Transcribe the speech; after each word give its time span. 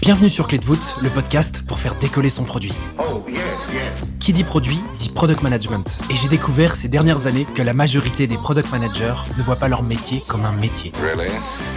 Bienvenue 0.00 0.30
sur 0.30 0.48
Clé 0.48 0.56
de 0.56 0.64
voûte, 0.64 0.94
le 1.02 1.10
podcast 1.10 1.62
pour 1.66 1.78
faire 1.78 1.94
décoller 1.96 2.30
son 2.30 2.44
produit. 2.44 2.72
Oh, 2.98 3.22
yes, 3.28 3.36
yes. 3.70 3.82
Qui 4.18 4.32
dit 4.32 4.44
produit 4.44 4.78
dit 4.98 5.10
product 5.10 5.42
management. 5.42 5.98
Et 6.08 6.14
j'ai 6.14 6.28
découvert 6.28 6.74
ces 6.74 6.88
dernières 6.88 7.26
années 7.26 7.46
que 7.54 7.60
la 7.60 7.74
majorité 7.74 8.26
des 8.26 8.36
product 8.36 8.72
managers 8.72 9.14
ne 9.36 9.42
voient 9.42 9.56
pas 9.56 9.68
leur 9.68 9.82
métier 9.82 10.22
comme 10.26 10.46
un 10.46 10.52
métier. 10.52 10.92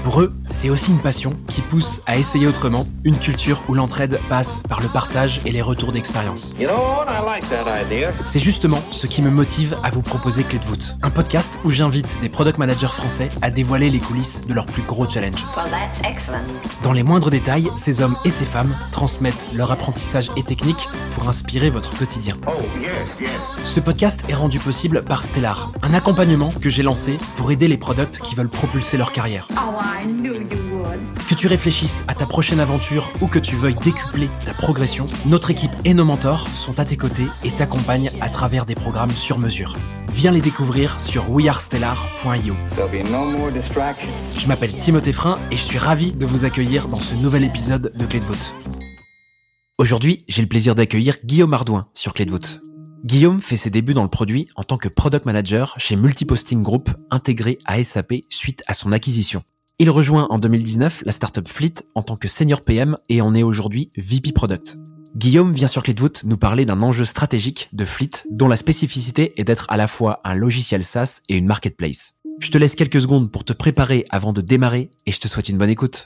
Pour 0.03 0.19
eux, 0.19 0.33
c'est 0.49 0.69
aussi 0.69 0.91
une 0.91 0.99
passion 0.99 1.33
qui 1.47 1.61
pousse 1.61 2.01
à 2.07 2.17
essayer 2.17 2.45
autrement, 2.45 2.85
une 3.05 3.17
culture 3.17 3.63
où 3.69 3.73
l'entraide 3.73 4.19
passe 4.27 4.61
par 4.67 4.81
le 4.81 4.89
partage 4.89 5.39
et 5.45 5.51
les 5.51 5.61
retours 5.61 5.93
d'expérience. 5.93 6.53
You 6.59 6.67
know 6.67 7.05
like. 7.25 7.43
C'est 8.25 8.39
justement 8.39 8.79
ce 8.91 9.07
qui 9.07 9.21
me 9.21 9.29
motive 9.29 9.77
à 9.81 9.91
vous 9.91 10.01
proposer 10.01 10.43
Clé 10.43 10.59
de 10.59 10.65
voûte, 10.65 10.97
un 11.01 11.09
podcast 11.09 11.57
où 11.63 11.71
j'invite 11.71 12.17
des 12.21 12.27
product 12.27 12.57
managers 12.57 12.87
français 12.87 13.29
à 13.41 13.49
dévoiler 13.49 13.89
les 13.89 13.99
coulisses 13.99 14.45
de 14.45 14.53
leurs 14.53 14.65
plus 14.65 14.81
gros 14.81 15.09
challenges. 15.09 15.45
Well. 15.55 15.71
Dans 16.83 16.91
les 16.91 17.03
moindres 17.03 17.29
détails, 17.29 17.69
ces 17.77 18.01
hommes 18.01 18.17
et 18.25 18.29
ces 18.29 18.45
femmes 18.45 18.75
transmettent 18.91 19.47
leur 19.55 19.71
apprentissage 19.71 20.29
et 20.35 20.43
techniques 20.43 20.89
pour 21.15 21.29
inspirer 21.29 21.69
votre 21.69 21.97
quotidien. 21.97 22.35
Oh, 22.45 22.61
yes, 22.81 22.91
yes. 23.21 23.29
Ce 23.63 23.79
podcast 23.79 24.23
est 24.27 24.33
rendu 24.33 24.59
possible 24.59 25.03
par 25.03 25.23
Stellar, 25.23 25.71
un 25.81 25.93
accompagnement 25.93 26.51
que 26.61 26.69
j'ai 26.69 26.83
lancé 26.83 27.17
pour 27.37 27.51
aider 27.51 27.69
les 27.69 27.77
products 27.77 28.19
qui 28.19 28.35
veulent 28.35 28.49
propulser 28.49 28.97
leur 28.97 29.13
carrière. 29.13 29.47
Oh, 29.51 29.79
I 29.93 30.05
knew 30.05 30.33
you 30.33 30.57
would. 30.71 30.99
Que 31.29 31.35
tu 31.35 31.47
réfléchisses 31.47 32.03
à 32.07 32.15
ta 32.15 32.25
prochaine 32.25 32.59
aventure 32.59 33.11
ou 33.21 33.27
que 33.27 33.37
tu 33.37 33.55
veuilles 33.55 33.75
décupler 33.75 34.29
ta 34.45 34.53
progression, 34.53 35.05
notre 35.25 35.51
équipe 35.51 35.71
et 35.85 35.93
nos 35.93 36.05
mentors 36.05 36.47
sont 36.49 36.79
à 36.79 36.85
tes 36.85 36.97
côtés 36.97 37.27
et 37.43 37.51
t'accompagnent 37.51 38.09
à 38.19 38.29
travers 38.29 38.65
des 38.65 38.75
programmes 38.75 39.11
sur 39.11 39.37
mesure. 39.37 39.75
Viens 40.11 40.31
les 40.31 40.41
découvrir 40.41 40.97
sur 40.99 41.29
wearestellar.io. 41.29 42.55
There'll 42.75 42.91
be 42.91 43.07
no 43.11 43.37
more 43.37 43.51
distractions. 43.51 44.09
Je 44.35 44.47
m'appelle 44.47 44.75
Timothée 44.75 45.13
Frein 45.13 45.37
et 45.51 45.55
je 45.55 45.61
suis 45.61 45.77
ravi 45.77 46.11
de 46.11 46.25
vous 46.25 46.45
accueillir 46.45 46.87
dans 46.87 46.99
ce 46.99 47.13
nouvel 47.15 47.43
épisode 47.43 47.93
de 47.95 48.05
Clé 48.05 48.19
de 48.19 48.25
voûte. 48.25 48.53
Aujourd'hui, 49.77 50.25
j'ai 50.27 50.41
le 50.41 50.47
plaisir 50.47 50.75
d'accueillir 50.75 51.17
Guillaume 51.23 51.53
Ardouin 51.53 51.81
sur 51.93 52.13
Clé 52.13 52.25
de 52.25 52.31
voûte. 52.31 52.61
Guillaume 53.05 53.41
fait 53.41 53.57
ses 53.57 53.69
débuts 53.69 53.93
dans 53.93 54.03
le 54.03 54.09
produit 54.09 54.47
en 54.55 54.63
tant 54.63 54.77
que 54.77 54.87
product 54.87 55.25
manager 55.25 55.73
chez 55.77 55.95
Multiposting 55.95 56.61
Group 56.61 56.89
intégré 57.11 57.59
à 57.65 57.83
SAP 57.83 58.13
suite 58.29 58.63
à 58.67 58.73
son 58.73 58.91
acquisition. 58.91 59.43
Il 59.79 59.89
rejoint 59.89 60.27
en 60.29 60.37
2019 60.37 61.01
la 61.05 61.11
startup 61.11 61.47
Fleet 61.47 61.73
en 61.95 62.03
tant 62.03 62.15
que 62.15 62.27
senior 62.27 62.61
PM 62.61 62.95
et 63.09 63.21
en 63.21 63.33
est 63.33 63.41
aujourd'hui 63.41 63.89
VP 63.97 64.31
Product. 64.31 64.75
Guillaume 65.15 65.51
vient 65.51 65.67
sur 65.67 65.81
Clé 65.81 65.95
de 65.95 65.99
voûte 65.99 66.23
nous 66.25 66.37
parler 66.37 66.65
d'un 66.65 66.83
enjeu 66.83 67.05
stratégique 67.05 67.69
de 67.73 67.83
Fleet 67.83 68.11
dont 68.29 68.47
la 68.47 68.55
spécificité 68.55 69.33
est 69.37 69.43
d'être 69.43 69.65
à 69.69 69.77
la 69.77 69.87
fois 69.87 70.21
un 70.25 70.35
logiciel 70.35 70.83
SaaS 70.83 71.21
et 71.27 71.37
une 71.37 71.47
marketplace. 71.47 72.17
Je 72.39 72.51
te 72.51 72.57
laisse 72.59 72.75
quelques 72.75 73.01
secondes 73.01 73.31
pour 73.31 73.43
te 73.45 73.53
préparer 73.53 74.05
avant 74.11 74.31
de 74.31 74.41
démarrer 74.41 74.91
et 75.07 75.11
je 75.11 75.19
te 75.19 75.27
souhaite 75.27 75.49
une 75.49 75.57
bonne 75.57 75.71
écoute. 75.71 76.05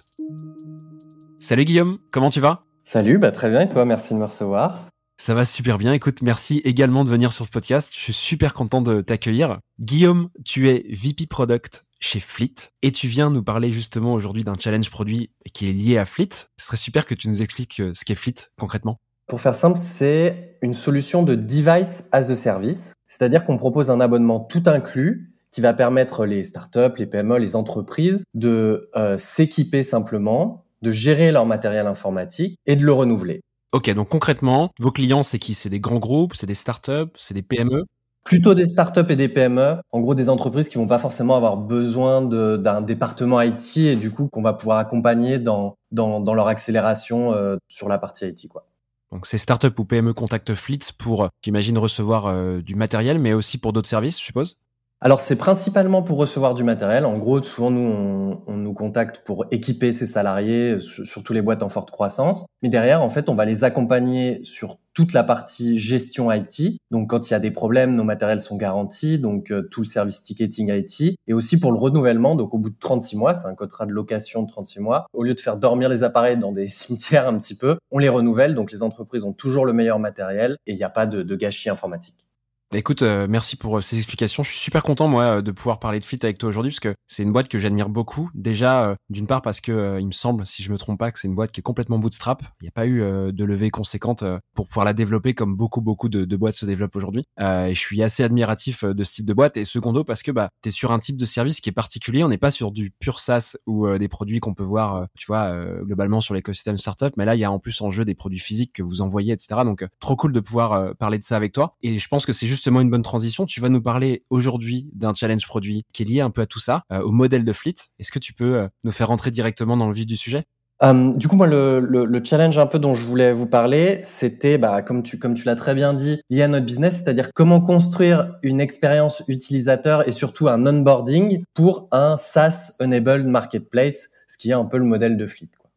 Salut 1.40 1.66
Guillaume, 1.66 2.00
comment 2.12 2.30
tu 2.30 2.40
vas? 2.40 2.64
Salut, 2.86 3.18
bah 3.18 3.32
très 3.32 3.50
bien 3.50 3.62
et 3.62 3.70
toi, 3.70 3.84
merci 3.84 4.14
de 4.14 4.20
me 4.20 4.26
recevoir. 4.26 4.88
Ça 5.20 5.34
va 5.34 5.46
super 5.46 5.78
bien. 5.78 5.94
Écoute, 5.94 6.22
merci 6.22 6.62
également 6.64 7.04
de 7.04 7.10
venir 7.10 7.34
sur 7.34 7.46
ce 7.46 7.50
podcast. 7.50 7.92
Je 7.94 8.00
suis 8.00 8.14
super 8.14 8.54
content 8.54 8.82
de 8.82 9.02
t'accueillir. 9.02 9.60
Guillaume, 9.80 10.30
tu 10.46 10.70
es 10.70 10.86
VP 10.90 11.26
Product 11.26 11.87
chez 12.00 12.20
Fleet 12.20 12.56
et 12.82 12.92
tu 12.92 13.08
viens 13.08 13.30
nous 13.30 13.44
parler 13.44 13.72
justement 13.72 14.14
aujourd'hui 14.14 14.44
d'un 14.44 14.56
challenge 14.58 14.90
produit 14.90 15.32
qui 15.54 15.70
est 15.70 15.74
lié 15.74 15.98
à 15.98 16.06
Fleet. 16.06 16.30
Ce 16.58 16.66
serait 16.66 16.78
super 16.78 17.06
que 17.06 17.16
tu 17.16 17.30
nous 17.30 17.42
expliques 17.42 17.80
euh, 17.80 17.92
ce 17.94 18.06
qu'est 18.06 18.16
Fleet 18.16 18.36
concrètement. 18.60 18.98
Pour 19.28 19.42
faire 19.42 19.56
simple, 19.56 19.78
c'est 19.78 20.58
une 20.62 20.74
solution 20.74 21.24
de 21.24 21.36
device 21.36 22.06
as 22.12 22.30
a 22.30 22.36
service, 22.36 22.94
c'est-à-dire 23.08 23.44
qu'on 23.44 23.58
propose 23.58 23.90
un 23.90 24.00
abonnement 24.00 24.40
tout 24.40 24.64
inclus 24.68 25.34
qui 25.52 25.62
va 25.62 25.74
permettre 25.74 26.26
les 26.26 26.44
startups, 26.44 26.98
les 26.98 27.08
PME, 27.08 27.38
les 27.38 27.56
entreprises 27.56 28.24
de 28.34 28.90
euh, 28.96 29.18
s'équiper 29.18 29.84
simplement, 29.84 30.66
de 30.82 30.92
gérer 30.92 31.32
leur 31.32 31.46
matériel 31.46 31.88
informatique 31.88 32.58
et 32.66 32.76
de 32.76 32.86
le 32.86 32.94
renouveler. 32.94 33.42
Ok, 33.74 33.90
donc 33.94 34.10
concrètement, 34.10 34.72
vos 34.80 34.92
clients, 34.92 35.24
c'est 35.24 35.40
qui? 35.40 35.54
C'est 35.54 35.70
des 35.70 35.82
grands 35.82 36.00
groupes, 36.00 36.36
c'est 36.36 36.46
des 36.46 36.54
startups, 36.54 37.12
c'est 37.18 37.34
des 37.34 37.42
PME 37.42 37.84
Plutôt 38.28 38.54
des 38.54 38.66
startups 38.66 39.10
et 39.10 39.16
des 39.16 39.30
PME, 39.30 39.78
en 39.90 40.02
gros 40.02 40.14
des 40.14 40.28
entreprises 40.28 40.68
qui 40.68 40.78
vont 40.78 40.86
pas 40.86 41.00
forcément 41.00 41.38
avoir 41.38 41.56
besoin 41.56 42.22
d'un 42.22 42.82
département 42.82 43.42
IT 43.42 43.78
et 43.78 43.96
du 43.96 44.12
coup 44.12 44.28
qu'on 44.28 44.42
va 44.42 44.52
pouvoir 44.52 44.80
accompagner 44.80 45.40
dans, 45.40 45.76
dans, 45.92 46.20
dans 46.20 46.34
leur 46.34 46.48
accélération 46.50 47.34
euh, 47.34 47.56
sur 47.70 47.88
la 47.88 47.98
partie 47.98 48.28
IT. 48.28 48.50
Quoi. 48.50 48.68
Donc 49.14 49.28
ces 49.28 49.38
startups 49.38 49.72
ou 49.78 49.86
PME 49.86 50.14
contactent 50.14 50.56
Fleet 50.56 50.80
pour, 50.98 51.24
euh, 51.24 51.28
j'imagine, 51.42 51.78
recevoir 51.78 52.26
euh, 52.26 52.60
du 52.60 52.76
matériel, 52.76 53.18
mais 53.18 53.32
aussi 53.32 53.60
pour 53.60 53.72
d'autres 53.72 53.88
services, 53.88 54.20
je 54.20 54.26
suppose? 54.26 54.58
Alors 55.00 55.22
c'est 55.22 55.38
principalement 55.38 56.02
pour 56.02 56.18
recevoir 56.18 56.54
du 56.54 56.66
matériel. 56.66 57.06
En 57.06 57.18
gros, 57.18 57.42
souvent 57.42 57.72
nous 57.72 57.80
on, 57.88 58.42
on 58.46 58.58
nous 58.58 58.74
contacte 58.74 59.22
pour 59.24 59.46
équiper 59.52 59.94
ses 59.94 60.08
salariés, 60.08 60.80
sur- 60.80 61.08
surtout 61.08 61.32
les 61.32 61.42
boîtes 61.42 61.64
en 61.64 61.70
forte 61.70 61.92
croissance. 61.92 62.46
Mais 62.62 62.70
derrière, 62.70 63.02
en 63.02 63.10
fait, 63.10 63.30
on 63.30 63.36
va 63.36 63.46
les 63.46 63.64
accompagner 63.64 64.42
sur 64.44 64.80
toute 64.98 65.14
la 65.14 65.24
partie 65.24 65.78
gestion 65.78 66.32
IT. 66.32 66.80
Donc 66.90 67.12
quand 67.12 67.30
il 67.30 67.34
y 67.34 67.36
a 67.36 67.40
des 67.40 67.52
problèmes, 67.52 67.94
nos 67.94 68.04
matériels 68.04 68.42
sont 68.42 68.58
garantis, 68.58 69.20
donc 69.20 69.52
euh, 69.52 69.62
tout 69.70 69.82
le 69.82 69.86
service 69.86 70.24
ticketing 70.24 70.72
IT 70.74 71.20
et 71.28 71.34
aussi 71.34 71.60
pour 71.60 71.72
le 71.72 71.78
renouvellement. 71.78 72.34
Donc 72.34 72.56
au 72.56 72.58
bout 72.58 72.72
de 72.72 72.80
36 72.80 73.16
mois, 73.16 73.36
c'est 73.36 73.46
un 73.46 73.54
contrat 73.54 73.86
de 73.86 73.92
location 73.92 74.42
de 74.42 74.48
36 74.48 74.80
mois. 74.80 75.06
Au 75.14 75.22
lieu 75.22 75.36
de 75.36 75.40
faire 75.40 75.58
dormir 75.58 75.88
les 75.88 76.02
appareils 76.02 76.38
dans 76.38 76.52
des 76.52 76.68
cimetières 76.68 77.28
un 77.28 77.38
petit 77.38 77.54
peu, 77.54 77.78
on 77.92 78.00
les 78.00 78.10
renouvelle. 78.10 78.56
Donc 78.56 78.72
les 78.72 78.82
entreprises 78.82 79.24
ont 79.24 79.34
toujours 79.34 79.68
le 79.68 79.74
meilleur 79.74 80.00
matériel 80.00 80.58
et 80.66 80.72
il 80.72 80.78
n'y 80.78 80.84
a 80.84 80.90
pas 80.90 81.06
de, 81.06 81.22
de 81.22 81.36
gâchis 81.36 81.70
informatique. 81.70 82.27
Écoute, 82.76 83.02
euh, 83.02 83.28
merci 83.30 83.56
pour 83.56 83.78
euh, 83.78 83.82
ces 83.82 83.96
explications. 83.96 84.44
Je 84.44 84.50
suis 84.50 84.60
super 84.60 84.84
content 84.84 85.08
moi 85.08 85.38
euh, 85.38 85.42
de 85.42 85.52
pouvoir 85.52 85.80
parler 85.80 86.02
de 86.02 86.06
Fleet 86.06 86.20
avec 86.26 86.38
toi 86.38 86.50
aujourd'hui 86.50 86.72
parce 86.72 86.82
que 86.82 86.96
c'est 87.08 87.24
une 87.24 87.32
boîte 87.32 87.48
que 87.48 87.60
j'admire 87.60 87.88
beaucoup. 87.88 88.30
Déjà, 88.34 88.90
euh, 88.90 88.96
d'une 89.10 89.26
part 89.26 89.42
parce 89.42 89.62
que 89.62 89.72
euh, 89.72 90.02
il 90.02 90.08
me 90.08 90.12
semble, 90.12 90.46
si 90.46 90.64
je 90.64 90.70
me 90.70 90.78
trompe 90.78 91.00
pas, 91.00 91.10
que 91.10 91.18
c'est 91.18 91.30
une 91.30 91.36
boîte 91.36 91.54
qui 91.54 91.62
est 91.62 91.64
complètement 91.64 91.98
bootstrap. 91.98 92.44
Il 92.60 92.66
n'y 92.66 92.68
a 92.68 92.72
pas 92.72 92.86
eu 92.86 93.00
de 93.32 93.46
levée 93.46 93.70
conséquente 93.70 94.26
pour 94.54 94.68
pouvoir 94.68 94.86
la 94.86 94.94
développer 94.94 95.34
comme 95.34 95.56
beaucoup 95.56 95.80
beaucoup 95.80 96.10
de, 96.10 96.26
de 96.26 96.36
boîtes 96.36 96.56
se 96.56 96.66
développent 96.66 96.96
aujourd'hui. 96.96 97.24
Et 97.40 97.74
je 97.74 97.80
suis 97.80 98.04
assez 98.04 98.24
admiratif 98.24 98.84
de 98.84 99.04
ce 99.04 99.12
type 99.12 99.26
de 99.26 99.34
boîte. 99.34 99.56
Et 99.56 99.64
secondo 99.64 100.04
parce 100.04 100.24
que 100.24 100.32
bah 100.32 100.50
t'es 100.62 100.70
sur 100.70 100.92
un 100.92 101.00
type 101.00 101.16
de 101.16 101.26
service 101.26 101.62
qui 101.62 101.70
est 101.70 101.74
particulier. 101.74 102.24
On 102.24 102.30
n'est 102.30 102.38
pas 102.38 102.52
sur 102.52 102.72
du 102.72 102.92
pur 102.92 103.20
SaaS 103.20 103.56
ou 103.66 103.88
des 103.98 104.08
produits 104.08 104.40
qu'on 104.40 104.54
peut 104.54 104.64
voir, 104.64 105.08
tu 105.18 105.28
vois, 105.28 105.56
globalement 105.84 106.20
sur 106.20 106.34
l'écosystème 106.34 106.78
startup. 106.78 107.14
Mais 107.16 107.26
là, 107.26 107.36
il 107.36 107.40
y 107.40 107.46
a 107.46 107.52
en 107.52 107.60
plus 107.60 107.82
en 107.82 107.92
jeu 107.92 108.04
des 108.04 108.16
produits 108.16 108.40
physiques 108.40 108.74
que 108.74 108.84
vous 108.84 109.02
envoyez, 109.02 109.34
etc. 109.34 109.62
Donc 109.64 109.86
trop 110.00 110.16
cool 110.18 110.34
de 110.34 110.40
pouvoir 110.40 110.96
parler 110.98 111.18
de 111.18 111.24
ça 111.24 111.38
avec 111.38 111.54
toi. 111.54 111.76
Et 111.82 111.98
je 111.98 112.08
pense 112.08 112.26
que 112.26 112.34
c'est 112.34 112.48
justement 112.58 112.82
une 112.82 112.90
bonne 112.90 113.04
transition. 113.04 113.46
Tu 113.46 113.62
vas 113.62 113.70
nous 113.70 113.82
parler 113.82 114.20
aujourd'hui 114.30 114.90
d'un 114.94 115.14
challenge 115.14 115.48
produit 115.48 115.86
qui 115.94 116.04
est 116.04 116.06
lié 116.06 116.20
un 116.22 116.30
peu 116.30 116.42
à 116.42 116.46
tout 116.46 116.60
ça, 116.60 116.84
euh, 116.92 117.00
au 117.02 117.12
modèle 117.12 117.46
de 117.46 117.54
Fleet. 117.54 117.76
Est-ce 118.00 118.12
que 118.12 118.20
tu 118.20 118.34
peux 118.34 118.56
euh, 118.58 118.68
nous 118.84 118.92
faire 118.92 119.08
rentrer 119.08 119.32
directement 119.32 119.78
dans 119.78 119.88
le 119.88 119.94
vif 119.94 120.06
du 120.06 120.18
sujet? 120.18 120.44
Euh, 120.84 121.14
du 121.14 121.28
coup, 121.28 121.36
moi, 121.36 121.48
le, 121.48 121.80
le, 121.80 122.06
le 122.06 122.24
challenge 122.24 122.58
un 122.60 122.68
peu 122.68 122.78
dont 122.78 122.94
je 122.94 123.04
voulais 123.04 123.32
vous 123.32 123.48
parler, 123.48 124.00
c'était, 124.04 124.58
bah, 124.58 124.82
comme 124.84 125.02
tu, 125.02 125.18
comme 125.18 125.34
tu 125.34 125.46
l'as 125.46 125.56
très 125.56 125.74
bien 125.74 125.94
dit, 125.94 126.20
lié 126.30 126.44
à 126.44 126.48
notre 126.48 126.66
business, 126.66 126.98
c'est-à-dire 126.98 127.30
comment 127.34 127.62
construire 127.62 128.36
une 128.44 128.60
expérience 128.60 129.24
utilisateur 129.28 130.08
et 130.08 130.12
surtout 130.12 130.48
un 130.48 130.66
onboarding 130.68 131.44
pour 131.56 131.88
un 131.92 132.16
SaaS-enabled 132.18 133.26
marketplace, 133.26 134.10
ce 134.28 134.38
qui 134.38 134.50
est 134.52 134.54
un 134.54 134.66
peu 134.66 134.78
le 134.78 134.84
modèle 134.84 135.18
de 135.18 135.26
Fleet. 135.26 135.50
quoi. 135.58 135.72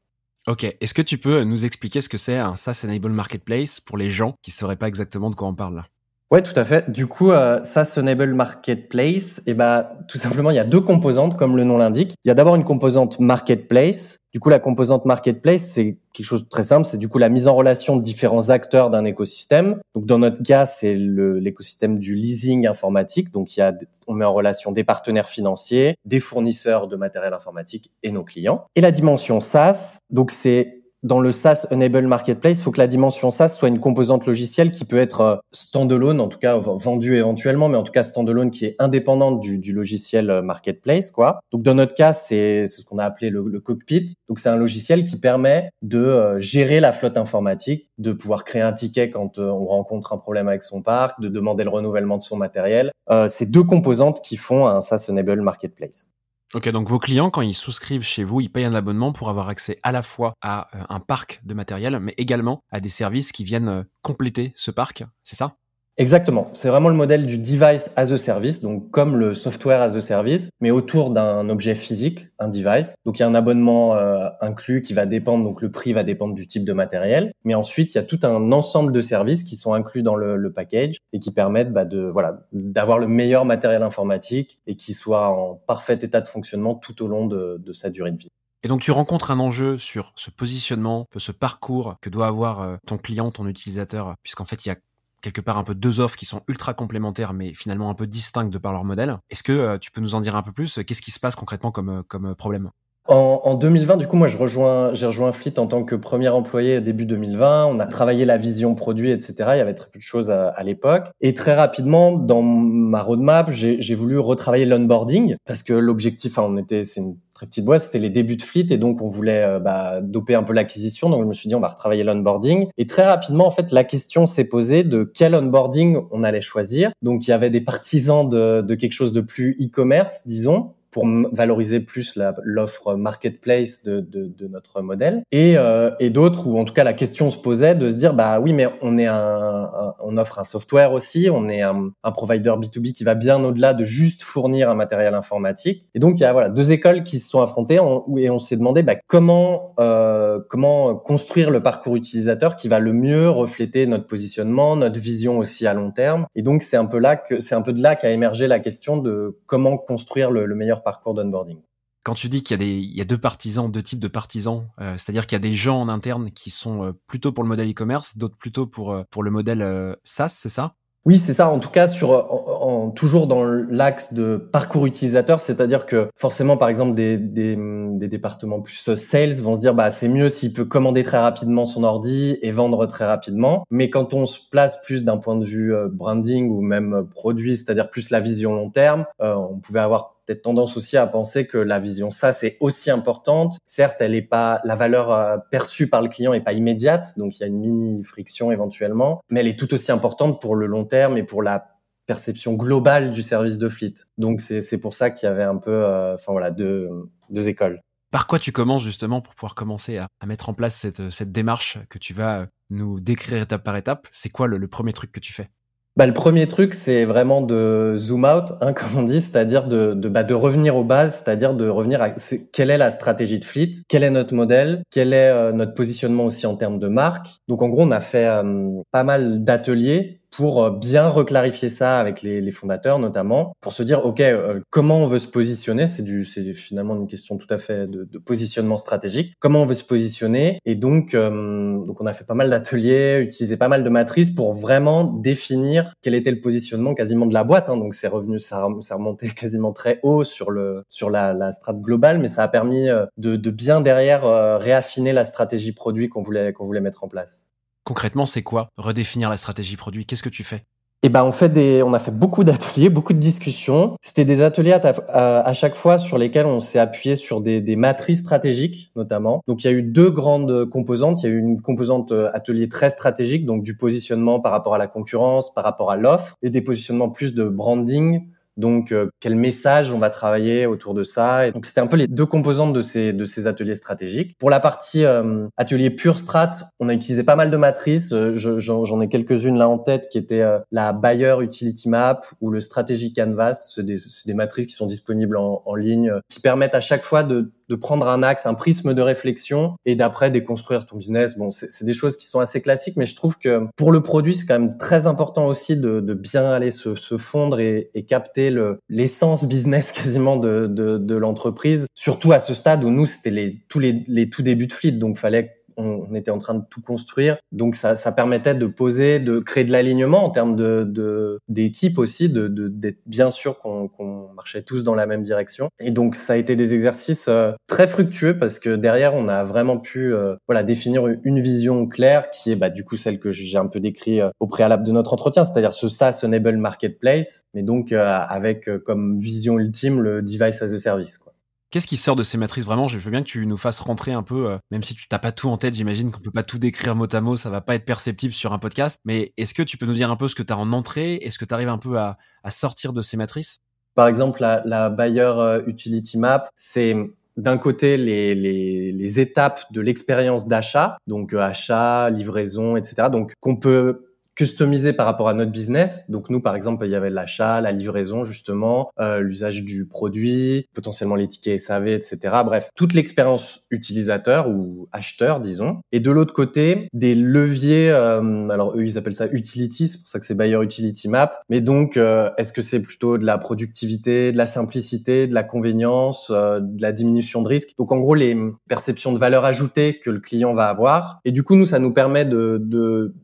Ok, 0.49 0.65
est-ce 0.65 0.95
que 0.95 1.03
tu 1.03 1.19
peux 1.19 1.45
nous 1.45 1.65
expliquer 1.65 2.01
ce 2.01 2.09
que 2.09 2.19
c'est 2.19 2.39
un 2.39 2.57
SaaS 2.57 2.83
Enable 2.85 3.11
Marketplace 3.11 3.79
pour 3.81 3.97
les 3.97 4.11
gens 4.11 4.35
qui 4.43 4.51
sauraient 4.51 4.77
pas 4.77 4.89
exactement 4.89 5.31
de 5.31 5.35
quoi 5.35 5.49
on 5.49 5.55
parle 5.55 5.77
là? 5.77 5.87
Ouais, 6.31 6.43
tout 6.43 6.53
à 6.55 6.65
fait. 6.65 6.89
Du 6.89 7.09
coup, 7.09 7.33
euh, 7.33 7.61
SaaS-enabled 7.65 8.37
marketplace, 8.37 9.43
et 9.47 9.55
bah, 9.55 9.97
tout 10.07 10.17
simplement, 10.17 10.53
il 10.53 10.55
y 10.55 10.61
a 10.61 10.65
deux 10.65 10.81
composantes, 10.81 11.37
comme 11.37 11.57
le 11.57 11.65
nom 11.65 11.77
l'indique. 11.77 12.15
Il 12.25 12.29
y 12.29 12.31
a 12.31 12.35
d'abord 12.35 12.55
une 12.55 12.63
composante 12.63 13.19
marketplace. 13.19 14.21
Du 14.33 14.39
coup, 14.39 14.49
la 14.49 14.61
composante 14.61 15.07
marketplace, 15.07 15.63
c'est 15.63 15.99
quelque 16.13 16.27
chose 16.27 16.45
de 16.45 16.49
très 16.49 16.63
simple. 16.63 16.87
C'est 16.87 16.99
du 16.99 17.09
coup 17.09 17.19
la 17.19 17.29
mise 17.29 17.49
en 17.49 17.57
relation 17.57 17.97
de 17.97 18.03
différents 18.03 18.49
acteurs 18.49 18.91
d'un 18.91 19.05
écosystème. 19.05 19.81
Donc, 19.97 20.07
dans 20.07 20.21
notre 20.21 20.41
cas, 20.41 20.67
c'est 20.67 20.95
l'écosystème 20.95 21.99
du 21.99 22.15
leasing 22.15 22.69
informatique. 22.69 23.33
Donc, 23.33 23.57
il 23.57 23.61
y 23.61 23.63
a, 23.65 23.75
on 24.07 24.15
met 24.15 24.25
en 24.25 24.33
relation 24.33 24.71
des 24.71 24.85
partenaires 24.85 25.29
financiers, 25.29 25.97
des 26.05 26.21
fournisseurs 26.21 26.87
de 26.87 26.95
matériel 26.95 27.35
informatique 27.35 27.91
et 28.05 28.13
nos 28.13 28.23
clients. 28.23 28.67
Et 28.77 28.81
la 28.81 28.93
dimension 28.93 29.41
SaaS, 29.41 29.99
donc 30.11 30.31
c'est 30.31 30.80
dans 31.03 31.21
le 31.21 31.33
SaaS 31.33 31.67
Enable 31.71 32.07
Marketplace, 32.07 32.59
il 32.59 32.63
faut 32.63 32.71
que 32.71 32.81
la 32.81 32.87
dimension 32.87 33.31
SaaS 33.31 33.49
soit 33.51 33.69
une 33.69 33.81
composante 33.81 34.27
logicielle 34.27 34.71
qui 34.71 34.85
peut 34.85 34.99
être 34.99 35.21
euh, 35.21 35.37
standalone, 35.53 36.21
en 36.21 36.29
tout 36.29 36.39
cas 36.39 36.57
vendue 36.57 37.17
éventuellement, 37.17 37.69
mais 37.69 37.77
en 37.77 37.83
tout 37.83 37.93
cas 37.93 38.03
standalone 38.03 38.51
qui 38.51 38.67
est 38.67 38.77
indépendante 38.79 39.41
du, 39.41 39.73
logiciel 39.73 40.31
euh, 40.31 40.43
Marketplace, 40.43 41.11
quoi. 41.11 41.41
Donc 41.53 41.63
dans 41.63 41.75
notre 41.75 41.95
cas, 41.95 42.13
c'est 42.13 42.67
ce 42.67 42.85
qu'on 42.85 42.99
a 42.99 43.05
appelé 43.05 43.31
le, 43.31 43.61
cockpit. 43.61 44.15
Donc 44.29 44.39
c'est 44.39 44.49
un 44.49 44.57
logiciel 44.57 45.05
qui 45.05 45.17
permet 45.17 45.71
de 45.83 45.99
euh, 45.99 46.41
gérer 46.41 46.81
la 46.81 46.93
flotte 46.93 47.17
informatique, 47.17 47.89
de 47.99 48.13
pouvoir 48.13 48.45
créer 48.45 48.63
un 48.63 48.73
ticket 48.73 49.11
quand 49.11 49.39
on 49.39 49.65
rencontre 49.67 50.13
un 50.13 50.19
problème 50.19 50.49
avec 50.49 50.63
son 50.63 50.83
parc, 50.83 51.21
de 51.21 51.29
demander 51.29 51.65
le 51.65 51.71
renouvellement 51.71 52.19
de 52.19 52.23
son 52.23 52.37
matériel. 52.37 52.91
Euh, 53.11 53.29
c'est 53.29 53.51
deux 53.51 53.65
composantes 53.65 54.23
qui 54.23 54.37
font 54.37 54.67
un 54.67 54.81
SaaS 54.81 55.07
Enable 55.09 55.41
Marketplace. 55.43 56.09
Ok, 56.53 56.69
donc 56.71 56.89
vos 56.89 56.99
clients, 56.99 57.31
quand 57.31 57.43
ils 57.43 57.55
souscrivent 57.55 58.03
chez 58.03 58.25
vous, 58.25 58.41
ils 58.41 58.51
payent 58.51 58.65
un 58.65 58.75
abonnement 58.75 59.13
pour 59.13 59.29
avoir 59.29 59.49
accès 59.49 59.79
à 59.85 59.93
la 59.93 60.03
fois 60.03 60.35
à 60.41 60.69
euh, 60.77 60.83
un 60.89 60.99
parc 60.99 61.41
de 61.45 61.55
matériel, 61.55 62.01
mais 62.01 62.13
également 62.17 62.65
à 62.71 62.81
des 62.81 62.89
services 62.89 63.31
qui 63.31 63.45
viennent 63.45 63.69
euh, 63.69 63.85
compléter 64.03 64.53
ce 64.57 64.73
parc, 64.73 65.05
c'est 65.23 65.37
ça? 65.37 65.59
Exactement. 65.97 66.49
C'est 66.55 66.69
vraiment 66.69 66.89
le 66.89 66.95
modèle 66.95 67.27
du 67.27 67.37
device 67.37 67.91
as 67.97 68.11
a 68.11 68.17
service, 68.17 68.63
donc 68.63 68.91
comme 68.91 69.17
le 69.17 69.35
software 69.35 69.83
as 69.83 69.97
a 69.97 70.01
service, 70.01 70.49
mais 70.61 70.71
autour 70.71 71.11
d'un 71.11 71.49
objet 71.51 71.75
physique, 71.75 72.29
un 72.39 72.49
device. 72.49 72.95
Donc 73.05 73.19
il 73.19 73.23
y 73.23 73.25
a 73.25 73.29
un 73.29 73.35
abonnement 73.35 73.97
euh, 73.97 74.29
inclus 74.41 74.81
qui 74.81 74.95
va 74.95 75.05
dépendre, 75.05 75.45
donc 75.45 75.61
le 75.61 75.71
prix 75.71 75.93
va 75.93 76.03
dépendre 76.03 76.35
du 76.35 76.47
type 76.47 76.65
de 76.65 76.73
matériel. 76.73 77.33
Mais 77.45 77.55
ensuite 77.55 77.93
il 77.93 77.97
y 77.97 78.01
a 78.01 78.03
tout 78.03 78.21
un 78.23 78.51
ensemble 78.53 78.93
de 78.93 79.01
services 79.03 79.43
qui 79.43 79.57
sont 79.57 79.75
inclus 79.75 80.03
dans 80.03 80.17
le, 80.17 80.37
le 80.37 80.53
package 80.53 80.99
et 81.13 81.19
qui 81.19 81.33
permettent 81.33 81.73
bah, 81.73 81.85
de 81.85 82.01
voilà 82.01 82.47
d'avoir 82.53 82.99
le 82.99 83.07
meilleur 83.07 83.45
matériel 83.45 83.83
informatique 83.83 84.59
et 84.67 84.77
qui 84.77 84.95
soit 84.95 85.29
en 85.29 85.55
parfait 85.55 85.99
état 86.01 86.23
de 86.23 86.29
fonctionnement 86.29 86.75
tout 86.75 87.03
au 87.03 87.09
long 87.09 87.27
de, 87.27 87.61
de 87.63 87.73
sa 87.75 87.91
durée 87.91 88.13
de 88.13 88.17
vie. 88.17 88.31
Et 88.63 88.69
donc 88.69 88.83
tu 88.83 88.91
rencontres 88.91 89.31
un 89.31 89.39
enjeu 89.39 89.79
sur 89.79 90.13
ce 90.17 90.31
positionnement, 90.31 91.07
ce 91.17 91.33
parcours 91.33 91.97
que 92.03 92.11
doit 92.11 92.27
avoir 92.27 92.61
euh, 92.61 92.77
ton 92.87 92.99
client, 92.99 93.31
ton 93.31 93.47
utilisateur, 93.47 94.15
puisqu'en 94.23 94.45
fait 94.45 94.65
il 94.67 94.69
y 94.69 94.73
a 94.73 94.77
quelque 95.21 95.41
part 95.41 95.59
un 95.59 95.65
peu 95.65 95.75
deux 95.75 96.01
offres 96.01 96.17
qui 96.17 96.27
sont 96.27 96.41
ultra 96.49 96.75
complémentaires 96.75 97.33
mais 97.33 97.55
finalement 97.55 97.91
un 97.91 97.95
peu 97.95 98.07
distinctes 98.07 98.53
de 98.53 98.59
par 98.59 98.73
leur 98.73 98.85
modèle. 98.85 99.17
Est-ce 99.31 99.43
que 99.43 99.53
euh, 99.53 99.79
tu 99.79 99.91
peux 99.91 100.01
nous 100.01 100.15
en 100.15 100.21
dire 100.21 100.37
un 100.37 100.43
peu 100.43 100.53
plus? 100.53 100.81
Qu'est-ce 100.87 101.03
qui 101.03 101.11
se 101.11 101.21
passe 101.21 101.35
concrètement 101.35 101.71
comme, 101.71 101.89
euh, 101.89 102.03
comme 102.07 102.27
euh, 102.27 102.35
problème? 102.35 102.71
En, 103.09 103.41
en, 103.43 103.55
2020, 103.55 103.97
du 103.97 104.07
coup, 104.07 104.17
moi, 104.17 104.29
je 104.29 104.37
rejoins, 104.37 104.95
j'ai 104.95 105.07
rejoint 105.07 105.33
Fleet 105.33 105.59
en 105.59 105.67
tant 105.67 105.83
que 105.83 105.97
premier 105.97 106.29
employé 106.29 106.81
début 106.81 107.07
2020. 107.07 107.67
On 107.67 107.81
a 107.81 107.87
travaillé 107.87 108.25
la 108.25 108.37
vision 108.37 108.75
produit, 108.75 109.11
etc. 109.11 109.35
Il 109.55 109.57
y 109.57 109.61
avait 109.61 109.75
très 109.75 109.89
peu 109.91 109.99
de 109.99 110.03
choses 110.03 110.31
à, 110.31 110.63
l'époque. 110.63 111.11
Et 111.21 111.35
très 111.35 111.55
rapidement, 111.55 112.13
dans 112.13 112.43
ma 112.43 113.03
roadmap, 113.03 113.51
j'ai 113.51 113.95
voulu 113.97 114.19
retravailler 114.19 114.67
l'onboarding 114.67 115.35
parce 115.45 115.65
que 115.65 115.73
l'objectif, 115.73 116.39
enfin, 116.39 116.49
on 116.49 116.57
était, 116.57 116.85
c'est 116.85 117.03
très 117.41 117.47
petite 117.47 117.65
boîte, 117.65 117.81
c'était 117.81 117.99
les 117.99 118.11
débuts 118.11 118.37
de 118.37 118.43
Fleet 118.43 118.67
et 118.69 118.77
donc 118.77 119.01
on 119.01 119.09
voulait 119.09 119.43
euh, 119.43 119.59
bah, 119.59 120.01
doper 120.03 120.35
un 120.35 120.43
peu 120.43 120.53
l'acquisition. 120.53 121.09
Donc 121.09 121.23
je 121.23 121.27
me 121.27 121.33
suis 121.33 121.49
dit 121.49 121.55
on 121.55 121.61
va 121.61 121.69
retravailler 121.69 122.05
l'onboarding 122.05 122.69
et 122.77 122.87
très 122.87 123.07
rapidement 123.07 123.47
en 123.47 123.51
fait 123.51 123.73
la 123.73 123.83
question 123.83 124.27
s'est 124.27 124.45
posée 124.45 124.85
de 124.85 125.05
quel 125.05 125.35
onboarding 125.35 126.03
on 126.11 126.23
allait 126.23 126.43
choisir. 126.43 126.93
Donc 127.01 127.27
il 127.27 127.31
y 127.31 127.33
avait 127.33 127.49
des 127.49 127.63
partisans 127.63 128.29
de, 128.29 128.61
de 128.61 128.75
quelque 128.75 128.93
chose 128.93 129.15
de 129.15 129.23
plus 129.23 129.57
e-commerce, 129.59 130.27
disons, 130.27 130.75
pour 130.91 131.07
valoriser 131.33 131.81
plus 131.81 132.19
l'offre 132.43 132.95
marketplace 132.95 133.85
de, 133.85 134.01
de, 134.01 134.27
de, 134.27 134.49
notre 134.49 134.83
modèle. 134.83 135.23
Et, 135.31 135.55
euh, 135.57 135.91
et 136.01 136.11
d'autres 136.11 136.47
où 136.47 136.59
en 136.59 136.65
tout 136.65 136.75
cas 136.75 136.85
la 136.85 136.93
question 136.93 137.31
se 137.31 137.39
posait 137.39 137.75
de 137.75 137.89
se 137.89 137.95
dire 137.95 138.15
bah 138.15 138.41
oui 138.41 138.53
mais 138.53 138.67
on 138.83 138.99
est 138.99 139.07
un, 139.07 139.71
on 140.01 140.17
offre 140.17 140.39
un 140.39 140.45
software 140.45 140.93
aussi 140.93 141.29
on 141.33 141.49
est 141.49 141.63
un, 141.63 141.91
un 142.03 142.13
provider 142.13 142.51
B2B 142.51 142.93
qui 142.93 143.05
va 143.05 143.15
bien 143.15 143.43
au-delà 143.45 143.75
de 143.75 143.85
juste 143.85 144.23
fournir 144.23 144.71
un 144.71 144.75
matériel 144.75 145.15
informatique. 145.15 145.87
Et 145.95 145.99
donc 145.99 146.19
il 146.19 146.23
y 146.23 146.25
a 146.25 146.33
voilà 146.33 146.49
deux 146.49 146.73
écoles 146.73 147.05
qui 147.05 147.19
se 147.19 147.29
sont 147.29 147.41
affrontées 147.41 147.81
et 148.17 148.31
on 148.31 148.39
s'est 148.39 148.57
demandé 148.57 148.83
bah, 148.83 148.97
comment 149.07 149.75
euh, 149.79 150.41
comment 150.49 150.97
construire 150.97 151.51
le 151.51 151.63
parcours 151.63 151.97
utilisateur 151.97 152.57
qui 152.57 152.69
va 152.69 152.81
le 152.81 152.93
mieux 152.93 153.29
refléter 153.29 153.87
notre 153.87 154.07
positionnement 154.07 154.77
notre 154.77 154.99
vision 154.99 155.39
aussi 155.39 155.67
à 155.67 155.75
long 155.75 155.91
terme. 155.91 156.27
Et 156.35 156.43
donc 156.43 156.63
c'est 156.63 156.77
un 156.77 156.87
peu 156.87 156.99
là 156.99 157.17
que 157.17 157.41
c'est 157.41 157.55
un 157.55 157.63
peu 157.63 157.73
de 157.73 157.83
là 157.83 157.97
qu'a 157.97 158.11
émergé 158.11 158.47
la 158.47 158.59
question 158.59 158.97
de 158.97 159.39
comment 159.47 159.77
construire 159.77 160.31
le, 160.31 160.47
le 160.47 160.55
meilleur 160.55 160.80
parcours 160.83 161.15
d'onboarding. 161.15 161.61
Quand 162.03 162.15
tu 162.15 162.31
dis 162.31 162.43
qu'il 162.43 162.59
y 162.59 162.63
a 162.63 162.65
des, 162.65 162.73
il 162.73 162.97
y 162.97 163.03
a 163.03 163.05
deux 163.05 163.19
partisans, 163.19 163.71
deux 163.71 163.83
types 163.83 164.01
de 164.01 164.09
partisans, 164.09 164.67
euh, 164.81 164.95
c'est-à-dire 164.97 165.27
qu'il 165.27 165.37
y 165.37 165.41
a 165.41 165.47
des 165.47 165.53
gens 165.53 165.81
en 165.83 165.89
interne 165.89 166.31
qui 166.31 166.49
sont 166.49 166.83
euh, 166.85 166.93
plutôt 167.07 167.33
pour 167.33 167.45
le 167.45 167.49
modèle 167.49 167.71
e-commerce, 167.71 168.17
d'autres 168.17 168.39
plutôt 168.39 168.67
pour 168.67 168.93
euh, 168.93 169.03
pour 169.11 169.23
le 169.23 169.31
modèle 169.31 169.97
SaaS, 170.03 170.29
c'est 170.29 170.49
ça? 170.49 170.75
Oui, 171.07 171.19
c'est 171.19 171.33
ça. 171.33 171.49
En 171.49 171.59
tout 171.59 171.71
cas, 171.71 171.89
sur 171.89 172.11
en, 172.11 172.87
en, 172.87 172.91
toujours 172.91 173.27
dans 173.27 173.43
l'axe 173.43 174.13
de 174.13 174.37
parcours 174.37 174.85
utilisateur, 174.85 175.41
c'est-à-dire 175.41 175.87
que 175.87 176.09
forcément, 176.17 176.59
par 176.59 176.69
exemple, 176.69 176.95
des, 176.95 177.17
des, 177.17 177.57
des, 177.57 178.09
départements 178.09 178.61
plus 178.61 178.95
sales 178.97 179.33
vont 179.41 179.55
se 179.55 179.61
dire, 179.61 179.75
bah 179.75 179.91
c'est 179.91 180.09
mieux 180.09 180.29
s'il 180.29 180.53
peut 180.53 180.67
commander 180.67 181.03
très 181.03 181.19
rapidement 181.19 181.65
son 181.65 181.85
ordi 181.85 182.39
et 182.43 182.53
vendre 182.53 182.85
très 182.85 183.07
rapidement. 183.07 183.65
Mais 183.71 183.89
quand 183.89 184.13
on 184.13 184.27
se 184.27 184.41
place 184.51 184.83
plus 184.85 185.05
d'un 185.05 185.17
point 185.17 185.37
de 185.37 185.45
vue 185.45 185.75
branding 185.91 186.51
ou 186.51 186.61
même 186.61 187.07
produit, 187.11 187.57
c'est-à-dire 187.57 187.89
plus 187.89 188.11
la 188.11 188.21
vision 188.21 188.55
long 188.55 188.71
terme, 188.71 189.07
on 189.21 189.59
pouvait 189.59 189.81
avoir 189.81 190.20
tendance 190.35 190.77
aussi 190.77 190.97
à 190.97 191.07
penser 191.07 191.47
que 191.47 191.59
la 191.59 191.79
vision 191.79 192.11
ça 192.11 192.33
c'est 192.33 192.57
aussi 192.61 192.91
importante. 192.91 193.59
Certes, 193.65 193.97
elle 194.01 194.15
est 194.15 194.23
pas 194.23 194.61
la 194.65 194.75
valeur 194.75 195.11
euh, 195.11 195.37
perçue 195.51 195.89
par 195.89 196.03
le 196.03 196.09
client 196.09 196.33
est 196.33 196.41
pas 196.41 196.53
immédiate, 196.53 197.15
donc 197.17 197.37
il 197.37 197.41
y 197.41 197.45
a 197.45 197.47
une 197.47 197.59
mini 197.59 198.05
friction 198.05 198.53
éventuellement, 198.53 199.21
mais 199.31 199.41
elle 199.41 199.49
est 199.49 199.59
tout 199.59 199.73
aussi 199.75 199.93
importante 199.93 200.41
pour 200.41 200.55
le 200.55 200.67
long 200.67 200.85
terme 200.85 201.17
et 201.17 201.23
pour 201.23 201.43
la 201.43 201.77
perception 202.07 202.55
globale 202.55 203.11
du 203.11 203.23
service 203.23 203.59
de 203.59 203.69
fleet. 203.69 203.95
Donc 204.19 204.41
c'est 204.41 204.81
pour 204.81 204.95
ça 204.95 205.11
qu'il 205.11 205.29
y 205.29 205.31
avait 205.31 205.45
un 205.45 205.57
peu, 205.57 205.85
euh, 205.85 206.17
voilà, 206.27 206.51
deux, 206.51 206.89
deux 207.31 207.49
écoles. 207.49 207.81
Par 208.11 208.27
quoi 208.27 208.41
tu 208.41 208.51
commences 208.51 208.83
justement 208.83 209.21
pour 209.21 209.35
pouvoir 209.37 209.55
commencer 209.55 209.99
à, 209.99 210.27
mettre 210.27 210.49
en 210.49 210.55
place 210.55 210.75
cette, 210.75 211.11
cette 211.11 211.31
démarche 211.31 211.79
que 211.89 211.99
tu 211.99 212.13
vas 212.13 212.49
nous 212.69 212.99
décrire 212.99 213.43
étape 213.43 213.63
par 213.63 213.77
étape? 213.77 214.09
C'est 214.11 214.31
quoi 214.31 214.49
le 214.49 214.67
premier 214.67 214.93
truc 214.93 215.13
que 215.13 215.21
tu 215.21 215.33
fais? 215.33 215.51
Bah, 215.97 216.07
le 216.07 216.15
premier 216.15 216.47
truc, 216.47 216.75
c'est 216.75 217.05
vraiment 217.05 217.41
de 217.41 217.97
zoom 217.99 218.25
out, 218.25 218.53
hein, 218.61 218.73
comme 218.75 218.97
on 218.97 219.03
dit, 219.03 219.21
c'est-à-dire 219.21 219.67
bah, 219.67 220.23
de 220.23 220.35
revenir 220.35 220.77
aux 220.77 220.85
bases, 220.85 221.23
c'est-à-dire 221.23 221.55
de 221.55 221.69
revenir 221.69 222.01
à 222.01 222.11
quelle 222.53 222.71
est 222.71 222.79
la 222.79 222.91
stratégie 222.91 223.41
de 223.41 223.45
Fleet, 223.45 223.73
quel 223.89 224.05
est 224.05 224.11
notre 224.11 224.35
modèle, 224.35 224.83
quel 224.91 225.13
est 225.13 225.29
euh, 225.31 225.53
notre 225.53 225.75
positionnement 225.75 226.25
aussi 226.25 226.47
en 226.47 226.57
termes 226.57 226.79
de 226.79 226.89
marque. 226.89 227.27
Donc 227.49 227.63
en 227.63 227.69
gros, 227.69 227.83
on 227.83 227.91
a 227.91 228.01
fait 228.01 228.27
euh, 228.27 228.83
pas 228.93 229.03
mal 229.03 229.43
d'ateliers 229.43 230.20
pour 230.31 230.65
euh, 230.65 230.71
bien 230.71 231.09
reclarifier 231.09 231.69
ça 231.71 231.99
avec 231.99 232.23
les, 232.23 232.41
les, 232.41 232.51
fondateurs 232.51 232.99
notamment, 232.99 233.55
pour 233.61 233.73
se 233.73 233.83
dire 233.83 234.05
ok 234.05 234.21
euh, 234.21 234.61
comment 234.71 234.99
on 234.99 235.07
veut 235.07 235.19
se 235.19 235.27
positionner, 235.27 235.87
c'est 235.87 236.03
du 236.03 236.25
c'est 236.25 236.53
finalement 236.55 236.97
une 236.97 237.07
question 237.07 237.37
tout 237.37 237.47
à 237.51 237.59
fait 237.59 237.87
de, 237.87 238.05
de, 238.05 238.19
positionnement 238.19 238.77
stratégique. 238.77 239.35
Comment 239.41 239.63
on 239.63 239.67
veut 239.67 239.75
se 239.75 239.85
positionner? 239.85 240.59
Et 240.65 240.75
donc 240.75 241.15
euh, 241.15 241.85
donc 241.85 242.01
on 242.01 242.07
a 242.07 242.13
fait 242.13 242.25
pas 242.25 242.35
mal 242.35 242.51
d'ateliers, 242.51 243.21
utilisé 243.21 243.57
pas 243.57 243.69
mal 243.69 243.85
de 243.85 243.91
matrices 243.91 244.31
pour 244.31 244.53
vraiment 244.53 245.05
définir 245.05 245.93
quel 246.03 246.15
était 246.15 246.31
le 246.31 246.41
positionnement 246.41 246.95
quasiment 246.95 247.27
de 247.27 247.35
la 247.35 247.45
boîte. 247.45 247.69
Hein. 247.69 247.77
donc 247.77 247.95
c'est 247.95 248.09
revenu 248.09 248.39
ça 248.39 248.65
remonté 248.65 249.29
quasiment 249.37 249.73
très 249.73 250.01
haut 250.03 250.25
sur 250.25 250.51
le 250.51 250.83
sur 250.89 251.11
la, 251.11 251.33
la 251.33 251.53
strate 251.53 251.81
globale, 251.81 252.19
mais 252.19 252.29
ça 252.29 252.43
a 252.43 252.49
permis 252.49 252.89
de, 253.17 253.37
de 253.37 253.51
bien 253.51 253.81
derrière 253.81 254.23
réaffiner 254.61 255.13
la 255.13 255.25
stratégie 255.25 255.73
produit 255.73 256.09
qu'on 256.09 256.23
voulait 256.23 256.53
qu'on 256.53 256.67
voulait 256.67 256.81
mettre 256.81 257.05
en 257.05 257.09
place. 257.09 257.50
Concrètement, 257.85 258.27
c'est 258.27 258.43
quoi 258.43 258.69
redéfinir 258.77 259.31
la 259.31 259.37
stratégie 259.37 259.77
produit? 259.77 260.07
Qu'est-ce 260.07 260.23
que 260.23 260.29
tu 260.29 260.45
fais? 260.45 260.65
Eh 261.03 261.09
ben, 261.09 261.25
on 261.25 261.33
fait 261.33 261.49
des, 261.49 261.83
on 261.83 261.95
a 261.95 261.99
fait 261.99 262.11
beaucoup 262.11 262.45
d'ateliers, 262.45 262.91
beaucoup 262.91 263.15
de 263.15 263.19
discussions. 263.19 263.97
C'était 264.03 264.27
des 264.27 264.43
ateliers 264.43 264.75
à, 264.75 265.41
à, 265.41 265.53
chaque 265.55 265.75
fois 265.75 265.97
sur 265.97 266.19
lesquels 266.19 266.45
on 266.45 266.61
s'est 266.61 266.79
appuyé 266.79 267.17
sur 267.17 267.41
des, 267.41 267.63
des, 267.63 267.75
matrices 267.75 268.21
stratégiques, 268.21 268.93
notamment. 268.97 269.41
Donc, 269.49 269.65
il 269.65 269.67
y 269.67 269.71
a 269.71 269.73
eu 269.73 269.83
deux 269.83 270.11
grandes 270.11 270.67
composantes. 270.67 271.23
Il 271.23 271.27
y 271.27 271.33
a 271.33 271.35
eu 271.35 271.39
une 271.39 271.63
composante 271.63 272.13
euh, 272.13 272.29
atelier 272.35 272.69
très 272.69 272.91
stratégique, 272.91 273.47
donc 273.47 273.63
du 273.63 273.79
positionnement 273.79 274.41
par 274.41 274.53
rapport 274.53 274.75
à 274.75 274.79
la 274.79 274.89
concurrence, 274.89 275.55
par 275.55 275.65
rapport 275.65 275.91
à 275.91 275.97
l'offre, 275.97 276.37
et 276.43 276.51
des 276.51 276.61
positionnements 276.61 277.09
plus 277.09 277.33
de 277.33 277.49
branding, 277.49 278.27
donc, 278.61 278.93
euh, 278.93 279.09
quel 279.19 279.35
message 279.35 279.93
on 279.93 279.99
va 279.99 280.11
travailler 280.11 280.67
autour 280.67 280.95
de 280.95 281.03
ça 281.03 281.51
Donc, 281.51 281.67
c'était 281.67 281.81
un 281.81 281.87
peu 281.87 281.97
les 281.97 282.07
deux 282.07 282.27
composantes 282.27 282.73
de 282.73 282.83
ces 282.83 283.13
de 283.13 283.25
ces 283.25 283.47
ateliers 283.47 283.75
stratégiques. 283.75 284.37
Pour 284.39 284.51
la 284.51 284.61
partie 284.61 285.05
euh, 285.05 285.49
atelier 285.57 285.91
pure 285.91 286.19
strat, 286.19 286.51
on 286.79 286.89
a 286.89 286.95
utilisé 286.95 287.25
pas 287.25 287.37
mal 287.37 287.51
de 287.51 287.57
matrices. 287.57 288.13
Euh, 288.13 288.35
j'en 288.35 289.01
ai 289.01 289.09
quelques-unes 289.09 289.59
là 289.59 289.69
en 289.69 289.79
tête 289.79 290.09
qui 290.11 290.19
étaient 290.19 290.45
la 290.71 290.93
Buyer 290.93 291.37
Utility 291.41 291.89
Map 291.89 292.21
ou 292.41 292.51
le 292.51 292.61
Strategy 292.61 293.13
Canvas. 293.13 293.71
C'est 293.75 293.85
des, 293.85 293.97
des 294.27 294.35
matrices 294.35 294.67
qui 294.67 294.75
sont 294.75 294.87
disponibles 294.87 295.37
en, 295.37 295.63
en 295.65 295.75
ligne, 295.75 296.13
qui 296.29 296.41
permettent 296.41 296.75
à 296.75 296.81
chaque 296.81 297.03
fois 297.03 297.23
de 297.23 297.51
de 297.71 297.77
prendre 297.77 298.09
un 298.09 298.23
axe, 298.23 298.47
un 298.47 298.55
prisme 298.55 298.93
de 298.93 299.01
réflexion 299.01 299.77
et 299.87 299.95
d'après 299.95 300.31
déconstruire 300.31 300.85
ton 300.87 300.97
business. 300.97 301.39
Bon, 301.39 301.51
c'est 301.51 301.85
des 301.85 301.95
choses 301.95 302.17
qui 302.17 302.27
sont 302.27 302.41
assez 302.41 302.61
classiques, 302.61 302.97
mais 302.97 303.07
je 303.07 303.15
trouve 303.15 303.39
que 303.39 303.63
pour 303.77 303.93
le 303.93 304.03
produit, 304.03 304.35
c'est 304.35 304.45
quand 304.45 304.59
même 304.59 304.77
très 304.77 305.07
important 305.07 305.47
aussi 305.47 305.77
de, 305.77 306.01
de 306.01 306.15
bien 306.15 306.45
aller 306.51 306.73
se, 306.73 306.97
se 306.97 307.17
fondre 307.17 307.61
et, 307.61 307.91
et 307.95 308.05
capter 308.05 308.53
l'essence 308.89 309.45
business 309.45 309.93
quasiment 310.01 310.37
de, 310.37 310.67
de, 310.67 310.99
de 310.99 311.15
l'entreprise. 311.15 311.87
Surtout 311.95 312.33
à 312.33 312.41
ce 312.41 312.55
stade 312.55 312.83
où 312.83 312.91
nous, 312.91 313.07
c'était 313.07 313.31
les, 313.31 313.63
tous 313.69 313.79
les, 313.79 314.05
les 314.09 314.29
tout 314.29 314.43
débuts 314.43 314.67
de 314.67 314.73
Fleet, 314.73 314.93
donc 314.93 315.17
fallait 315.17 315.60
on, 315.81 316.15
était 316.15 316.31
en 316.31 316.39
train 316.39 316.55
de 316.55 316.65
tout 316.69 316.83
construire. 316.83 317.39
Donc 317.53 317.75
ça, 317.75 317.97
ça 317.97 318.13
permettait 318.13 318.55
de 318.55 318.67
poser, 318.67 319.21
de 319.21 319.39
créer 319.39 319.65
de 319.65 319.73
l'alignement 319.73 320.25
en 320.25 320.31
termes 320.31 320.57
de 320.57 321.39
d'équipe 321.49 321.99
aussi, 321.99 322.29
de 322.29 322.49
d'être 322.49 323.01
bien 323.07 323.31
sûr 323.31 323.59
qu'on 323.59 323.91
marchait 324.35 324.63
tous 324.63 324.85
dans 324.85 324.95
la 324.95 325.07
même 325.07 325.23
direction. 325.23 325.69
Et 325.79 325.91
donc 325.91 326.17
ça 326.17 326.35
a 326.35 326.37
été 326.37 326.57
des 326.57 326.75
exercices 326.75 327.27
euh, 327.29 327.53
très 327.67 327.87
fructueux 327.87 328.39
parce 328.39 328.59
que 328.59 328.77
derrière 328.77 329.15
on 329.15 329.29
a 329.29 329.45
vraiment 329.45 329.79
pu 329.79 330.13
euh, 330.13 330.37
voilà 330.47 330.63
définir 330.63 331.07
une 331.25 331.41
vision 331.41 331.87
claire 331.87 332.31
qui 332.31 332.53
est 332.53 332.57
bah, 332.57 332.71
du 332.71 332.85
coup 332.85 332.97
celle 332.97 333.19
que 333.19 333.33
j'ai 333.33 333.59
un 333.59 333.67
peu 333.67 333.81
décrit 333.81 334.21
euh, 334.21 334.31
au 334.41 334.47
préalable 334.47 334.85
de 334.85 334.93
notre 334.93 335.13
entretien, 335.13 335.45
c'est-à-dire 335.45 335.73
ce 335.73 335.89
SaaS 335.89 336.21
enable 336.25 336.57
marketplace, 336.57 337.43
mais 337.55 337.63
donc 337.63 337.93
avec 337.93 338.69
comme 338.85 339.19
vision 339.19 339.59
ultime 339.59 340.01
le 340.01 340.23
device 340.23 340.63
as 340.63 340.73
a 340.73 340.79
service. 340.79 341.19
Quoi. 341.19 341.30
Qu'est-ce 341.71 341.87
qui 341.87 341.97
sort 341.97 342.17
de 342.17 342.25
ces 342.25 342.37
matrices 342.37 342.65
vraiment? 342.65 342.89
Je 342.89 342.99
veux 342.99 343.13
bien 343.13 343.23
que 343.23 343.29
tu 343.29 343.47
nous 343.47 343.57
fasses 343.57 343.79
rentrer 343.79 344.13
un 344.13 344.25
peu, 344.25 344.51
euh, 344.51 344.59
même 344.73 344.83
si 344.83 344.97
tu 344.97 345.07
t'as 345.07 345.21
pas 345.21 345.31
tout 345.31 345.49
en 345.49 345.57
tête, 345.57 345.75
j'imagine 345.75 346.11
qu'on 346.11 346.19
peut 346.19 346.33
pas 346.33 346.43
tout 346.43 346.59
décrire 346.59 346.97
mot 346.97 347.07
à 347.13 347.21
mot, 347.21 347.37
ça 347.37 347.49
va 347.49 347.61
pas 347.61 347.77
être 347.77 347.85
perceptible 347.85 348.35
sur 348.35 348.53
un 348.53 348.59
podcast. 348.59 348.99
Mais 349.05 349.33
est-ce 349.37 349.55
que 349.55 349.63
tu 349.63 349.77
peux 349.77 349.87
nous 349.87 349.95
dire 349.95 350.11
un 350.11 350.17
peu 350.17 350.27
ce 350.27 350.35
que 350.35 350.43
tu 350.43 350.53
en 350.53 350.73
entrée? 350.73 351.15
Est-ce 351.23 351.39
que 351.39 351.45
tu 351.45 351.55
arrives 351.55 351.69
un 351.69 351.79
peu 351.79 351.97
à, 351.97 352.19
sortir 352.49 352.93
de 352.93 353.03
ces 353.03 353.17
matrices? 353.17 353.61
Par 353.95 354.09
exemple, 354.09 354.43
la, 354.43 354.63
la 354.65 354.91
Buyer 354.91 355.21
euh, 355.21 355.63
Utility 355.67 356.19
Map, 356.19 356.49
c'est 356.57 356.97
d'un 357.37 357.57
côté 357.57 357.97
les, 357.97 358.35
les, 358.35 358.91
les, 358.91 359.21
étapes 359.21 359.61
de 359.71 359.81
l'expérience 359.81 360.49
d'achat, 360.49 360.97
donc 361.07 361.33
euh, 361.33 361.41
achat, 361.41 362.11
livraison, 362.11 362.77
etc. 362.77 363.09
Donc 363.13 363.35
qu'on 363.41 363.55
peut 363.55 364.10
customisé 364.35 364.93
par 364.93 365.07
rapport 365.07 365.29
à 365.29 365.35
notre 365.35 365.53
business. 365.53 366.11
Donc 366.11 366.31
nous, 366.31 366.41
par 366.41 366.57
exemple, 366.57 366.87
il 366.87 366.91
y 366.91 366.95
avait 366.95 367.11
l'achat, 367.11 367.61
la 367.61 367.73
livraison, 367.73 368.25
justement, 368.25 368.91
euh, 368.99 369.21
l'usage 369.21 369.65
du 369.65 369.87
produit, 369.87 370.67
potentiellement 370.75 371.17
les 371.17 371.29
tickets 371.29 371.59
SAV, 371.59 371.89
etc. 371.89 372.19
Bref, 372.45 372.71
toute 372.75 372.95
l'expérience 372.95 373.61
utilisateur 373.71 374.49
ou 374.49 374.89
acheteur, 374.93 375.41
disons. 375.41 375.81
Et 375.93 376.01
de 376.01 376.11
l'autre 376.11 376.33
côté, 376.33 376.89
des 376.93 377.15
leviers, 377.15 377.91
euh, 377.91 378.49
alors 378.49 378.77
eux, 378.77 378.85
ils 378.85 378.99
appellent 378.99 379.15
ça 379.15 379.27
utility, 379.31 379.89
c'est 379.89 379.99
pour 379.99 380.09
ça 380.09 380.19
que 380.19 380.27
c'est 380.27 380.37
Buyer 380.37 380.63
Utility 380.63 381.09
Map. 381.09 381.33
Mais 381.49 381.61
donc, 381.61 381.97
euh, 381.97 382.31
est-ce 382.39 382.53
que 382.53 382.63
c'est 382.63 382.81
plutôt 382.81 383.19
de 383.19 383.27
la 383.27 383.39
productivité, 383.39 384.33
de 384.33 384.39
la 384.39 384.47
simplicité, 384.47 385.27
de 385.27 385.35
la 385.35 385.43
convenience, 385.43 386.31
euh, 386.31 386.61
de 386.61 386.81
la 386.83 386.93
diminution 386.93 387.43
de 387.43 387.49
risque? 387.49 387.71
Donc 387.79 387.93
en 387.93 387.99
gros, 387.99 388.15
les 388.15 388.37
perceptions 388.69 389.13
de 389.13 389.19
valeur 389.19 389.45
ajoutée 389.45 389.99
que 389.99 390.11
le 390.11 390.21
client 390.21 390.55
va 390.55 390.69
avoir. 390.69 391.21
Et 391.25 391.33
du 391.33 391.43
coup, 391.43 391.57
nous, 391.57 391.67
ça 391.67 391.79
nous 391.79 391.93
permet 391.93 392.25
de 392.25 392.59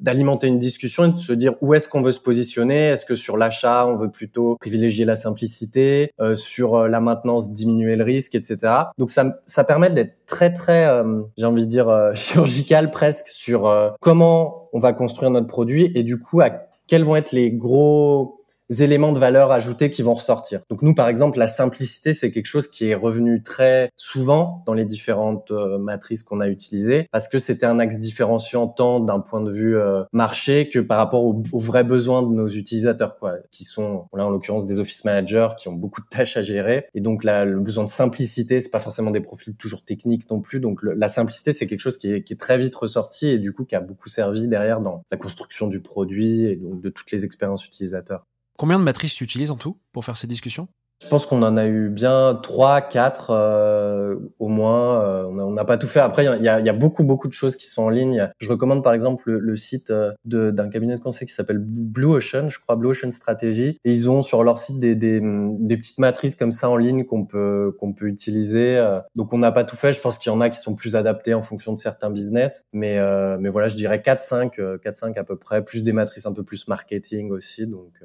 d'alimenter 0.00 0.46
une 0.46 0.58
discussion 0.58 0.95
et 1.04 1.12
de 1.12 1.16
se 1.16 1.32
dire 1.32 1.54
où 1.60 1.74
est-ce 1.74 1.88
qu'on 1.88 2.02
veut 2.02 2.12
se 2.12 2.20
positionner. 2.20 2.88
Est-ce 2.88 3.04
que 3.04 3.14
sur 3.14 3.36
l'achat, 3.36 3.86
on 3.86 3.96
veut 3.96 4.10
plutôt 4.10 4.56
privilégier 4.56 5.04
la 5.04 5.16
simplicité, 5.16 6.12
euh, 6.20 6.36
sur 6.36 6.76
euh, 6.76 6.88
la 6.88 7.00
maintenance, 7.00 7.52
diminuer 7.52 7.96
le 7.96 8.04
risque, 8.04 8.34
etc. 8.34 8.72
Donc 8.98 9.10
ça, 9.10 9.40
ça 9.44 9.64
permet 9.64 9.90
d'être 9.90 10.14
très 10.26 10.52
très, 10.52 10.86
euh, 10.86 11.22
j'ai 11.36 11.46
envie 11.46 11.66
de 11.66 11.70
dire 11.70 11.88
chirurgical 12.14 12.90
presque 12.90 13.28
sur 13.28 13.72
comment 14.00 14.68
on 14.72 14.78
va 14.78 14.92
construire 14.92 15.30
notre 15.30 15.46
produit 15.46 15.90
et 15.94 16.02
du 16.02 16.18
coup 16.18 16.40
à 16.40 16.50
quels 16.86 17.04
vont 17.04 17.16
être 17.16 17.32
les 17.32 17.50
gros 17.50 18.36
éléments 18.78 19.12
de 19.12 19.18
valeur 19.18 19.52
ajoutés 19.52 19.90
qui 19.90 20.02
vont 20.02 20.14
ressortir. 20.14 20.61
Donc 20.70 20.82
nous, 20.82 20.94
par 20.94 21.08
exemple, 21.08 21.38
la 21.38 21.49
simplicité, 21.49 22.12
c'est 22.12 22.30
quelque 22.30 22.46
chose 22.46 22.68
qui 22.68 22.88
est 22.88 22.94
revenu 22.94 23.42
très 23.42 23.90
souvent 23.96 24.62
dans 24.66 24.75
les 24.75 24.85
différentes 24.85 25.50
euh, 25.50 25.78
matrices 25.78 26.23
qu'on 26.23 26.40
a 26.40 26.49
utilisées, 26.49 27.08
parce 27.12 27.28
que 27.28 27.38
c'était 27.38 27.66
un 27.66 27.78
axe 27.78 27.99
différenciant 27.99 28.66
tant 28.66 29.00
d'un 29.00 29.20
point 29.20 29.40
de 29.40 29.50
vue 29.50 29.78
euh, 29.78 30.02
marché 30.12 30.68
que 30.68 30.78
par 30.78 30.99
rapport 30.99 31.25
aux, 31.25 31.42
vrais 31.54 31.85
besoins 31.85 32.23
de 32.23 32.28
nos 32.28 32.49
utilisateurs, 32.49 33.18
quoi, 33.18 33.35
qui 33.50 33.64
sont 33.64 34.06
là 34.14 34.26
en 34.26 34.30
l'occurrence 34.30 34.66
des 34.66 34.78
office 34.78 35.04
managers 35.04 35.49
qui 35.58 35.68
ont 35.68 35.73
beaucoup 35.73 36.00
de 36.00 36.06
tâches 36.08 36.37
à 36.37 36.42
gérer, 36.42 36.87
et 36.94 37.00
donc 37.00 37.25
là, 37.25 37.44
le 37.44 37.61
besoin 37.61 37.85
de 37.85 37.90
simplicité, 37.90 38.61
c'est 38.61 38.70
pas 38.70 38.80
forcément 38.80 39.11
des 39.11 39.20
profils 39.20 39.54
toujours 39.56 39.85
techniques 39.85 40.30
non 40.30 40.40
plus. 40.40 40.61
Donc 40.61 40.80
la 40.82 41.08
simplicité, 41.08 41.52
c'est 41.52 41.66
quelque 41.66 41.80
chose 41.80 41.99
qui 41.99 42.12
est 42.12 42.40
très 42.40 42.58
vite 42.58 42.75
ressorti 42.75 43.28
et 43.28 43.38
du 43.38 43.52
coup 43.52 43.64
qui 43.64 43.75
a 43.75 43.80
beaucoup 43.80 44.08
servi 44.08 44.49
derrière 44.49 44.80
dans 44.80 45.02
la 45.11 45.16
construction 45.16 45.66
du 45.68 45.80
produit 45.80 46.44
et 46.44 46.56
donc 46.56 46.80
de 46.80 46.88
toutes 46.88 47.11
les 47.11 47.25
expériences 47.25 47.66
utilisateurs. 47.66 48.26
Combien 48.58 48.78
de 48.78 48.84
matrices 48.84 49.14
tu 49.14 49.25
utilises 49.25 49.50
en 49.50 49.56
tout 49.56 49.78
pour 49.92 50.04
faire 50.04 50.16
ces 50.16 50.26
discussions? 50.26 50.68
Je 51.02 51.08
pense 51.08 51.26
qu'on 51.26 51.42
en 51.42 51.58
a 51.58 51.66
eu 51.66 51.90
bien 51.90 52.38
trois, 52.42 52.80
quatre 52.80 53.28
euh, 53.30 54.16
au 54.38 54.48
moins. 54.48 55.02
Euh, 55.02 55.25
on 55.26 55.52
n'a 55.52 55.66
pas 55.66 55.76
tout 55.76 55.86
fait. 55.86 56.00
Après, 56.00 56.25
il 56.25 56.42
y 56.42 56.48
a, 56.48 56.58
y 56.58 56.68
a, 56.70 56.72
beaucoup, 56.72 57.04
beaucoup 57.04 57.28
de 57.28 57.34
choses 57.34 57.56
qui 57.56 57.66
sont 57.66 57.82
en 57.82 57.90
ligne. 57.90 58.30
Je 58.38 58.48
recommande 58.48 58.82
par 58.82 58.94
exemple 58.94 59.30
le, 59.30 59.56
site 59.56 59.90
euh, 59.90 60.12
d'un 60.25 60.70
cabinet 60.70 60.96
de 60.96 61.00
conseil 61.00 61.28
qui 61.28 61.34
s'appelle 61.34 61.58
Blue 61.58 62.06
Ocean, 62.06 62.48
je 62.48 62.58
crois 62.58 62.76
Blue 62.76 62.88
Ocean 62.88 63.10
Strategy. 63.10 63.78
Et 63.84 63.92
ils 63.92 64.08
ont 64.08 64.22
sur 64.22 64.42
leur 64.42 64.58
site 64.58 64.80
des, 64.80 64.94
des, 64.94 65.20
des 65.22 65.76
petites 65.76 65.98
matrices 65.98 66.34
comme 66.34 66.52
ça 66.52 66.70
en 66.70 66.78
ligne 66.78 67.04
qu'on 67.04 67.26
peut 67.26 67.76
qu'on 67.78 67.92
peut 67.92 68.06
utiliser. 68.06 68.82
Donc 69.14 69.34
on 69.34 69.38
n'a 69.38 69.52
pas 69.52 69.64
tout 69.64 69.76
fait. 69.76 69.92
Je 69.92 70.00
pense 70.00 70.16
qu'il 70.16 70.32
y 70.32 70.34
en 70.34 70.40
a 70.40 70.48
qui 70.48 70.58
sont 70.58 70.75
plus 70.75 70.96
adaptés 70.96 71.34
en 71.34 71.42
fonction 71.42 71.75
de 71.75 71.78
certains 71.78 72.08
business. 72.08 72.64
Mais 72.72 72.98
mais 73.38 73.50
voilà, 73.50 73.68
je 73.68 73.76
dirais 73.76 74.00
4, 74.00 74.22
5, 74.22 74.60
4, 74.82 74.96
5 74.96 75.18
à 75.18 75.25
peu 75.25 75.36
près, 75.36 75.62
plus 75.62 75.82
des 75.82 75.92
matrices 75.92 76.25
un 76.25 76.32
peu 76.32 76.42
plus 76.42 76.68
marketing 76.68 77.30
aussi. 77.32 77.66
Donc 77.66 78.00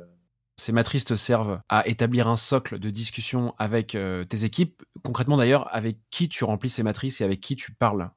ces 0.62 0.72
matrices 0.72 1.06
te 1.06 1.16
servent 1.16 1.60
à 1.70 1.88
établir 1.88 2.28
un 2.28 2.36
socle 2.36 2.78
de 2.78 2.90
discussion 2.92 3.56
avec 3.58 3.96
euh, 3.96 4.24
tes 4.24 4.44
équipes. 4.44 4.84
Concrètement 5.04 5.38
d'ailleurs, 5.38 5.68
avec 5.76 5.98
qui 6.12 6.30
tu 6.30 6.44
remplis 6.44 6.70
ces 6.70 6.84
matrices 6.84 7.20
et 7.20 7.24
avec 7.24 7.42
qui 7.42 7.56
tu 7.56 7.72
parles? 7.72 8.12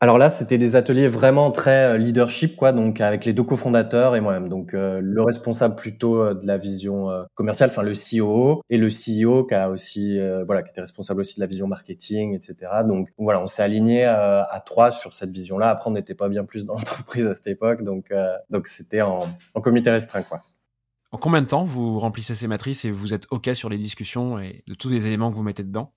Alors 0.00 0.16
là, 0.16 0.30
c'était 0.30 0.58
des 0.58 0.76
ateliers 0.76 1.08
vraiment 1.08 1.50
très 1.50 1.94
euh, 1.94 1.98
leadership, 1.98 2.54
quoi, 2.54 2.70
donc 2.70 3.00
avec 3.00 3.24
les 3.24 3.32
deux 3.32 3.42
cofondateurs 3.42 4.14
et 4.14 4.20
moi-même. 4.20 4.48
Donc 4.48 4.74
euh, 4.74 5.00
le 5.02 5.22
responsable 5.22 5.74
plutôt 5.74 6.34
de 6.34 6.46
la 6.46 6.56
vision 6.56 7.08
commerciale, 7.34 7.70
enfin 7.70 7.82
le 7.82 7.94
CEO 7.94 8.62
et 8.70 8.78
le 8.78 8.90
CEO 8.90 9.44
qui 9.44 9.54
a 9.54 9.68
aussi, 9.68 10.20
voilà, 10.46 10.62
qui 10.62 10.70
était 10.70 10.82
responsable 10.82 11.22
aussi 11.22 11.34
de 11.34 11.40
la 11.40 11.48
vision 11.48 11.66
marketing, 11.66 12.36
etc. 12.36 12.70
Donc 12.86 13.08
voilà, 13.18 13.42
on 13.42 13.48
s'est 13.48 13.64
aligné 13.64 14.04
à 14.04 14.62
trois 14.64 14.92
sur 14.92 15.12
cette 15.12 15.30
vision-là. 15.30 15.68
Après, 15.68 15.90
on 15.90 15.94
n'était 15.94 16.14
pas 16.14 16.28
bien 16.28 16.44
plus 16.44 16.64
dans 16.64 16.74
l'entreprise 16.76 17.26
à 17.26 17.34
cette 17.34 17.48
époque, 17.48 17.82
donc 17.82 18.14
donc 18.50 18.68
c'était 18.68 19.02
en, 19.02 19.26
en 19.54 19.60
comité 19.60 19.90
restreint, 19.90 20.22
quoi. 20.22 20.42
En 21.10 21.18
combien 21.18 21.40
de 21.40 21.46
temps 21.46 21.64
vous 21.64 21.98
remplissez 21.98 22.34
ces 22.34 22.46
matrices 22.48 22.84
et 22.84 22.90
vous 22.90 23.14
êtes 23.14 23.26
OK 23.30 23.48
sur 23.54 23.70
les 23.70 23.78
discussions 23.78 24.38
et 24.38 24.62
de 24.68 24.74
tous 24.74 24.90
les 24.90 25.06
éléments 25.06 25.30
que 25.30 25.36
vous 25.36 25.42
mettez 25.42 25.62
dedans? 25.62 25.92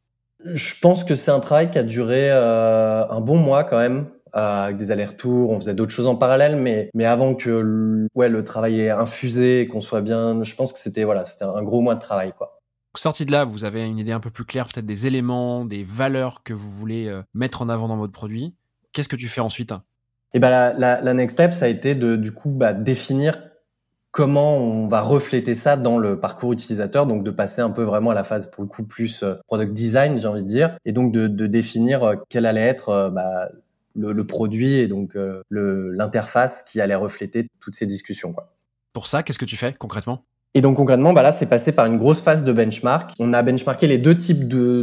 Je 0.45 0.73
pense 0.81 1.03
que 1.03 1.15
c'est 1.15 1.31
un 1.31 1.39
travail 1.39 1.69
qui 1.69 1.77
a 1.77 1.83
duré 1.83 2.31
euh, 2.31 3.07
un 3.07 3.21
bon 3.21 3.37
mois 3.37 3.63
quand 3.63 3.77
même. 3.77 4.09
Euh, 4.35 4.63
avec 4.63 4.77
des 4.77 4.91
allers-retours, 4.91 5.49
on 5.49 5.59
faisait 5.59 5.73
d'autres 5.73 5.91
choses 5.91 6.07
en 6.07 6.15
parallèle, 6.15 6.55
mais 6.55 6.89
mais 6.93 7.03
avant 7.03 7.35
que 7.35 7.49
le, 7.49 8.07
ouais 8.15 8.29
le 8.29 8.45
travail 8.45 8.79
ait 8.79 8.89
infusé, 8.89 9.67
qu'on 9.67 9.81
soit 9.81 9.99
bien, 9.99 10.41
je 10.43 10.55
pense 10.55 10.71
que 10.71 10.79
c'était 10.79 11.03
voilà, 11.03 11.25
c'était 11.25 11.43
un 11.43 11.61
gros 11.61 11.81
mois 11.81 11.95
de 11.95 11.99
travail 11.99 12.31
quoi. 12.37 12.61
Sorti 12.95 13.25
de 13.25 13.31
là, 13.33 13.43
vous 13.43 13.65
avez 13.65 13.85
une 13.85 13.99
idée 13.99 14.13
un 14.13 14.21
peu 14.21 14.29
plus 14.29 14.45
claire, 14.45 14.67
peut-être 14.67 14.85
des 14.85 15.05
éléments, 15.05 15.65
des 15.65 15.83
valeurs 15.83 16.43
que 16.43 16.53
vous 16.53 16.69
voulez 16.69 17.07
euh, 17.07 17.21
mettre 17.33 17.61
en 17.61 17.67
avant 17.67 17.89
dans 17.89 17.97
votre 17.97 18.13
produit. 18.13 18.55
Qu'est-ce 18.93 19.09
que 19.09 19.17
tu 19.17 19.27
fais 19.27 19.41
ensuite? 19.41 19.71
Et 19.71 20.37
eh 20.37 20.39
ben 20.39 20.49
la, 20.49 20.73
la, 20.73 21.01
la, 21.01 21.13
next 21.13 21.35
step, 21.35 21.51
ça 21.51 21.65
a 21.65 21.67
été 21.67 21.93
de 21.93 22.15
du 22.15 22.33
coup 22.33 22.51
bah, 22.51 22.71
définir 22.71 23.50
comment 24.11 24.57
on 24.57 24.87
va 24.87 25.01
refléter 25.01 25.55
ça 25.55 25.77
dans 25.77 25.97
le 25.97 26.19
parcours 26.19 26.53
utilisateur, 26.53 27.07
donc 27.07 27.23
de 27.23 27.31
passer 27.31 27.61
un 27.61 27.69
peu 27.69 27.83
vraiment 27.83 28.11
à 28.11 28.13
la 28.13 28.23
phase 28.23 28.49
pour 28.51 28.63
le 28.63 28.69
coup 28.69 28.83
plus 28.83 29.23
euh, 29.23 29.35
product 29.47 29.73
design, 29.73 30.19
j'ai 30.19 30.27
envie 30.27 30.43
de 30.43 30.47
dire, 30.47 30.77
et 30.85 30.91
donc 30.91 31.11
de, 31.13 31.27
définir 31.47 32.03
euh, 32.03 32.15
quel 32.29 32.45
allait 32.45 32.61
être 32.61 32.89
euh, 32.89 33.09
bah, 33.09 33.49
le, 33.95 34.13
le, 34.13 34.27
produit 34.27 34.75
et 34.75 34.87
donc 34.87 35.17
l'interface 35.49 36.63
qui 36.63 36.79
allait 36.79 36.95
refléter 36.95 37.49
toutes 37.59 37.75
ces 37.75 37.85
discussions. 37.85 38.31
Quoi. 38.31 38.53
Pour 38.93 39.07
ça, 39.07 39.23
qu'est-ce 39.23 39.39
que 39.39 39.45
tu 39.45 39.57
fais 39.57 39.73
concrètement? 39.73 40.23
Et 40.53 40.59
donc 40.59 40.75
concrètement, 40.75 41.13
bah 41.13 41.23
là, 41.23 41.31
c'est 41.31 41.45
passé 41.45 41.71
par 41.71 41.85
une 41.85 41.97
grosse 41.97 42.19
phase 42.21 42.43
de 42.43 42.51
benchmark. 42.51 43.11
On 43.19 43.31
a 43.31 43.41
benchmarké 43.41 43.87
les 43.87 43.97
deux 43.97 44.17
types 44.17 44.49
de 44.49 44.81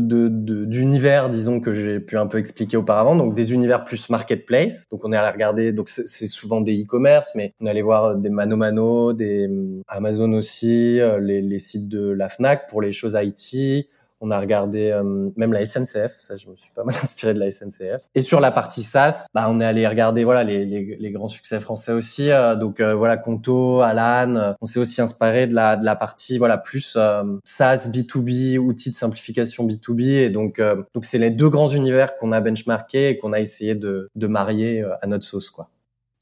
d'univers, 0.64 1.28
disons 1.28 1.60
que 1.60 1.74
j'ai 1.74 2.00
pu 2.00 2.16
un 2.16 2.26
peu 2.26 2.38
expliquer 2.38 2.78
auparavant. 2.78 3.14
Donc 3.16 3.34
des 3.34 3.52
univers 3.52 3.84
plus 3.84 4.08
marketplace. 4.08 4.84
Donc 4.90 5.04
on 5.04 5.12
est 5.12 5.16
allé 5.16 5.30
regarder. 5.30 5.74
Donc 5.74 5.90
c'est 5.90 6.26
souvent 6.26 6.62
des 6.62 6.82
e-commerce, 6.82 7.32
mais 7.34 7.52
on 7.60 7.66
allé 7.66 7.82
voir 7.82 8.16
des 8.16 8.30
Mano 8.30 8.56
Mano, 8.56 9.12
des 9.12 9.46
hum, 9.46 9.82
Amazon 9.88 10.32
aussi, 10.32 11.00
euh, 11.00 11.20
les, 11.20 11.42
les 11.42 11.58
sites 11.58 11.88
de 11.88 12.10
la 12.12 12.30
Fnac 12.30 12.68
pour 12.70 12.80
les 12.80 12.94
choses 12.94 13.14
IT. 13.20 13.88
On 14.20 14.30
a 14.30 14.40
regardé 14.40 14.90
euh, 14.90 15.30
même 15.36 15.52
la 15.52 15.64
SNCF, 15.64 16.16
ça 16.18 16.36
je 16.36 16.48
me 16.48 16.56
suis 16.56 16.72
pas 16.72 16.84
mal 16.84 16.96
inspiré 17.02 17.34
de 17.34 17.38
la 17.38 17.50
SNCF. 17.50 18.08
Et 18.14 18.22
sur 18.22 18.40
la 18.40 18.50
partie 18.50 18.82
SaaS, 18.82 19.26
bah 19.34 19.46
on 19.48 19.60
est 19.60 19.64
allé 19.64 19.86
regarder 19.86 20.24
voilà 20.24 20.44
les, 20.44 20.64
les, 20.64 21.10
grands 21.10 21.28
succès 21.28 21.60
français 21.60 21.92
aussi. 21.92 22.30
Euh, 22.30 22.56
donc 22.56 22.80
euh, 22.80 22.94
voilà 22.94 23.16
Conto, 23.16 23.80
Alan. 23.80 24.54
on 24.60 24.66
s'est 24.66 24.80
aussi 24.80 25.00
inspiré 25.00 25.46
de 25.46 25.54
la 25.54 25.76
de 25.76 25.84
la 25.84 25.96
partie 25.96 26.38
voilà 26.38 26.58
plus 26.58 26.96
SaaS 27.44 27.88
B2B, 27.88 28.58
outils 28.58 28.90
de 28.90 28.96
simplification 28.96 29.66
B2B. 29.66 30.02
Et 30.02 30.30
donc 30.30 30.60
donc 30.94 31.04
c'est 31.04 31.18
les 31.18 31.30
deux 31.30 31.48
grands 31.48 31.68
univers 31.68 32.16
qu'on 32.16 32.32
a 32.32 32.40
benchmarké 32.40 33.10
et 33.10 33.18
qu'on 33.18 33.32
a 33.32 33.40
essayé 33.40 33.74
de 33.74 34.10
de 34.14 34.26
marier 34.26 34.84
à 35.02 35.06
notre 35.06 35.24
sauce 35.24 35.50
quoi. 35.50 35.70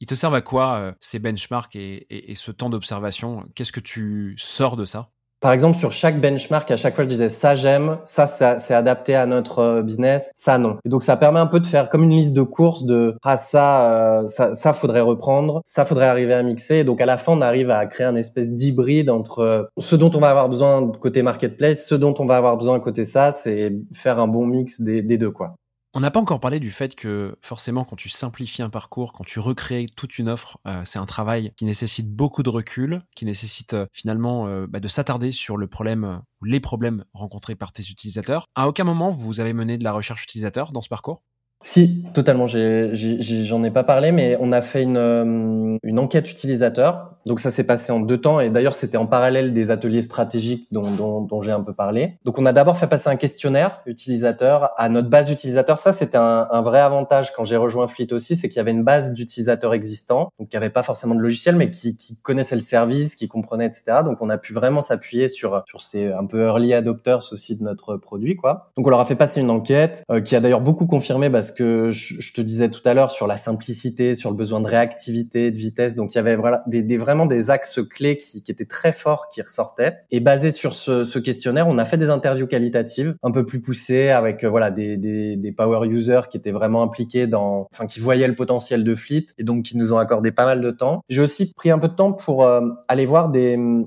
Ils 0.01 0.07
te 0.07 0.15
servent 0.15 0.35
à 0.35 0.43
quoi 0.43 0.95
ces 1.01 1.19
benchmarks 1.19 1.77
et, 1.77 2.07
et 2.11 2.35
ce 2.35 2.51
temps 2.51 2.69
d'observation? 2.69 3.45
Qu'est-ce 3.55 3.73
que 3.73 3.81
tu 3.81 4.35
sors 4.37 4.77
de 4.77 4.85
ça? 4.85 5.09
Par 5.41 5.53
exemple, 5.53 5.77
sur 5.77 5.93
chaque 5.93 6.21
benchmark, 6.21 6.71
à 6.71 6.77
chaque 6.77 6.95
fois, 6.95 7.05
je 7.05 7.09
disais 7.09 7.29
ça 7.29 7.57
j'aime, 7.57 7.99
ça, 8.05 8.27
c'est 8.27 8.75
adapté 8.75 9.15
à 9.15 9.27
notre 9.27 9.59
euh, 9.59 9.83
business, 9.83 10.31
ça 10.35 10.59
non. 10.59 10.79
Et 10.85 10.89
donc, 10.89 11.03
ça 11.03 11.17
permet 11.17 11.39
un 11.39 11.47
peu 11.47 11.61
de 11.61 11.67
faire 11.67 11.91
comme 11.91 12.05
une 12.05 12.11
liste 12.11 12.33
de 12.33 12.43
courses 12.43 12.85
de 12.85 13.17
ah 13.23 13.37
ça, 13.37 13.91
euh, 13.91 14.27
ça, 14.27 14.55
ça 14.55 14.73
faudrait 14.73 15.03
reprendre, 15.03 15.63
ça 15.67 15.85
faudrait 15.85 16.07
arriver 16.07 16.35
à 16.35 16.43
mixer. 16.43 16.77
Et 16.77 16.85
donc, 16.85 17.01
à 17.01 17.07
la 17.07 17.19
fin, 17.19 17.33
on 17.33 17.43
arrive 17.43 17.71
à 17.71 17.85
créer 17.87 18.07
un 18.07 18.17
espèce 18.17 18.51
d'hybride 18.51 19.11
entre 19.11 19.41
euh, 19.41 19.63
ce 19.79 19.95
dont 19.95 20.11
on 20.15 20.21
va 20.21 20.31
avoir 20.31 20.49
besoin 20.49 20.91
côté 21.01 21.23
marketplace, 21.23 21.87
ce 21.87 21.95
dont 21.95 22.15
on 22.19 22.27
va 22.27 22.37
avoir 22.39 22.57
besoin 22.57 22.81
côté 22.81 23.05
ça, 23.05 23.33
c'est 23.33 23.75
faire 23.93 24.19
un 24.19 24.29
bon 24.29 24.47
mix 24.47 24.81
des, 24.81 25.03
des 25.03 25.19
deux 25.19 25.31
quoi. 25.31 25.57
On 25.97 26.01
n'a 26.01 26.11
pas 26.11 26.21
encore 26.21 26.41
parlé 26.41 26.61
du 26.61 26.71
fait 26.71 26.95
que 26.95 27.39
forcément 27.41 27.87
quand 27.87 27.97
tu 27.97 28.11
simplifies 28.11 28.61
un 28.61 28.69
parcours, 28.69 29.15
quand 29.15 29.25
tu 29.25 29.41
recrées 29.41 29.87
toute 29.97 30.19
une 30.19 30.29
offre, 30.29 30.59
euh, 30.67 30.83
c'est 30.85 30.99
un 30.99 31.07
travail 31.07 31.55
qui 31.57 31.65
nécessite 31.65 32.15
beaucoup 32.15 32.43
de 32.43 32.51
recul, 32.51 33.01
qui 33.17 33.25
nécessite 33.25 33.73
euh, 33.73 33.87
finalement 33.95 34.47
euh, 34.47 34.67
bah, 34.67 34.79
de 34.79 34.89
s'attarder 34.89 35.33
sur 35.33 35.57
le 35.57 35.69
problème 35.69 36.21
ou 36.43 36.45
les 36.45 36.61
problèmes 36.61 37.07
rencontrés 37.15 37.55
par 37.55 37.73
tes 37.73 37.83
utilisateurs. 37.83 38.45
À 38.55 38.69
aucun 38.69 38.85
moment 38.85 39.09
vous 39.09 39.41
avez 39.41 39.55
mené 39.55 39.79
de 39.79 39.85
la 39.85 39.93
recherche 39.93 40.25
utilisateur 40.25 40.71
dans 40.71 40.83
ce 40.83 40.91
parcours? 40.91 41.23
Si, 41.63 42.05
totalement. 42.15 42.47
J'en 42.47 43.65
ai, 43.65 43.71
pas 43.71 43.83
parlé, 43.83 44.13
mais 44.13 44.37
on 44.41 44.53
a 44.53 44.61
fait 44.61 44.83
une, 44.83 44.97
euh, 44.97 45.79
une 45.83 45.99
enquête 45.99 46.31
utilisateur. 46.31 47.17
Donc 47.27 47.41
ça 47.41 47.51
s'est 47.51 47.65
passé 47.65 47.91
en 47.91 47.99
deux 47.99 48.19
temps, 48.19 48.39
et 48.39 48.51
d'ailleurs 48.51 48.75
c'était 48.75 48.99
en 48.99 49.07
parallèle 49.07 49.53
des 49.53 49.73
ateliers 49.73 50.03
stratégiques 50.03 50.69
dont, 50.71 50.89
dont, 50.93 51.23
dont 51.23 51.43
j'ai 51.43 51.51
un 51.51 51.61
peu 51.61 51.75
parlé. 51.75 52.19
Donc 52.25 52.39
on 52.39 52.47
a 52.47 52.53
d'abord 52.53 52.77
fait 52.77 52.87
passer 52.87 53.09
un 53.09 53.17
questionnaire 53.17 53.81
utilisateur 53.85 54.71
à 54.77 54.89
notre 54.89 55.09
base 55.09 55.29
utilisateur. 55.29 55.77
Ça 55.77 55.93
c'était 55.93 56.19
un, 56.19 56.47
un, 56.49 56.61
vrai 56.61 56.79
avantage 56.79 57.33
quand 57.33 57.45
j'ai 57.45 57.57
rejoint 57.57 57.89
Fleet 57.89 58.13
aussi, 58.13 58.37
c'est 58.37 58.49
qu'il 58.49 58.59
y 58.59 58.61
avait 58.61 58.71
une 58.71 58.85
base 58.85 59.13
d'utilisateurs 59.13 59.75
existants, 59.75 60.31
donc 60.39 60.51
qui 60.51 60.57
avait 60.57 60.71
pas 60.71 60.85
forcément 60.85 61.17
de 61.17 61.21
logiciel, 61.21 61.57
mais 61.57 61.73
qui, 61.73 61.97
qui 61.97 62.17
connaissaient 62.17 62.55
le 62.55 62.61
service, 62.61 63.17
qui 63.17 63.27
comprenaient, 63.27 63.67
etc. 63.67 64.03
Donc 64.05 64.19
on 64.21 64.31
a 64.31 64.39
pu 64.39 64.53
vraiment 64.53 64.81
s'appuyer 64.81 65.27
sur 65.27 65.65
sur 65.67 65.81
ces 65.81 66.13
un 66.13 66.27
peu 66.27 66.47
early 66.47 66.75
adopters 66.75 67.33
aussi 67.33 67.57
de 67.57 67.65
notre 67.65 67.97
produit, 67.97 68.37
quoi. 68.37 68.71
Donc 68.77 68.87
on 68.87 68.91
leur 68.91 69.01
a 69.01 69.05
fait 69.05 69.17
passer 69.17 69.41
une 69.41 69.51
enquête 69.51 70.05
euh, 70.13 70.21
qui 70.21 70.37
a 70.37 70.41
d'ailleurs 70.41 70.61
beaucoup 70.61 70.87
confirmé 70.87 71.29
bah, 71.29 71.43
parce 71.47 71.57
que 71.57 71.93
je, 71.93 72.33
te 72.33 72.41
disais 72.41 72.69
tout 72.71 72.81
à 72.85 72.93
l'heure 72.93 73.13
sur 73.13 73.29
la 73.29 73.37
simplicité, 73.37 74.17
sur 74.17 74.31
le 74.31 74.37
besoin 74.37 74.61
de 74.61 74.67
réactivité, 74.67 75.53
de 75.53 75.57
vitesse. 75.57 75.95
Donc 75.95 76.15
il 76.15 76.17
y 76.17 76.19
avait 76.19 76.97
vraiment 76.97 77.27
des 77.27 77.51
axes 77.51 77.81
clés 77.89 78.17
qui, 78.17 78.43
étaient 78.49 78.65
très 78.65 78.93
forts, 78.93 79.29
qui 79.29 79.43
ressortaient. 79.43 79.99
Et 80.11 80.19
basé 80.19 80.51
sur 80.51 80.75
ce, 80.75 81.19
questionnaire, 81.19 81.69
on 81.69 81.79
a 81.79 81.85
fait 81.85 81.99
des 81.99 82.11
interviews 82.11 82.49
qualitatives 82.49 83.15
un 83.23 83.31
peu 83.31 83.47
plus 83.47 83.61
poussées 83.61 84.09
avec 84.09 84.43
euh, 84.43 84.49
voilà 84.49 84.71
des, 84.73 85.55
power 85.57 85.87
users 85.89 86.23
qui 86.29 86.37
étaient 86.37 86.51
vraiment 86.51 86.83
impliqués 86.83 87.29
dans, 87.29 87.69
enfin 87.73 87.87
qui 87.87 88.01
voyaient 88.01 88.29
le 88.29 88.35
potentiel 88.35 88.83
de 88.83 88.95
Fleet 88.95 89.27
et 89.39 89.45
donc 89.45 89.65
qui 89.65 89.77
nous 89.77 89.93
ont 89.93 89.99
accordé 89.99 90.33
pas 90.33 90.45
mal 90.45 90.61
de 90.61 90.71
temps. 90.71 91.01
J'ai 91.09 91.23
aussi 91.23 91.53
pris 91.55 91.71
un 91.71 91.79
peu 91.79 91.89
de 91.89 91.95
temps 91.95 92.13
pour 92.13 92.45
euh, 92.45 92.61
aller 92.89 93.07
voir 93.07 93.31
des 93.31 93.87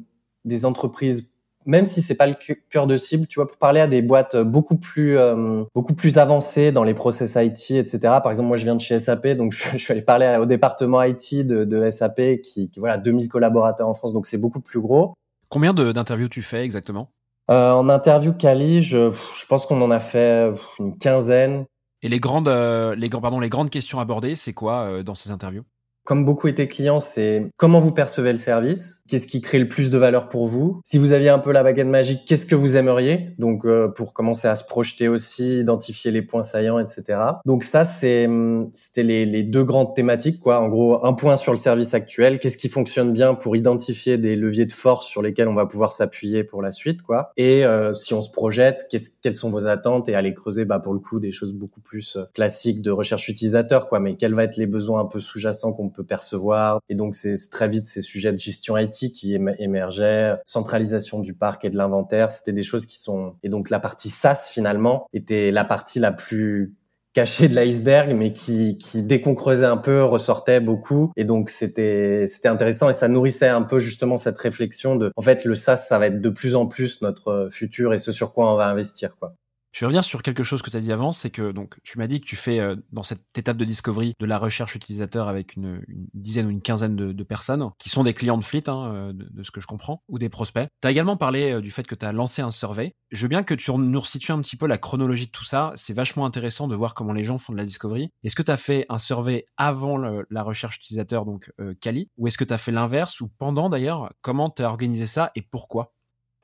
entreprises 0.63 1.28
même 1.69 1.85
si 1.85 2.01
c'est 2.01 2.15
pas 2.15 2.25
le 2.25 2.33
cœur 2.71 2.87
de 2.87 2.97
cible, 2.97 3.27
tu 3.27 3.35
vois, 3.35 3.47
pour 3.47 3.57
parler 3.57 3.79
à 3.79 3.85
des 3.85 4.01
boîtes 4.01 4.35
beaucoup 4.35 4.75
plus 4.75 5.17
euh, 5.19 5.63
beaucoup 5.75 5.93
plus 5.93 6.17
avancées 6.17 6.71
dans 6.71 6.83
les 6.83 6.95
process 6.95 7.35
IT, 7.35 7.71
etc. 7.71 7.99
Par 8.23 8.31
exemple, 8.31 8.47
moi, 8.47 8.57
je 8.57 8.63
viens 8.63 8.75
de 8.75 8.81
chez 8.81 8.99
SAP, 8.99 9.27
donc 9.29 9.51
je, 9.53 9.69
je 9.73 9.77
suis 9.77 9.91
allé 9.91 10.01
parler 10.01 10.35
au 10.41 10.47
département 10.47 11.03
IT 11.03 11.45
de, 11.45 11.65
de 11.65 11.91
SAP, 11.91 12.41
qui, 12.41 12.71
qui 12.71 12.79
voilà 12.79 12.97
2000 12.97 13.29
collaborateurs 13.29 13.87
en 13.87 13.93
France, 13.93 14.13
donc 14.13 14.25
c'est 14.25 14.39
beaucoup 14.39 14.61
plus 14.61 14.79
gros. 14.79 15.13
Combien 15.49 15.75
d'interviews 15.75 16.27
tu 16.27 16.41
fais 16.41 16.63
exactement? 16.63 17.11
Euh, 17.51 17.71
En 17.71 17.87
interview 17.87 18.33
quali, 18.33 18.81
je, 18.81 19.11
je 19.11 19.45
pense 19.45 19.67
qu'on 19.67 19.81
en 19.81 19.91
a 19.91 19.99
fait 19.99 20.51
une 20.79 20.97
quinzaine. 20.97 21.65
Et 22.01 22.09
les 22.09 22.19
grandes 22.19 22.47
euh, 22.47 22.95
les 22.95 23.09
pardon 23.09 23.39
les 23.39 23.49
grandes 23.49 23.69
questions 23.69 23.99
abordées, 23.99 24.35
c'est 24.35 24.53
quoi 24.53 24.85
euh, 24.85 25.03
dans 25.03 25.15
ces 25.15 25.29
interviews? 25.29 25.63
Comme 26.09 26.25
beaucoup 26.25 26.47
étaient 26.47 26.67
clients, 26.67 26.99
c'est 26.99 27.51
comment 27.55 27.79
vous 27.79 27.91
percevez 27.91 28.31
le 28.31 28.39
service, 28.39 29.03
qu'est-ce 29.07 29.27
qui 29.27 29.41
crée 29.41 29.59
le 29.59 29.67
plus 29.67 29.91
de 29.91 29.97
valeur 29.99 30.27
pour 30.27 30.47
vous. 30.47 30.81
Si 30.83 30.97
vous 30.97 31.11
aviez 31.11 31.29
un 31.29 31.37
peu 31.37 31.51
la 31.51 31.61
baguette 31.61 31.85
magique, 31.85 32.21
qu'est-ce 32.25 32.47
que 32.47 32.55
vous 32.55 32.75
aimeriez? 32.75 33.35
Donc 33.37 33.63
euh, 33.63 33.89
pour 33.89 34.11
commencer 34.11 34.47
à 34.47 34.55
se 34.55 34.63
projeter 34.63 35.07
aussi, 35.07 35.59
identifier 35.59 36.09
les 36.09 36.23
points 36.23 36.41
saillants, 36.41 36.79
etc. 36.79 37.19
Donc 37.45 37.63
ça, 37.63 37.85
c'est 37.85 38.27
c'était 38.73 39.03
les, 39.03 39.27
les, 39.27 39.43
deux 39.43 39.63
grandes 39.63 39.95
thématiques, 39.95 40.39
quoi. 40.39 40.59
En 40.59 40.67
gros, 40.67 41.05
un 41.05 41.13
point 41.13 41.37
sur 41.37 41.51
le 41.51 41.59
service 41.59 41.93
actuel, 41.93 42.39
qu'est-ce 42.39 42.57
qui 42.57 42.69
fonctionne 42.69 43.13
bien 43.13 43.35
pour 43.35 43.55
identifier 43.55 44.17
des 44.17 44.35
leviers 44.35 44.65
de 44.65 44.73
force 44.73 45.05
sur 45.05 45.21
lesquels 45.21 45.47
on 45.47 45.53
va 45.53 45.67
pouvoir 45.67 45.91
s'appuyer 45.91 46.43
pour 46.43 46.63
la 46.63 46.71
suite, 46.71 47.03
quoi. 47.03 47.33
Et 47.37 47.63
euh, 47.65 47.93
si 47.93 48.15
on 48.15 48.23
se 48.23 48.31
projette, 48.31 48.87
quelles 49.21 49.35
sont 49.35 49.51
vos 49.51 49.67
attentes? 49.67 50.09
Et 50.09 50.15
aller 50.15 50.33
creuser, 50.33 50.65
bah 50.65 50.79
pour 50.79 50.93
le 50.93 50.99
coup, 50.99 51.19
des 51.19 51.31
choses 51.31 51.53
beaucoup 51.53 51.81
plus 51.81 52.15
euh, 52.15 52.23
classiques 52.33 52.81
de 52.81 52.89
recherche 52.89 53.29
utilisateur, 53.29 53.87
quoi. 53.89 53.99
Mais 53.99 54.15
quels 54.15 54.33
vont 54.33 54.41
être 54.41 54.57
les 54.57 54.65
besoins 54.65 55.01
un 55.01 55.05
peu 55.05 55.19
sous-jacents 55.19 55.71
qu'on 55.71 55.89
peut 55.89 55.98
percevoir. 56.03 56.79
Et 56.89 56.95
donc, 56.95 57.15
c'est 57.15 57.35
très 57.49 57.67
vite 57.67 57.85
ces 57.85 58.01
sujets 58.01 58.31
de 58.31 58.39
gestion 58.39 58.77
IT 58.77 59.11
qui 59.13 59.35
émergeaient, 59.35 60.35
centralisation 60.45 61.19
du 61.19 61.33
parc 61.33 61.65
et 61.65 61.69
de 61.69 61.77
l'inventaire. 61.77 62.31
C'était 62.31 62.53
des 62.53 62.63
choses 62.63 62.85
qui 62.85 62.99
sont... 62.99 63.35
Et 63.43 63.49
donc, 63.49 63.69
la 63.69 63.79
partie 63.79 64.09
SaaS, 64.09 64.49
finalement, 64.51 65.07
était 65.13 65.51
la 65.51 65.65
partie 65.65 65.99
la 65.99 66.11
plus 66.11 66.75
cachée 67.13 67.49
de 67.49 67.55
l'iceberg, 67.55 68.13
mais 68.15 68.33
qui, 68.33 68.77
qui, 68.77 69.01
dès 69.01 69.19
qu'on 69.19 69.35
creusait 69.35 69.65
un 69.65 69.77
peu, 69.77 70.03
ressortait 70.03 70.59
beaucoup. 70.59 71.11
Et 71.15 71.23
donc, 71.23 71.49
c'était, 71.49 72.25
c'était 72.27 72.49
intéressant 72.49 72.89
et 72.89 72.93
ça 72.93 73.07
nourrissait 73.07 73.47
un 73.47 73.63
peu 73.63 73.79
justement 73.79 74.17
cette 74.17 74.37
réflexion 74.37 74.95
de, 74.95 75.11
en 75.15 75.21
fait, 75.21 75.45
le 75.45 75.55
SaaS, 75.55 75.77
ça 75.77 75.97
va 75.97 76.07
être 76.07 76.21
de 76.21 76.29
plus 76.29 76.55
en 76.55 76.67
plus 76.67 77.01
notre 77.01 77.49
futur 77.51 77.93
et 77.93 77.99
ce 77.99 78.11
sur 78.11 78.33
quoi 78.33 78.53
on 78.53 78.55
va 78.55 78.67
investir, 78.67 79.15
quoi. 79.17 79.33
Je 79.71 79.81
vais 79.81 79.87
revenir 79.87 80.03
sur 80.03 80.23
quelque 80.23 80.43
chose 80.43 80.61
que 80.61 80.69
tu 80.69 80.77
as 80.77 80.79
dit 80.79 80.91
avant, 80.91 81.11
c'est 81.11 81.29
que 81.29 81.51
donc 81.51 81.77
tu 81.83 81.99
m'as 81.99 82.07
dit 82.07 82.19
que 82.19 82.25
tu 82.25 82.35
fais 82.35 82.59
euh, 82.59 82.75
dans 82.91 83.03
cette 83.03 83.21
étape 83.37 83.57
de 83.57 83.65
discovery 83.65 84.13
de 84.19 84.25
la 84.25 84.39
recherche 84.39 84.75
utilisateur 84.75 85.27
avec 85.27 85.55
une, 85.55 85.83
dizaine 86.13 86.47
ou 86.47 86.49
une 86.49 86.61
quinzaine 86.61 86.95
de, 86.95 87.23
personnes 87.23 87.69
qui 87.77 87.89
sont 87.89 88.03
des 88.03 88.13
clients 88.13 88.37
de 88.37 88.43
Fleet, 88.43 88.67
hein, 88.67 88.91
euh, 88.93 89.13
de, 89.13 89.43
ce 89.43 89.51
que 89.51 89.61
je 89.61 89.67
comprends, 89.67 90.01
ou 90.07 90.17
des 90.17 90.29
prospects. 90.29 90.67
Tu 90.81 90.87
as 90.87 90.91
également 90.91 91.17
parlé 91.17 91.51
euh, 91.51 91.61
du 91.61 91.69
fait 91.69 91.85
que 91.85 91.93
tu 91.93 92.05
as 92.05 92.11
lancé 92.11 92.41
un 92.41 92.49
survey. 92.49 92.95
Je 93.11 93.21
veux 93.21 93.27
bien 93.27 93.43
que 93.43 93.53
tu 93.53 93.71
nous 93.71 93.99
resitues 93.99 94.31
un 94.31 94.41
petit 94.41 94.55
peu 94.55 94.65
la 94.65 94.77
chronologie 94.79 95.27
de 95.27 95.31
tout 95.31 95.43
ça. 95.43 95.71
C'est 95.75 95.93
vachement 95.93 96.25
intéressant 96.25 96.67
de 96.67 96.75
voir 96.75 96.95
comment 96.95 97.13
les 97.13 97.23
gens 97.23 97.37
font 97.37 97.53
de 97.53 97.57
la 97.57 97.65
discovery. 97.65 98.11
Est-ce 98.23 98.35
que 98.35 98.43
tu 98.43 98.51
as 98.51 98.57
fait 98.57 98.85
un 98.89 98.97
survey 98.97 99.45
avant 99.57 99.97
la 99.97 100.43
recherche 100.43 100.77
utilisateur, 100.77 101.25
donc 101.25 101.51
euh, 101.59 101.75
Kali, 101.79 102.09
ou 102.17 102.27
est-ce 102.27 102.37
que 102.37 102.43
tu 102.43 102.53
as 102.53 102.57
fait 102.57 102.71
l'inverse, 102.71 103.21
ou 103.21 103.29
pendant 103.37 103.69
d'ailleurs 103.69 104.11
Comment 104.21 104.49
tu 104.49 104.63
as 104.63 104.69
organisé 104.69 105.05
ça 105.05 105.31
et 105.35 105.41
pourquoi? 105.41 105.93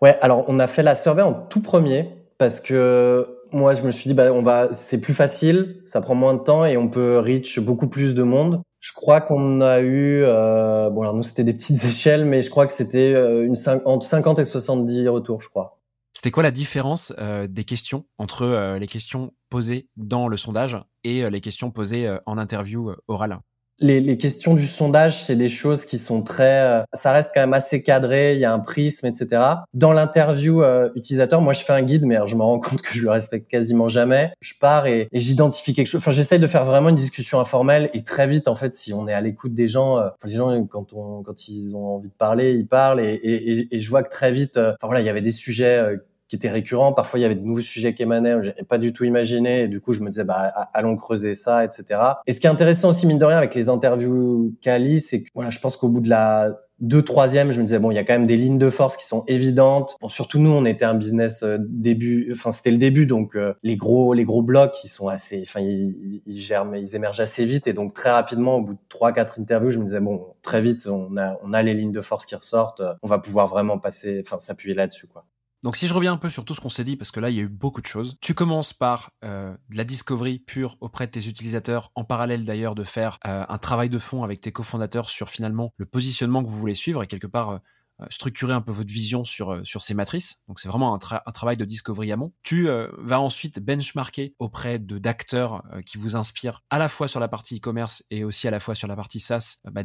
Ouais, 0.02 0.20
alors 0.22 0.46
on 0.48 0.60
a 0.60 0.68
fait 0.68 0.84
la 0.84 0.94
survey 0.94 1.22
en 1.22 1.34
tout 1.34 1.62
premier 1.62 2.25
parce 2.38 2.60
que 2.60 3.40
moi 3.52 3.76
je 3.76 3.82
me 3.84 3.92
suis 3.92 4.08
dit 4.08 4.14
bah 4.14 4.32
on 4.34 4.42
va 4.42 4.72
c'est 4.74 5.00
plus 5.00 5.14
facile, 5.14 5.82
ça 5.86 6.02
prend 6.02 6.16
moins 6.16 6.34
de 6.34 6.40
temps 6.40 6.66
et 6.66 6.78
on 6.78 6.90
peut 6.90 7.20
reach 7.20 7.60
beaucoup 7.60 7.88
plus 7.88 8.16
de 8.16 8.24
monde. 8.24 8.62
Je 8.80 8.94
crois 8.94 9.22
qu'on 9.22 9.62
a 9.62 9.80
eu 9.80 10.22
euh, 10.24 10.90
bon 10.90 11.02
alors 11.02 11.14
nous 11.16 11.24
c'était 11.24 11.44
des 11.44 11.54
petites 11.54 11.84
échelles 11.86 12.26
mais 12.26 12.42
je 12.42 12.50
crois 12.50 12.68
que 12.68 12.74
c'était 12.74 13.14
euh, 13.14 13.46
une 13.46 13.56
entre 13.86 14.06
50 14.06 14.40
et 14.40 14.46
70 14.46 15.08
retours 15.08 15.42
je 15.42 15.50
crois. 15.50 15.80
C'était 16.14 16.32
quoi 16.32 16.44
la 16.44 16.52
différence 16.52 17.14
euh, 17.20 17.46
des 17.48 17.66
questions 17.66 18.06
entre 18.18 18.78
les 18.80 18.88
questions 18.88 19.32
posées 19.50 19.90
dans 19.98 20.28
le 20.28 20.38
sondage 20.38 20.78
et 21.04 21.30
les 21.30 21.42
questions 21.42 21.72
posées 21.72 22.18
en 22.26 22.38
interview 22.38 22.94
orale? 23.08 23.40
Les, 23.80 24.00
les, 24.00 24.18
questions 24.18 24.54
du 24.54 24.68
sondage, 24.68 25.24
c'est 25.24 25.36
des 25.36 25.50
choses 25.50 25.86
qui 25.86 25.98
sont 25.98 26.22
très, 26.22 26.62
euh, 26.62 26.82
ça 26.94 27.12
reste 27.12 27.32
quand 27.34 27.42
même 27.42 27.54
assez 27.54 27.84
cadré. 27.84 28.34
Il 28.34 28.40
y 28.40 28.46
a 28.46 28.54
un 28.54 28.60
prisme, 28.60 29.06
etc. 29.06 29.42
Dans 29.74 29.92
l'interview 29.92 30.64
euh, 30.64 30.90
utilisateur, 30.96 31.42
moi, 31.42 31.54
je 31.54 31.64
fais 31.64 31.74
un 31.74 31.82
guide, 31.82 32.06
mais 32.06 32.16
alors, 32.16 32.28
je 32.28 32.36
me 32.36 32.44
rends 32.44 32.60
compte 32.60 32.82
que 32.82 32.94
je 32.94 33.04
le 33.04 33.10
respecte 33.10 33.50
quasiment 33.50 33.90
jamais. 33.90 34.32
Je 34.42 34.54
pars 34.60 34.88
et, 34.88 35.10
et 35.12 35.20
j'identifie 35.20 35.74
quelque 35.74 35.88
chose. 35.88 36.00
Enfin, 36.00 36.12
j'essaye 36.12 36.40
de 36.40 36.48
faire 36.48 36.66
vraiment 36.66 36.90
une 36.90 36.96
discussion 36.96 37.40
informelle 37.40 37.90
et 37.94 38.04
très 38.04 38.28
vite, 38.28 38.48
en 38.48 38.56
fait, 38.56 38.74
si 38.74 38.94
on 38.94 39.08
est 39.08 39.14
à 39.14 39.22
l'écoute 39.22 39.54
des 39.54 39.68
gens, 39.68 40.00
euh, 40.00 40.10
les 40.24 40.36
gens 40.36 40.66
quand 40.68 40.94
on, 40.94 41.24
quand 41.24 41.48
ils 41.48 41.76
ont 41.76 41.96
envie 41.96 42.10
de 42.10 42.14
parler, 42.14 42.54
ils 42.54 42.68
parlent 42.68 43.02
et, 43.02 43.14
et, 43.14 43.76
et 43.76 43.80
je 43.82 43.90
vois 43.90 44.04
que 44.04 44.10
très 44.10 44.32
vite, 44.32 44.58
enfin 44.58 44.88
voilà, 44.88 45.02
il 45.02 45.06
y 45.06 45.10
avait 45.10 45.22
des 45.22 45.32
sujets 45.32 45.98
qui 46.28 46.36
étaient 46.36 46.50
récurrents. 46.50 46.94
Parfois, 46.94 47.20
il 47.20 47.24
y 47.24 47.26
avait 47.26 47.36
de 47.36 47.44
nouveaux 47.44 47.62
sujets 47.62 47.94
qui 47.94 48.04
émanaient, 48.04 48.42
j'avais 48.42 48.64
pas 48.64 48.78
du 48.78 48.94
tout 48.94 49.04
imaginé. 49.04 49.64
Et 49.64 49.68
du 49.68 49.82
coup, 49.82 49.94
je 49.94 50.02
me 50.02 50.10
disais, 50.10 50.24
bah, 50.24 50.52
allons 50.74 50.96
creuser 50.96 51.34
ça, 51.34 51.64
etc. 51.64 52.00
Et 52.28 52.34
ce 52.34 52.40
qui 52.40 52.48
est 52.48 52.50
intéressant 52.50 52.90
aussi, 52.90 53.08
mine 53.08 53.18
de 53.18 53.26
rien, 53.26 53.38
avec 53.38 53.56
les 53.56 53.70
interviews 53.70 54.54
Cali, 54.62 55.00
c'est 55.02 55.24
que, 55.24 55.30
voilà, 55.34 55.50
je 55.50 55.60
pense 55.60 55.78
qu'au 55.78 55.90
bout 55.90 56.02
de 56.02 56.10
la 56.10 56.58
deux 56.80 57.04
troisième, 57.04 57.52
je 57.52 57.60
me 57.60 57.66
disais 57.66 57.80
bon, 57.80 57.92
il 57.92 57.96
y 57.96 57.98
a 57.98 58.04
quand 58.04 58.14
même 58.14 58.26
des 58.26 58.36
lignes 58.36 58.58
de 58.58 58.70
force 58.70 58.98
qui 58.98 59.06
sont 59.06 59.24
évidentes. 59.28 59.96
Bon, 60.02 60.10
surtout 60.10 60.40
nous, 60.40 60.52
on 60.52 60.66
était 60.66 60.86
un 60.86 60.94
business 60.94 61.42
euh, 61.44 61.58
début, 61.62 62.30
enfin 62.34 62.52
c'était 62.52 62.72
le 62.72 62.78
début, 62.78 63.06
donc 63.06 63.36
euh, 63.36 63.54
les 63.64 63.78
gros 63.78 64.14
les 64.14 64.26
gros 64.26 64.42
blocs, 64.42 64.84
ils 64.84 64.90
sont 64.90 65.08
assez, 65.08 65.42
enfin 65.48 65.62
ils, 65.62 66.22
ils 66.26 66.40
germent, 66.40 66.76
ils 66.76 66.96
émergent 66.96 67.22
assez 67.22 67.46
vite 67.46 67.68
et 67.68 67.74
donc 67.74 67.94
très 67.94 68.12
rapidement, 68.12 68.56
au 68.56 68.62
bout 68.62 68.74
de 68.74 68.80
trois 68.90 69.14
quatre 69.14 69.40
interviews, 69.40 69.72
je 69.72 69.80
me 69.80 69.86
disais 69.86 70.02
bon, 70.02 70.26
très 70.42 70.62
vite, 70.62 70.88
on 70.88 71.16
a 71.18 71.38
on 71.44 71.54
a 71.54 71.62
les 71.62 71.74
lignes 71.74 71.94
de 71.94 72.02
force 72.02 72.26
qui 72.26 72.36
ressortent, 72.36 72.82
on 73.02 73.08
va 73.08 73.20
pouvoir 73.20 73.48
vraiment 73.48 73.80
passer, 73.80 74.22
enfin 74.26 74.40
s'appuyer 74.40 74.76
là-dessus 74.76 75.08
quoi. 75.08 75.26
Donc 75.66 75.78
si 75.78 75.88
je 75.88 75.96
reviens 75.96 76.14
un 76.14 76.18
peu 76.18 76.30
sur 76.30 76.46
tout 76.46 76.54
ce 76.54 76.62
qu'on 76.62 76.70
s'est 76.70 76.84
dit, 76.84 76.96
parce 76.96 77.10
que 77.10 77.20
là 77.20 77.32
il 77.32 77.38
y 77.38 77.40
a 77.40 77.42
eu 77.42 77.48
beaucoup 77.48 77.82
de 77.82 77.88
choses, 77.88 78.20
tu 78.22 78.36
commences 78.36 78.72
par 78.72 79.10
euh, 79.24 79.52
de 79.70 79.78
la 79.78 79.84
discovery 79.84 80.38
pure 80.38 80.78
auprès 80.80 81.08
de 81.08 81.12
tes 81.12 81.28
utilisateurs, 81.28 81.92
en 81.96 82.04
parallèle 82.04 82.46
d'ailleurs 82.46 82.76
de 82.76 82.84
faire 82.84 83.18
euh, 83.26 83.44
un 83.50 83.58
travail 83.58 83.90
de 83.90 83.98
fond 83.98 84.24
avec 84.24 84.42
tes 84.42 84.52
cofondateurs 84.52 85.10
sur 85.10 85.28
finalement 85.28 85.74
le 85.78 85.88
positionnement 85.88 86.44
que 86.44 86.50
vous 86.50 86.60
voulez 86.60 86.76
suivre 86.76 87.02
et 87.02 87.08
quelque 87.08 87.26
part 87.26 87.50
euh, 87.50 87.58
structurer 88.10 88.54
un 88.54 88.62
peu 88.62 88.72
votre 88.72 88.94
vision 88.94 89.24
sur 89.24 89.64
ces 89.64 89.94
matrices. 89.96 90.44
Donc 90.50 90.60
c'est 90.60 90.68
vraiment 90.68 90.94
un, 90.94 91.32
travail 91.32 91.58
de 91.58 91.64
discovery 91.64 92.12
amont. 92.12 92.34
Tu 92.44 92.68
vas 92.98 93.22
ensuite 93.22 93.62
benchmarker 93.62 94.36
auprès 94.38 94.80
d'acteurs 94.80 95.64
qui 95.86 95.98
vous 95.98 96.18
inspirent 96.18 96.62
à 96.70 96.78
la 96.78 96.90
fois 96.90 97.08
sur 97.08 97.22
la 97.22 97.30
partie 97.30 97.56
e-commerce 97.56 98.04
et 98.12 98.26
aussi 98.26 98.50
à 98.50 98.52
la 98.52 98.60
fois 98.60 98.76
sur 98.76 98.90
la 98.90 98.98
partie 98.98 99.22
SaaS, 99.22 99.60
bah 99.72 99.84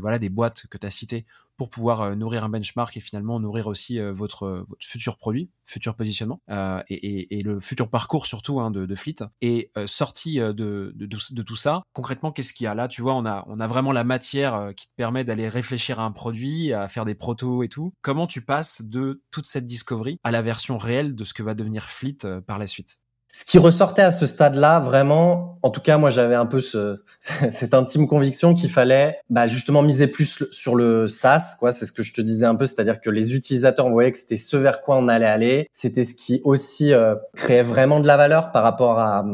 voilà 0.00 0.18
des 0.18 0.28
boîtes 0.28 0.66
que 0.72 0.76
tu 0.76 0.84
as 0.88 0.90
citées 0.90 1.24
pour 1.56 1.70
pouvoir 1.70 2.16
nourrir 2.16 2.44
un 2.44 2.48
benchmark 2.48 2.96
et 2.96 3.00
finalement 3.00 3.40
nourrir 3.40 3.66
aussi 3.66 3.98
votre, 4.00 4.64
votre 4.68 4.84
futur 4.84 5.16
produit, 5.16 5.50
futur 5.64 5.94
positionnement 5.94 6.40
et, 6.88 6.94
et, 6.94 7.38
et, 7.38 7.42
le 7.42 7.60
futur 7.60 7.88
parcours 7.88 8.26
surtout 8.26 8.60
hein, 8.60 8.70
de, 8.70 8.86
de 8.86 8.94
Fleet. 8.94 9.16
Et 9.40 9.70
sorti 9.86 10.38
de, 10.38 10.52
de, 10.52 10.92
de, 10.94 11.42
tout 11.42 11.56
ça, 11.56 11.82
concrètement, 11.92 12.32
qu'est-ce 12.32 12.52
qu'il 12.52 12.64
y 12.64 12.66
a 12.66 12.74
là? 12.74 12.88
Tu 12.88 13.02
vois, 13.02 13.14
on 13.14 13.26
a 13.26 13.44
on 13.46 13.60
a 13.60 13.66
vraiment 13.66 13.92
la 13.92 14.04
matière 14.04 14.72
qui 14.76 14.86
te 14.86 14.94
permet 14.96 15.24
d'aller 15.24 15.48
réfléchir 15.48 16.00
à 16.00 16.04
un 16.04 16.12
produit, 16.12 16.72
à 16.72 16.88
faire 16.88 17.04
des 17.04 17.14
protos 17.14 17.62
et 17.62 17.68
tout. 17.68 17.94
Comment 18.02 18.26
tu 18.26 18.42
passes 18.44 18.82
de 18.82 19.22
toute 19.30 19.46
cette 19.46 19.66
discovery 19.66 20.18
à 20.24 20.30
la 20.30 20.42
version 20.42 20.78
réelle 20.78 21.14
de 21.14 21.24
ce 21.24 21.34
que 21.34 21.42
va 21.42 21.54
devenir 21.54 21.88
Fleet 21.88 22.18
euh, 22.24 22.40
par 22.40 22.58
la 22.58 22.66
suite? 22.66 23.01
Ce 23.34 23.46
qui 23.46 23.56
ressortait 23.56 24.02
à 24.02 24.12
ce 24.12 24.26
stade-là, 24.26 24.78
vraiment, 24.78 25.56
en 25.62 25.70
tout 25.70 25.80
cas, 25.80 25.96
moi, 25.96 26.10
j'avais 26.10 26.34
un 26.34 26.44
peu 26.44 26.60
ce, 26.60 27.02
cette 27.50 27.72
intime 27.72 28.06
conviction 28.06 28.52
qu'il 28.52 28.68
fallait, 28.68 29.20
bah, 29.30 29.46
justement, 29.46 29.80
miser 29.80 30.06
plus 30.06 30.44
sur 30.50 30.74
le 30.74 31.08
SaaS, 31.08 31.56
quoi. 31.58 31.72
C'est 31.72 31.86
ce 31.86 31.92
que 31.92 32.02
je 32.02 32.12
te 32.12 32.20
disais 32.20 32.44
un 32.44 32.54
peu, 32.54 32.66
c'est-à-dire 32.66 33.00
que 33.00 33.08
les 33.08 33.34
utilisateurs 33.34 33.88
voyaient 33.88 34.12
que 34.12 34.18
c'était 34.18 34.36
ce 34.36 34.58
vers 34.58 34.82
quoi 34.82 34.96
on 34.98 35.08
allait 35.08 35.24
aller. 35.24 35.68
C'était 35.72 36.04
ce 36.04 36.12
qui 36.12 36.42
aussi 36.44 36.92
euh, 36.92 37.14
créait 37.34 37.62
vraiment 37.62 38.00
de 38.00 38.06
la 38.06 38.18
valeur 38.18 38.52
par 38.52 38.62
rapport 38.64 38.98
à, 38.98 39.24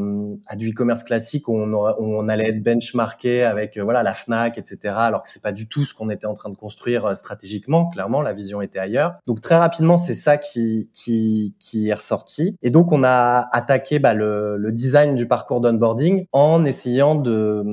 à 0.47 0.55
du 0.55 0.71
e-commerce 0.71 1.03
classique 1.03 1.49
où 1.49 1.59
on, 1.59 1.75
on 1.75 2.29
allait 2.29 2.51
être 2.51 2.63
benchmarké 2.63 3.43
avec, 3.43 3.77
euh, 3.77 3.83
voilà, 3.83 4.05
la 4.05 4.15
Fnac, 4.15 4.59
etc. 4.59 4.95
Alors 4.97 5.25
que 5.25 5.29
c'est 5.29 5.43
pas 5.43 5.53
du 5.53 5.67
tout 5.67 5.85
ce 5.85 5.93
qu'on 5.93 6.09
était 6.09 6.27
en 6.27 6.35
train 6.35 6.51
de 6.51 6.57
construire 6.57 7.05
euh, 7.05 7.15
stratégiquement. 7.15 7.89
Clairement, 7.89 8.23
la 8.23 8.33
vision 8.33 8.63
était 8.63 8.79
ailleurs. 8.79 9.17
Donc 9.27 9.41
très 9.41 9.57
rapidement, 9.57 9.97
c'est 9.97 10.15
ça 10.15 10.37
qui, 10.37 10.89
qui, 10.93 11.57
qui 11.59 11.89
est 11.89 11.95
ressorti. 11.95 12.57
Et 12.63 12.71
donc, 12.71 12.93
on 12.93 13.03
a 13.03 13.49
attaqué 13.53 13.88
bah, 13.99 14.15
le, 14.15 14.57
le, 14.59 14.73
design 14.73 15.15
du 15.15 15.27
parcours 15.27 15.61
d'onboarding 15.61 16.27
en 16.33 16.65
essayant 16.65 17.15
de, 17.15 17.65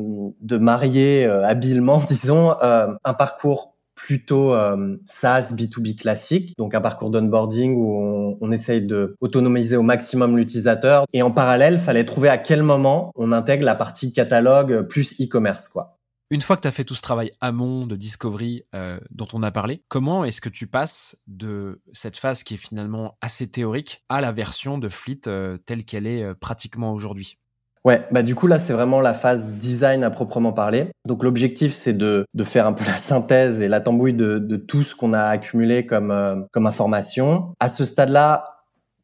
de 0.42 0.58
marier 0.58 1.26
euh, 1.26 1.46
habilement, 1.46 2.02
disons, 2.08 2.56
euh, 2.64 2.88
un 3.04 3.14
parcours 3.14 3.76
plutôt 3.96 4.54
euh, 4.54 4.98
SaaS 5.06 5.54
B2B 5.54 5.96
classique, 5.96 6.54
donc 6.58 6.76
un 6.76 6.82
parcours 6.82 7.10
d'onboarding 7.10 7.76
où 7.76 7.98
on, 7.98 8.38
on 8.40 8.52
essaye 8.52 8.82
de 8.82 9.16
autonomiser 9.22 9.78
au 9.78 9.84
maximum 9.84 10.38
l'utilisateur. 10.38 11.06
Et 11.14 11.22
en 11.22 11.32
parallèle, 11.32 11.80
fallait 11.80 12.06
trouver 12.06 12.30
à 12.30 12.38
quel 12.38 12.62
moment 12.64 13.12
on 13.16 13.32
intègre 13.32 13.66
la 13.66 13.76
partie 13.76 14.14
catalogue 14.14 14.88
plus 14.88 15.20
e-commerce, 15.22 15.68
quoi. 15.68 15.95
Une 16.36 16.42
fois 16.42 16.58
que 16.58 16.64
tu 16.64 16.68
as 16.68 16.72
fait 16.72 16.84
tout 16.84 16.96
ce 16.96 17.02
travail 17.02 17.32
amont 17.40 17.88
de 17.88 17.96
discovery 17.96 18.66
euh, 18.76 19.00
dont 19.10 19.30
on 19.32 19.42
a 19.42 19.52
parlé, 19.52 19.84
comment 19.88 20.26
est-ce 20.26 20.42
que 20.42 20.50
tu 20.50 20.68
passes 20.68 21.16
de 21.28 21.82
cette 21.94 22.18
phase 22.18 22.44
qui 22.44 22.56
est 22.56 22.58
finalement 22.58 23.18
assez 23.22 23.48
théorique 23.48 24.04
à 24.10 24.20
la 24.20 24.34
version 24.34 24.78
de 24.78 24.90
Fleet 24.90 25.22
euh, 25.28 25.58
telle 25.66 25.86
qu'elle 25.86 26.06
est 26.06 26.24
euh, 26.24 26.34
pratiquement 26.34 26.92
aujourd'hui? 26.92 27.40
Ouais, 27.86 28.06
bah 28.12 28.22
du 28.22 28.36
coup 28.36 28.48
là 28.48 28.60
c'est 28.60 28.74
vraiment 28.74 29.00
la 29.00 29.14
phase 29.14 29.48
design 29.48 30.04
à 30.04 30.10
proprement 30.10 30.52
parler. 30.52 30.90
Donc 31.08 31.24
l'objectif 31.24 31.72
c'est 31.72 31.94
de, 31.94 32.26
faire 32.44 32.68
un 32.68 32.74
peu 32.74 32.84
la 32.84 32.98
synthèse 32.98 33.62
et 33.62 33.70
la 33.70 33.80
tambouille 33.80 34.14
de, 34.14 34.58
tout 34.58 34.84
ce 34.84 34.94
qu'on 34.94 35.14
a 35.14 35.24
accumulé 35.24 35.86
comme 35.86 36.48
comme 36.52 36.68
information. 36.68 37.54
À 37.62 37.70
ce 37.70 37.86
stade-là, 37.86 38.55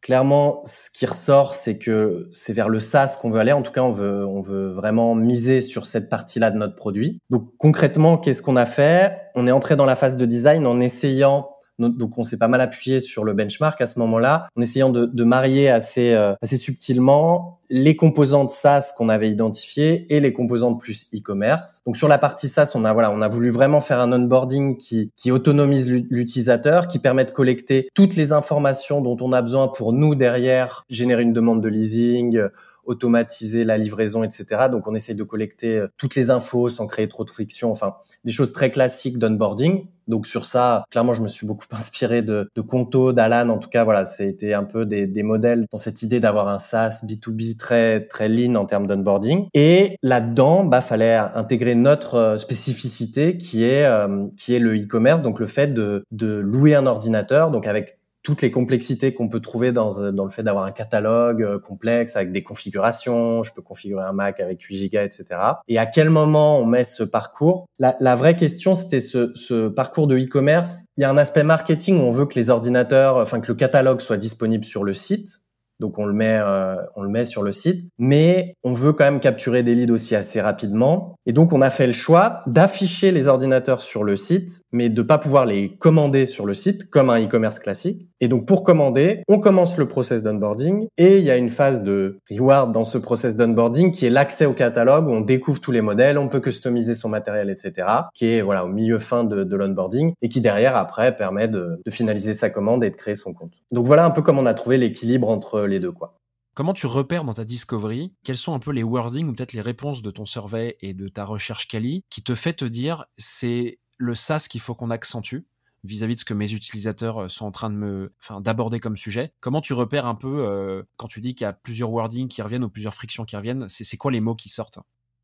clairement, 0.02 0.62
ce 0.66 0.90
qui 0.90 1.06
ressort, 1.06 1.54
c'est 1.54 1.78
que 1.78 2.30
c'est 2.34 2.54
vers 2.54 2.70
le 2.70 2.80
SaaS 2.80 3.18
qu'on 3.22 3.30
veut 3.30 3.40
aller. 3.40 3.52
En 3.52 3.62
tout 3.62 3.72
cas, 3.72 3.82
on 3.82 3.92
veut, 3.92 4.26
on 4.26 4.42
veut 4.42 4.70
vraiment 4.70 5.16
miser 5.16 5.62
sur 5.62 5.86
cette 5.86 6.10
partie-là 6.10 6.52
de 6.52 6.58
notre 6.58 6.76
produit. 6.76 7.20
Donc, 7.30 7.52
concrètement, 7.58 8.18
qu'est-ce 8.18 8.42
qu'on 8.42 8.56
a 8.56 8.66
fait? 8.66 9.18
On 9.36 9.48
est 9.48 9.52
entré 9.52 9.76
dans 9.76 9.86
la 9.86 9.96
phase 9.96 10.18
de 10.18 10.26
design 10.26 10.66
en 10.66 10.80
essayant 10.80 11.50
donc 11.80 12.18
on 12.18 12.24
s'est 12.24 12.38
pas 12.38 12.48
mal 12.48 12.62
appuyé 12.62 13.00
sur 13.00 13.24
le 13.24 13.34
benchmark 13.34 13.80
à 13.82 13.88
ce 13.88 14.00
moment-là, 14.00 14.48
en 14.56 14.62
essayant 14.62 14.90
de, 14.90 15.06
de 15.06 15.24
marier 15.24 15.70
assez, 15.70 16.14
euh, 16.14 16.34
assez 16.42 16.58
subtilement 16.58 17.60
les 17.70 17.96
composantes 17.96 18.52
SaaS 18.52 18.92
qu'on 18.98 19.08
avait 19.08 19.30
identifiées 19.30 20.14
et 20.14 20.20
les 20.20 20.34
composantes 20.34 20.80
plus 20.80 21.08
e-commerce. 21.14 21.82
Donc 21.86 21.96
sur 21.96 22.10
la 22.10 22.18
partie 22.18 22.50
SaaS, 22.50 22.74
on 22.76 22.84
a 22.84 22.94
voilà, 22.94 23.12
on 23.12 23.22
a 23.22 23.30
voulu 23.30 23.50
vraiment 23.50 23.80
faire 23.80 24.00
un 24.00 24.12
onboarding 24.12 24.78
qui, 24.78 25.12
qui 25.16 25.32
autonomise 25.32 25.90
l'utilisateur, 25.90 26.88
qui 26.88 27.00
permet 27.00 27.24
de 27.24 27.32
collecter 27.32 27.88
toutes 27.94 28.16
les 28.16 28.34
informations 28.34 29.02
dont 29.02 29.18
on 29.22 29.32
a 29.32 29.42
besoin 29.42 29.70
pour 29.70 29.94
nous 29.94 30.16
derrière 30.16 30.84
générer 30.90 31.24
une 31.24 31.34
demande 31.34 31.62
de 31.62 31.70
leasing 31.70 32.50
automatiser 32.86 33.64
la 33.64 33.78
livraison, 33.78 34.24
etc. 34.24 34.68
Donc 34.70 34.88
on 34.88 34.96
essaye 34.96 35.16
de 35.16 35.24
collecter 35.24 35.78
euh, 35.78 35.88
toutes 35.98 36.16
les 36.16 36.30
infos 36.30 36.70
sans 36.70 36.88
créer 36.88 37.08
trop 37.08 37.24
de 37.24 37.30
friction, 37.30 37.72
enfin 37.72 37.96
des 38.24 38.32
choses 38.32 38.54
très 38.54 38.72
classiques 38.72 39.18
d'onboarding. 39.18 39.88
Donc 40.08 40.28
sur 40.28 40.46
ça, 40.46 40.84
clairement, 40.90 41.14
je 41.14 41.22
me 41.22 41.28
suis 41.28 41.48
beaucoup 41.48 41.66
inspiré 41.72 42.22
de, 42.22 42.50
de 42.54 42.62
Conto, 42.62 43.14
d'Alan. 43.14 43.50
En 43.50 43.58
tout 43.60 43.70
cas, 43.70 43.84
voilà, 43.84 44.06
c'était 44.06 44.54
un 44.54 44.64
peu 44.64 44.86
des, 44.86 45.08
des, 45.08 45.24
modèles 45.24 45.66
dans 45.72 45.78
cette 45.78 46.02
idée 46.02 46.20
d'avoir 46.20 46.50
un 46.50 46.60
SaaS 46.60 47.04
B2B 47.06 47.58
très 47.58 48.06
très 48.08 48.28
lean 48.28 48.56
en 48.56 48.66
termes 48.66 48.88
d'onboarding. 48.88 49.48
Et 49.54 49.96
là-dedans, 50.04 50.66
bah 50.66 50.82
fallait 50.82 51.16
intégrer 51.16 51.76
notre 51.76 52.16
euh, 52.16 52.38
spécificité 52.38 53.38
qui 53.38 53.64
est 53.64 53.86
euh, 53.86 54.28
qui 54.38 54.54
est 54.54 54.60
le 54.60 54.76
e-commerce, 54.76 55.22
donc 55.22 55.40
le 55.40 55.48
fait 55.48 55.68
de 55.68 56.04
de 56.12 56.38
louer 56.38 56.76
un 56.76 56.88
ordinateur, 56.88 57.52
donc 57.52 57.68
avec 57.68 58.01
toutes 58.24 58.42
les 58.42 58.52
complexités 58.52 59.14
qu'on 59.14 59.30
peut 59.30 59.40
trouver 59.40 59.72
dans, 59.72 60.00
euh, 60.00 60.12
dans 60.12 60.26
le 60.26 60.30
fait 60.30 60.44
d'avoir 60.44 60.66
un 60.66 60.72
catalogue 60.72 61.42
euh, 61.42 61.60
complexe 61.60 62.16
avec 62.16 62.32
des 62.32 62.44
configurations. 62.44 63.44
Je 63.44 63.54
peux 63.54 63.62
configurer 63.62 64.04
un 64.04 64.14
Mac 64.14 64.40
avec 64.40 64.62
8 64.62 64.90
Go, 64.90 65.00
etc. 65.00 65.26
Et 65.68 65.78
à 65.78 65.86
quel 65.86 66.10
moment 66.10 66.60
on 66.60 66.66
met 66.66 66.84
ce 66.84 67.04
parcours? 67.04 67.66
La, 67.80 67.96
la, 68.00 68.16
vraie 68.16 68.36
question, 68.36 68.76
c'était 68.76 69.02
ce, 69.02 69.32
ce, 69.36 69.68
parcours 69.68 70.08
de 70.08 70.18
e-commerce. 70.18 70.86
Il 70.98 71.02
y 71.02 71.04
a 71.04 71.10
un 71.10 71.18
aspect 71.18 71.44
marketing 71.44 72.00
où 72.00 72.04
on 72.04 72.12
veut 72.12 72.26
que 72.26 72.36
les 72.36 72.50
ordinateurs, 72.50 73.18
enfin 73.18 73.40
que 73.40 73.48
le 73.48 73.56
catalogue 73.56 74.02
soit 74.02 74.18
disponible 74.18 74.66
sur 74.66 74.84
le 74.84 74.94
site 74.94 75.42
donc 75.82 75.98
on 75.98 76.06
le 76.06 76.14
met, 76.14 76.40
euh, 76.40 76.76
on 76.96 77.02
le 77.02 77.10
met 77.10 77.26
sur 77.26 77.42
le 77.42 77.52
site. 77.52 77.90
Mais 77.98 78.56
on 78.64 78.74
veut 78.74 78.94
quand 78.94 79.04
même 79.04 79.20
capturer 79.20 79.64
des 79.64 79.74
leads 79.76 79.92
aussi 79.92 80.16
assez 80.16 80.40
rapidement. 80.40 81.16
Et 81.26 81.34
donc 81.34 81.52
on 81.52 81.62
a 81.62 81.72
fait 81.72 81.88
le 81.88 81.94
choix 81.94 82.44
d'afficher 82.46 83.12
les 83.12 83.28
ordinateurs 83.28 83.82
sur 83.82 84.04
le 84.04 84.16
site, 84.16 84.61
mais 84.72 84.90
de 84.90 85.02
pas 85.02 85.18
pouvoir 85.18 85.46
les 85.46 85.76
commander 85.78 86.26
sur 86.26 86.46
le 86.46 86.54
site 86.54 86.90
comme 86.90 87.10
un 87.10 87.24
e-commerce 87.24 87.60
classique. 87.60 88.08
Et 88.20 88.28
donc 88.28 88.46
pour 88.46 88.64
commander, 88.64 89.24
on 89.28 89.40
commence 89.40 89.78
le 89.78 89.88
process 89.88 90.24
d'onboarding 90.24 90.88
et 90.98 91.18
il 91.18 91.24
y 91.24 91.32
a 91.32 91.38
une 91.38 91.50
phase 91.50 91.84
de 91.84 92.20
reward 92.30 92.72
dans 92.72 92.84
ce 92.84 92.98
process 92.98 93.36
d'onboarding 93.36 93.92
qui 93.92 94.06
est 94.06 94.10
l'accès 94.10 94.46
au 94.46 94.54
catalogue 94.54 95.08
où 95.08 95.12
on 95.12 95.22
découvre 95.22 95.60
tous 95.60 95.72
les 95.72 95.82
modèles, 95.82 96.18
on 96.18 96.28
peut 96.28 96.40
customiser 96.40 96.96
son 96.96 97.10
matériel, 97.10 97.50
etc. 97.50 97.88
Qui 98.14 98.28
est 98.28 98.42
voilà 98.42 98.66
au 98.66 98.70
milieu 98.70 99.00
fin 99.00 99.24
de, 99.24 99.44
de 99.44 99.56
l'onboarding 99.56 100.14
et 100.22 100.30
qui 100.30 100.42
derrière 100.42 100.76
après 100.76 101.16
permet 101.16 101.48
de, 101.48 101.82
finaliser 101.90 102.34
sa 102.34 102.50
commande 102.50 102.84
et 102.84 102.90
de 102.90 102.96
créer 102.96 103.16
son 103.16 103.34
compte. 103.34 103.54
Donc 103.72 103.86
voilà 103.86 104.06
un 104.06 104.12
peu 104.12 104.22
comment 104.22 104.42
on 104.42 104.46
a 104.46 104.54
trouvé 104.54 104.78
l'équilibre 104.78 105.30
entre 105.30 105.62
les 105.62 105.80
deux, 105.80 105.92
quoi. 105.92 106.16
Comment 106.54 106.74
tu 106.74 106.86
repères 106.86 107.24
dans 107.24 107.34
ta 107.34 107.46
discovery 107.46 108.14
quels 108.26 108.36
sont 108.36 108.54
un 108.54 108.60
peu 108.60 108.72
les 108.72 108.84
wordings 108.84 109.28
ou 109.30 109.34
peut-être 109.34 109.54
les 109.54 109.62
réponses 109.62 110.02
de 110.02 110.12
ton 110.12 110.26
survey 110.26 110.76
et 110.82 110.94
de 110.94 111.08
ta 111.08 111.24
recherche 111.24 111.70
quali 111.70 112.04
qui 112.10 112.24
te 112.24 112.36
fait 112.36 112.52
te 112.52 112.66
dire 112.66 113.06
c'est 113.18 113.80
le 114.02 114.16
SaaS 114.16 114.48
qu'il 114.50 114.62
faut 114.62 114.76
qu'on 114.76 114.90
accentue 114.90 115.46
vis-à-vis 115.84 116.16
de 116.16 116.20
ce 116.20 116.26
que 116.26 116.34
mes 116.34 116.52
utilisateurs 116.54 117.24
euh, 117.24 117.30
sont 117.30 117.46
en 117.46 117.52
train 117.52 117.70
de 117.70 117.76
me, 117.76 118.14
d'aborder 118.40 118.80
comme 118.80 118.98
sujet. 118.98 119.34
Comment 119.40 119.62
tu 119.62 119.74
repères 119.74 120.06
un 120.06 120.16
peu 120.16 120.46
euh, 120.48 120.84
quand 120.98 121.08
tu 121.08 121.22
dis 121.22 121.34
qu'il 121.34 121.46
y 121.46 121.48
a 121.48 121.54
plusieurs 121.54 121.92
wordings 121.92 122.28
qui 122.28 122.42
reviennent 122.42 122.64
ou 122.64 122.70
plusieurs 122.70 122.94
frictions 122.94 123.26
qui 123.26 123.36
reviennent 123.36 123.68
C'est 123.70 123.98
quoi 123.98 124.12
les 124.12 124.22
mots 124.22 124.36
qui 124.36 124.50
sortent? 124.50 124.80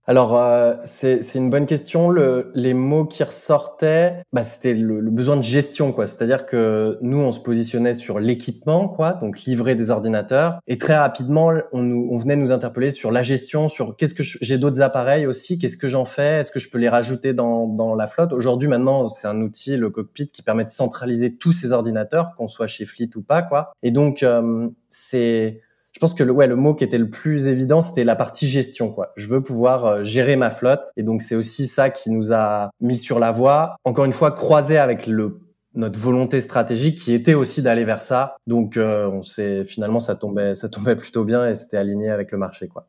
Alors 0.07 0.37
euh, 0.37 0.75
c'est 0.83 1.21
une 1.35 1.49
bonne 1.49 1.65
question. 1.65 2.09
Le, 2.09 2.51
les 2.55 2.73
mots 2.73 3.05
qui 3.05 3.23
ressortaient, 3.23 4.23
bah, 4.31 4.43
c'était 4.43 4.73
le, 4.73 5.01
le, 5.01 5.11
besoin 5.11 5.35
de 5.35 5.43
gestion, 5.43 5.91
quoi. 5.91 6.07
C'est-à-dire 6.07 6.45
que 6.45 6.97
nous, 7.01 7.19
on 7.19 7.33
se 7.33 7.39
positionnait 7.39 7.93
sur 7.93 8.19
l'équipement, 8.19 8.87
quoi, 8.87 9.13
donc 9.13 9.41
livrer 9.41 9.75
des 9.75 9.91
ordinateurs, 9.91 10.59
et 10.65 10.77
très 10.77 10.95
rapidement, 10.95 11.51
on, 11.73 11.83
nous, 11.83 12.07
on 12.09 12.17
venait 12.17 12.37
nous 12.37 12.51
interpeller 12.51 12.91
sur 12.91 13.11
la 13.11 13.21
gestion, 13.21 13.67
sur 13.67 13.97
qu'est-ce 13.97 14.13
que 14.13 14.23
j'ai 14.23 14.57
d'autres 14.57 14.81
appareils 14.81 15.27
aussi, 15.27 15.59
qu'est-ce 15.59 15.77
que 15.77 15.89
j'en 15.89 16.05
fais, 16.05 16.39
est-ce 16.39 16.51
que 16.51 16.59
je 16.59 16.69
peux 16.69 16.77
les 16.77 16.89
rajouter 16.89 17.33
dans, 17.33 17.67
dans 17.67 17.93
la 17.93 18.07
flotte. 18.07 18.31
Aujourd'hui, 18.31 18.69
maintenant, 18.69 19.07
c'est 19.07 19.27
un 19.27 19.41
outil, 19.41 19.75
le 19.75 19.89
cockpit, 19.89 20.27
qui 20.27 20.41
permet 20.41 20.63
de 20.63 20.69
centraliser 20.69 21.35
tous 21.35 21.51
ces 21.51 21.73
ordinateurs, 21.73 22.33
qu'on 22.37 22.47
soit 22.47 22.67
chez 22.67 22.85
Fleet 22.85 23.09
ou 23.15 23.21
pas, 23.21 23.41
quoi. 23.41 23.73
Et 23.83 23.91
donc 23.91 24.23
euh, 24.23 24.69
c'est 24.89 25.61
je 25.97 25.99
pense 25.99 26.13
que 26.13 26.21
le, 26.21 26.55
mot 26.55 26.75
qui 26.75 26.83
était 26.83 26.99
le 26.99 27.10
plus 27.10 27.47
évident, 27.47 27.81
c'était 27.81 28.03
la 28.03 28.15
partie 28.15 28.47
gestion. 28.47 28.91
Quoi. 28.91 29.13
Je 29.17 29.27
veux 29.27 29.41
pouvoir 29.41 29.86
euh, 29.86 30.03
gérer 30.03 30.36
ma 30.36 30.51
flotte. 30.51 30.91
Et 30.95 31.01
donc, 31.01 31.23
c'est 31.23 31.33
aussi 31.33 31.65
ça 31.65 31.89
qui 31.89 32.12
nous 32.12 32.33
a 32.33 32.69
mis 32.81 32.97
sur 32.97 33.17
la 33.17 33.31
voie. 33.31 33.77
Encore 33.83 34.05
une 34.05 34.12
fois, 34.12 34.31
croisé 34.31 34.77
avec 34.77 35.07
le 35.07 35.39
notre 35.73 35.97
volonté 35.97 36.39
stratégique 36.39 36.99
qui 36.99 37.13
était 37.13 37.33
aussi 37.33 37.63
d'aller 37.63 37.83
vers 37.83 38.01
ça. 38.01 38.36
Donc, 38.45 38.77
euh, 38.77 39.07
on 39.07 39.23
finalement, 39.63 39.99
ça 39.99 40.15
tombait, 40.15 40.53
ça 40.53 40.69
tombait 40.69 40.95
plutôt 40.95 41.25
bien 41.25 41.47
et 41.49 41.55
c'était 41.55 41.77
aligné 41.77 42.12
avec 42.12 42.31
le 42.31 42.38
marché. 42.38 42.67
quoi. 42.67 42.88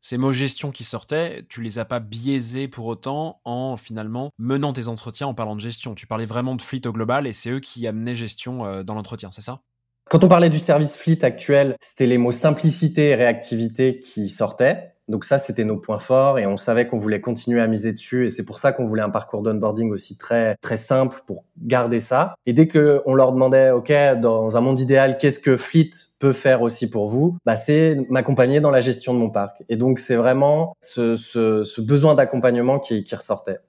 Ces 0.00 0.18
mots 0.18 0.32
gestion 0.32 0.72
qui 0.72 0.82
sortaient, 0.82 1.46
tu 1.48 1.62
les 1.62 1.78
as 1.78 1.84
pas 1.84 2.00
biaisés 2.00 2.66
pour 2.66 2.86
autant 2.86 3.40
en 3.44 3.76
finalement 3.76 4.32
menant 4.36 4.72
tes 4.72 4.88
entretiens 4.88 5.28
en 5.28 5.34
parlant 5.34 5.54
de 5.54 5.60
gestion. 5.60 5.94
Tu 5.94 6.08
parlais 6.08 6.24
vraiment 6.24 6.56
de 6.56 6.62
fleet 6.62 6.88
au 6.88 6.92
global 6.92 7.28
et 7.28 7.32
c'est 7.32 7.50
eux 7.50 7.60
qui 7.60 7.86
amenaient 7.86 8.16
gestion 8.16 8.66
euh, 8.66 8.82
dans 8.82 8.94
l'entretien, 8.94 9.30
c'est 9.30 9.42
ça? 9.42 9.60
Quand 10.08 10.24
on 10.24 10.28
parlait 10.28 10.50
du 10.50 10.58
service 10.58 10.96
fleet 10.96 11.22
actuel, 11.22 11.76
c'était 11.80 12.06
les 12.06 12.18
mots 12.18 12.32
simplicité 12.32 13.10
et 13.10 13.14
réactivité 13.14 13.98
qui 13.98 14.28
sortaient. 14.28 14.92
Donc 15.08 15.24
ça, 15.24 15.38
c'était 15.38 15.64
nos 15.64 15.78
points 15.78 15.98
forts 15.98 16.38
et 16.38 16.46
on 16.46 16.58
savait 16.58 16.86
qu'on 16.86 16.98
voulait 16.98 17.22
continuer 17.22 17.60
à 17.60 17.66
miser 17.66 17.94
dessus 17.94 18.26
et 18.26 18.28
c'est 18.30 18.44
pour 18.44 18.58
ça 18.58 18.72
qu'on 18.72 18.84
voulait 18.84 19.02
un 19.02 19.08
parcours 19.08 19.42
d'onboarding 19.42 19.90
aussi 19.90 20.18
très 20.18 20.56
très 20.60 20.76
simple 20.76 21.22
pour 21.26 21.44
garder 21.62 21.98
ça. 21.98 22.34
Et 22.44 22.52
dès 22.52 22.68
que 22.68 23.00
on 23.06 23.14
leur 23.14 23.32
demandait, 23.32 23.70
ok, 23.70 23.90
dans 24.20 24.56
un 24.56 24.60
monde 24.60 24.80
idéal, 24.80 25.16
qu'est-ce 25.16 25.38
que 25.38 25.56
Fleet 25.56 25.90
peut 26.18 26.34
faire 26.34 26.60
aussi 26.60 26.90
pour 26.90 27.08
vous? 27.08 27.38
Bah 27.46 27.56
c'est 27.56 27.96
m'accompagner 28.10 28.60
dans 28.60 28.70
la 28.70 28.82
gestion 28.82 29.14
de 29.14 29.18
mon 29.18 29.30
parc. 29.30 29.62
Et 29.70 29.76
donc 29.76 29.98
c'est 29.98 30.16
vraiment 30.16 30.76
ce, 30.82 31.16
ce, 31.16 31.64
ce 31.64 31.80
besoin 31.80 32.14
d'accompagnement 32.14 32.78
qui, 32.78 33.02
qui 33.02 33.14
ressortait. 33.14 33.60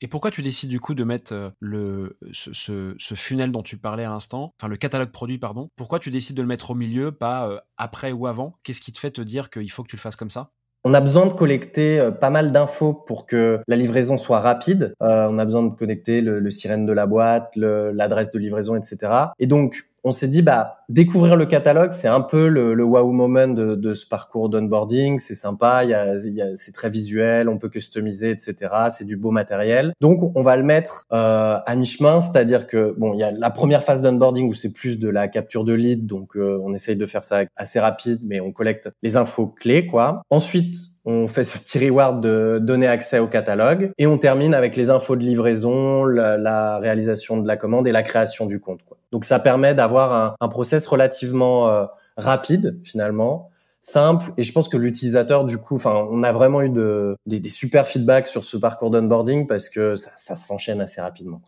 Et 0.00 0.06
pourquoi 0.06 0.30
tu 0.30 0.42
décides 0.42 0.70
du 0.70 0.78
coup 0.78 0.94
de 0.94 1.02
mettre 1.02 1.34
euh, 1.34 1.50
le, 1.60 2.18
ce, 2.32 2.94
ce, 2.96 3.14
funnel 3.14 3.50
dont 3.50 3.62
tu 3.62 3.78
parlais 3.78 4.04
à 4.04 4.10
l'instant, 4.10 4.54
enfin 4.60 4.68
le 4.68 4.76
catalogue 4.76 5.10
produit, 5.10 5.38
pardon, 5.38 5.68
pourquoi 5.76 5.98
tu 5.98 6.10
décides 6.10 6.36
de 6.36 6.42
le 6.42 6.48
mettre 6.48 6.70
au 6.70 6.74
milieu, 6.74 7.10
pas 7.10 7.48
euh, 7.48 7.58
après 7.76 8.12
ou 8.12 8.26
avant? 8.26 8.54
Qu'est-ce 8.62 8.80
qui 8.80 8.92
te 8.92 8.98
fait 8.98 9.10
te 9.10 9.20
dire 9.20 9.50
qu'il 9.50 9.70
faut 9.70 9.82
que 9.82 9.88
tu 9.88 9.96
le 9.96 10.00
fasses 10.00 10.16
comme 10.16 10.30
ça? 10.30 10.50
On 10.84 10.94
a 10.94 11.00
besoin 11.00 11.26
de 11.26 11.32
collecter 11.32 11.98
euh, 11.98 12.12
pas 12.12 12.30
mal 12.30 12.52
d'infos 12.52 12.94
pour 12.94 13.26
que 13.26 13.60
la 13.66 13.76
livraison 13.76 14.16
soit 14.16 14.40
rapide. 14.40 14.94
On 15.00 15.38
a 15.38 15.44
besoin 15.44 15.64
de 15.64 15.74
connecter 15.74 16.20
le, 16.20 16.38
le 16.38 16.50
sirène 16.50 16.86
de 16.86 16.92
la 16.92 17.06
boîte, 17.06 17.56
l'adresse 17.56 18.30
de 18.30 18.38
livraison, 18.38 18.76
etc. 18.76 19.12
Et 19.40 19.48
donc, 19.48 19.88
on 20.04 20.12
s'est 20.12 20.28
dit 20.28 20.42
bah 20.42 20.84
découvrir 20.88 21.36
le 21.36 21.46
catalogue 21.46 21.92
c'est 21.92 22.08
un 22.08 22.20
peu 22.20 22.48
le, 22.48 22.74
le 22.74 22.84
wow 22.84 23.12
moment 23.12 23.48
de, 23.48 23.74
de 23.74 23.94
ce 23.94 24.06
parcours 24.06 24.48
d'onboarding. 24.48 25.18
C'est 25.18 25.34
sympa 25.34 25.84
il 25.84 25.90
y 25.90 25.94
a, 25.94 26.16
y 26.16 26.42
a 26.42 26.56
c'est 26.56 26.72
très 26.72 26.90
visuel 26.90 27.48
on 27.48 27.58
peut 27.58 27.68
customiser 27.68 28.30
etc 28.30 28.70
c'est 28.90 29.04
du 29.04 29.16
beau 29.16 29.30
matériel. 29.30 29.92
Donc 30.00 30.32
on 30.34 30.42
va 30.42 30.56
le 30.56 30.62
mettre 30.62 31.06
euh, 31.12 31.58
à 31.64 31.76
mi 31.76 31.86
chemin 31.86 32.20
c'est-à-dire 32.20 32.66
que 32.66 32.94
bon 32.98 33.14
il 33.14 33.20
y 33.20 33.24
a 33.24 33.30
la 33.30 33.50
première 33.50 33.82
phase 33.82 34.00
d'onboarding 34.00 34.48
où 34.48 34.54
c'est 34.54 34.72
plus 34.72 34.98
de 34.98 35.08
la 35.08 35.28
capture 35.28 35.64
de 35.64 35.72
lead 35.72 36.06
donc 36.06 36.36
euh, 36.36 36.60
on 36.62 36.74
essaye 36.74 36.96
de 36.96 37.06
faire 37.06 37.24
ça 37.24 37.40
assez 37.56 37.80
rapide 37.80 38.20
mais 38.22 38.40
on 38.40 38.52
collecte 38.52 38.90
les 39.02 39.16
infos 39.16 39.46
clés 39.46 39.86
quoi. 39.86 40.22
Ensuite 40.30 40.76
on 41.04 41.28
fait 41.28 41.44
ce 41.44 41.58
petit 41.58 41.78
reward 41.78 42.20
de 42.20 42.58
donner 42.60 42.86
accès 42.86 43.18
au 43.18 43.26
catalogue 43.26 43.92
et 43.98 44.06
on 44.06 44.18
termine 44.18 44.54
avec 44.54 44.76
les 44.76 44.90
infos 44.90 45.16
de 45.16 45.22
livraison, 45.22 46.04
la, 46.04 46.36
la 46.36 46.78
réalisation 46.78 47.38
de 47.38 47.46
la 47.46 47.56
commande 47.56 47.86
et 47.88 47.92
la 47.92 48.02
création 48.02 48.46
du 48.46 48.60
compte. 48.60 48.84
Quoi. 48.84 48.98
Donc 49.12 49.24
ça 49.24 49.38
permet 49.38 49.74
d'avoir 49.74 50.12
un, 50.12 50.34
un, 50.40 50.48
process 50.48 50.86
relativement 50.86 51.68
euh, 51.68 51.86
rapide 52.16 52.80
finalement, 52.84 53.50
simple 53.80 54.32
et 54.36 54.44
je 54.44 54.52
pense 54.52 54.68
que 54.68 54.76
l'utilisateur 54.76 55.44
du 55.44 55.58
coup, 55.58 55.76
enfin 55.76 56.06
on 56.10 56.22
a 56.22 56.32
vraiment 56.32 56.60
eu 56.62 56.70
de, 56.70 57.16
des, 57.26 57.40
des 57.40 57.48
super 57.48 57.86
feedbacks 57.86 58.26
sur 58.26 58.44
ce 58.44 58.56
parcours 58.56 58.90
d'onboarding 58.90 59.46
parce 59.46 59.68
que 59.68 59.96
ça, 59.96 60.10
ça 60.16 60.36
s'enchaîne 60.36 60.80
assez 60.80 61.00
rapidement. 61.00 61.40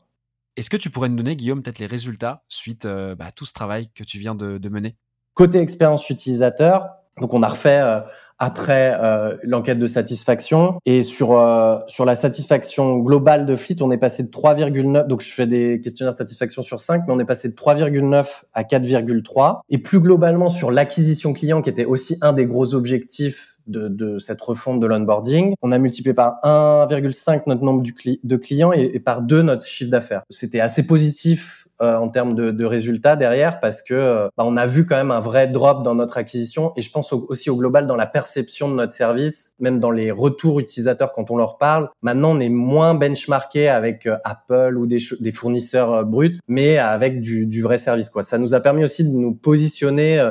Est-ce 0.56 0.68
que 0.68 0.76
tu 0.76 0.90
pourrais 0.90 1.08
nous 1.08 1.16
donner, 1.16 1.36
Guillaume, 1.36 1.62
peut-être 1.62 1.78
les 1.78 1.86
résultats 1.86 2.42
suite 2.48 2.84
euh, 2.84 3.14
bah, 3.14 3.26
à 3.28 3.30
tout 3.30 3.44
ce 3.44 3.52
travail 3.52 3.90
que 3.94 4.04
tu 4.04 4.18
viens 4.18 4.34
de, 4.34 4.58
de 4.58 4.68
mener? 4.68 4.96
Côté 5.34 5.58
expérience 5.58 6.10
utilisateur, 6.10 6.88
donc 7.20 7.34
on 7.34 7.42
a 7.42 7.48
refait 7.48 7.80
euh, 7.80 8.00
après 8.40 8.96
euh, 9.00 9.37
l'enquête 9.44 9.79
de 9.79 9.87
satisfaction. 9.87 10.79
Et 10.87 11.03
sur 11.03 11.38
euh, 11.38 11.79
sur 11.87 12.05
la 12.05 12.16
satisfaction 12.16 12.98
globale 12.98 13.46
de 13.46 13.55
Fleet, 13.55 13.83
on 13.83 13.92
est 13.92 13.98
passé 13.98 14.24
de 14.24 14.31
3,9 14.31 15.07
donc 15.07 15.22
je 15.22 15.33
fais 15.33 15.46
des 15.46 15.81
questionnaires 15.81 16.14
de 16.14 16.18
satisfaction 16.18 16.62
sur 16.62 16.81
5 16.81 17.05
mais 17.07 17.12
on 17.12 17.18
est 17.18 17.24
passé 17.24 17.48
de 17.48 17.55
3,9 17.55 18.26
à 18.55 18.62
4,3 18.62 19.61
et 19.68 19.79
plus 19.79 20.00
globalement 20.00 20.48
sur 20.48 20.70
l'acquisition 20.70 21.33
client 21.33 21.62
qui 21.62 21.70
était 21.70 21.85
aussi 21.85 22.16
un 22.22 22.33
des 22.33 22.46
gros 22.46 22.74
objectifs 22.74 23.59
de, 23.66 23.88
de 23.88 24.18
cette 24.18 24.40
refonte 24.40 24.80
de 24.80 24.86
l'onboarding, 24.86 25.54
on 25.62 25.72
a 25.72 25.78
multiplié 25.78 26.14
par 26.14 26.40
1,5 26.42 27.42
notre 27.46 27.62
nombre 27.62 27.82
de 27.82 28.36
clients 28.36 28.72
et, 28.72 29.00
par 29.00 29.22
2 29.22 29.42
notre 29.42 29.66
chiffre 29.66 29.90
d'affaires. 29.90 30.22
C'était 30.30 30.60
assez 30.60 30.86
positif 30.86 31.66
euh, 31.80 31.96
en 31.96 32.08
termes 32.08 32.34
de, 32.34 32.50
de, 32.50 32.64
résultats 32.64 33.16
derrière 33.16 33.58
parce 33.58 33.80
que 33.80 33.94
euh, 33.94 34.28
bah, 34.36 34.44
on 34.46 34.56
a 34.58 34.66
vu 34.66 34.84
quand 34.84 34.96
même 34.96 35.10
un 35.10 35.20
vrai 35.20 35.48
drop 35.48 35.82
dans 35.82 35.94
notre 35.94 36.18
acquisition 36.18 36.72
et 36.76 36.82
je 36.82 36.90
pense 36.90 37.10
au, 37.12 37.24
aussi 37.30 37.48
au 37.48 37.56
global 37.56 37.86
dans 37.86 37.96
la 37.96 38.06
perception 38.06 38.68
de 38.68 38.74
notre 38.74 38.92
service, 38.92 39.54
même 39.60 39.80
dans 39.80 39.90
les 39.90 40.10
retours 40.10 40.60
utilisateurs 40.60 41.12
quand 41.14 41.30
on 41.30 41.38
leur 41.38 41.56
parle. 41.56 41.88
Maintenant, 42.02 42.36
on 42.36 42.40
est 42.40 42.50
moins 42.50 42.94
benchmarké 42.94 43.68
avec 43.68 44.06
euh, 44.06 44.18
Apple 44.24 44.76
ou 44.76 44.86
des, 44.86 44.98
des 45.20 45.32
fournisseurs 45.32 45.92
euh, 45.92 46.04
bruts, 46.04 46.38
mais 46.48 46.76
avec 46.76 47.22
du, 47.22 47.46
du, 47.46 47.62
vrai 47.62 47.78
service. 47.78 48.10
Quoi. 48.10 48.24
Ça 48.24 48.36
nous 48.36 48.52
a 48.52 48.60
permis 48.60 48.84
aussi 48.84 49.04
de 49.04 49.16
nous 49.16 49.34
positionner, 49.34 50.30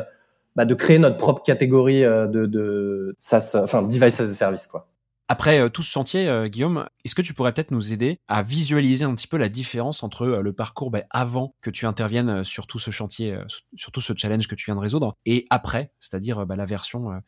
bah, 0.55 0.65
de 0.65 0.73
créer 0.73 0.99
notre 0.99 1.17
propre 1.17 1.43
catégorie 1.43 2.03
euh, 2.03 2.27
de, 2.27 2.45
de 2.45 3.15
SaaS, 3.19 3.55
enfin 3.55 3.81
device 3.81 4.19
as 4.19 4.23
a 4.23 4.27
service. 4.27 4.67
Quoi. 4.67 4.89
Après 5.27 5.59
euh, 5.59 5.69
tout 5.69 5.81
ce 5.83 5.91
chantier, 5.91 6.27
euh, 6.27 6.47
Guillaume, 6.47 6.87
est-ce 7.05 7.15
que 7.15 7.21
tu 7.21 7.33
pourrais 7.33 7.53
peut-être 7.53 7.71
nous 7.71 7.93
aider 7.93 8.19
à 8.27 8.41
visualiser 8.41 9.05
un 9.05 9.13
petit 9.13 9.27
peu 9.27 9.37
la 9.37 9.49
différence 9.49 10.03
entre 10.03 10.25
le 10.27 10.53
parcours 10.53 10.91
bah, 10.91 11.03
avant 11.11 11.55
que 11.61 11.69
tu 11.69 11.85
interviennes 11.85 12.43
sur 12.43 12.67
tout 12.67 12.79
ce 12.79 12.91
chantier, 12.91 13.37
sur 13.75 13.91
tout 13.91 14.01
ce 14.01 14.13
challenge 14.15 14.47
que 14.47 14.55
tu 14.55 14.65
viens 14.65 14.75
de 14.75 14.81
résoudre, 14.81 15.15
et 15.25 15.45
après, 15.49 15.91
c'est-à-dire 15.99 16.45
bah, 16.45 16.55
la 16.55 16.65
version 16.65 17.21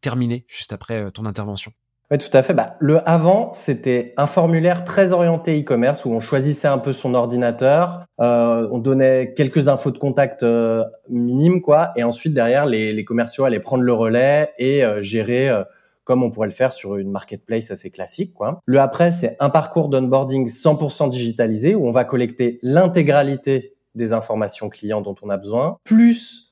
terminée 0.00 0.44
juste 0.48 0.72
après 0.72 1.10
ton 1.12 1.24
intervention? 1.24 1.72
Oui, 2.10 2.18
tout 2.18 2.34
à 2.36 2.42
fait. 2.42 2.54
Bah, 2.54 2.76
le 2.78 3.06
avant, 3.08 3.52
c'était 3.52 4.14
un 4.16 4.26
formulaire 4.28 4.84
très 4.84 5.12
orienté 5.12 5.60
e-commerce 5.60 6.04
où 6.04 6.10
on 6.10 6.20
choisissait 6.20 6.68
un 6.68 6.78
peu 6.78 6.92
son 6.92 7.14
ordinateur, 7.14 8.04
euh, 8.20 8.68
on 8.70 8.78
donnait 8.78 9.34
quelques 9.34 9.66
infos 9.66 9.90
de 9.90 9.98
contact 9.98 10.44
euh, 10.44 10.84
minimes, 11.10 11.60
quoi, 11.60 11.90
et 11.96 12.04
ensuite 12.04 12.32
derrière, 12.32 12.64
les, 12.66 12.92
les, 12.92 13.04
commerciaux 13.04 13.44
allaient 13.44 13.60
prendre 13.60 13.82
le 13.82 13.92
relais 13.92 14.52
et 14.58 14.84
euh, 14.84 15.02
gérer 15.02 15.48
euh, 15.48 15.64
comme 16.04 16.22
on 16.22 16.30
pourrait 16.30 16.46
le 16.46 16.54
faire 16.54 16.72
sur 16.72 16.96
une 16.96 17.10
marketplace 17.10 17.72
assez 17.72 17.90
classique, 17.90 18.32
quoi. 18.34 18.60
Le 18.64 18.78
après, 18.78 19.10
c'est 19.10 19.36
un 19.40 19.50
parcours 19.50 19.88
d'onboarding 19.88 20.48
100% 20.48 21.10
digitalisé 21.10 21.74
où 21.74 21.88
on 21.88 21.90
va 21.90 22.04
collecter 22.04 22.60
l'intégralité 22.62 23.74
des 23.96 24.12
informations 24.12 24.68
clients 24.68 25.00
dont 25.00 25.16
on 25.22 25.30
a 25.30 25.36
besoin, 25.36 25.78
plus 25.82 26.45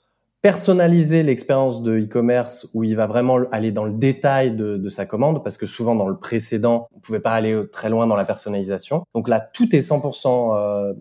personnaliser 0.44 1.22
l'expérience 1.22 1.80
de 1.80 2.00
e-commerce 2.00 2.68
où 2.74 2.84
il 2.84 2.94
va 2.96 3.06
vraiment 3.06 3.38
aller 3.50 3.72
dans 3.72 3.84
le 3.84 3.94
détail 3.94 4.50
de, 4.50 4.76
de, 4.76 4.88
sa 4.90 5.06
commande 5.06 5.42
parce 5.42 5.56
que 5.56 5.66
souvent 5.66 5.94
dans 5.94 6.06
le 6.06 6.18
précédent, 6.18 6.86
on 6.94 7.00
pouvait 7.00 7.18
pas 7.18 7.32
aller 7.32 7.58
très 7.72 7.88
loin 7.88 8.06
dans 8.06 8.14
la 8.14 8.26
personnalisation. 8.26 9.04
Donc 9.14 9.30
là, 9.30 9.40
tout 9.40 9.74
est 9.74 9.80
100% 9.80 10.54
euh, 10.54 10.92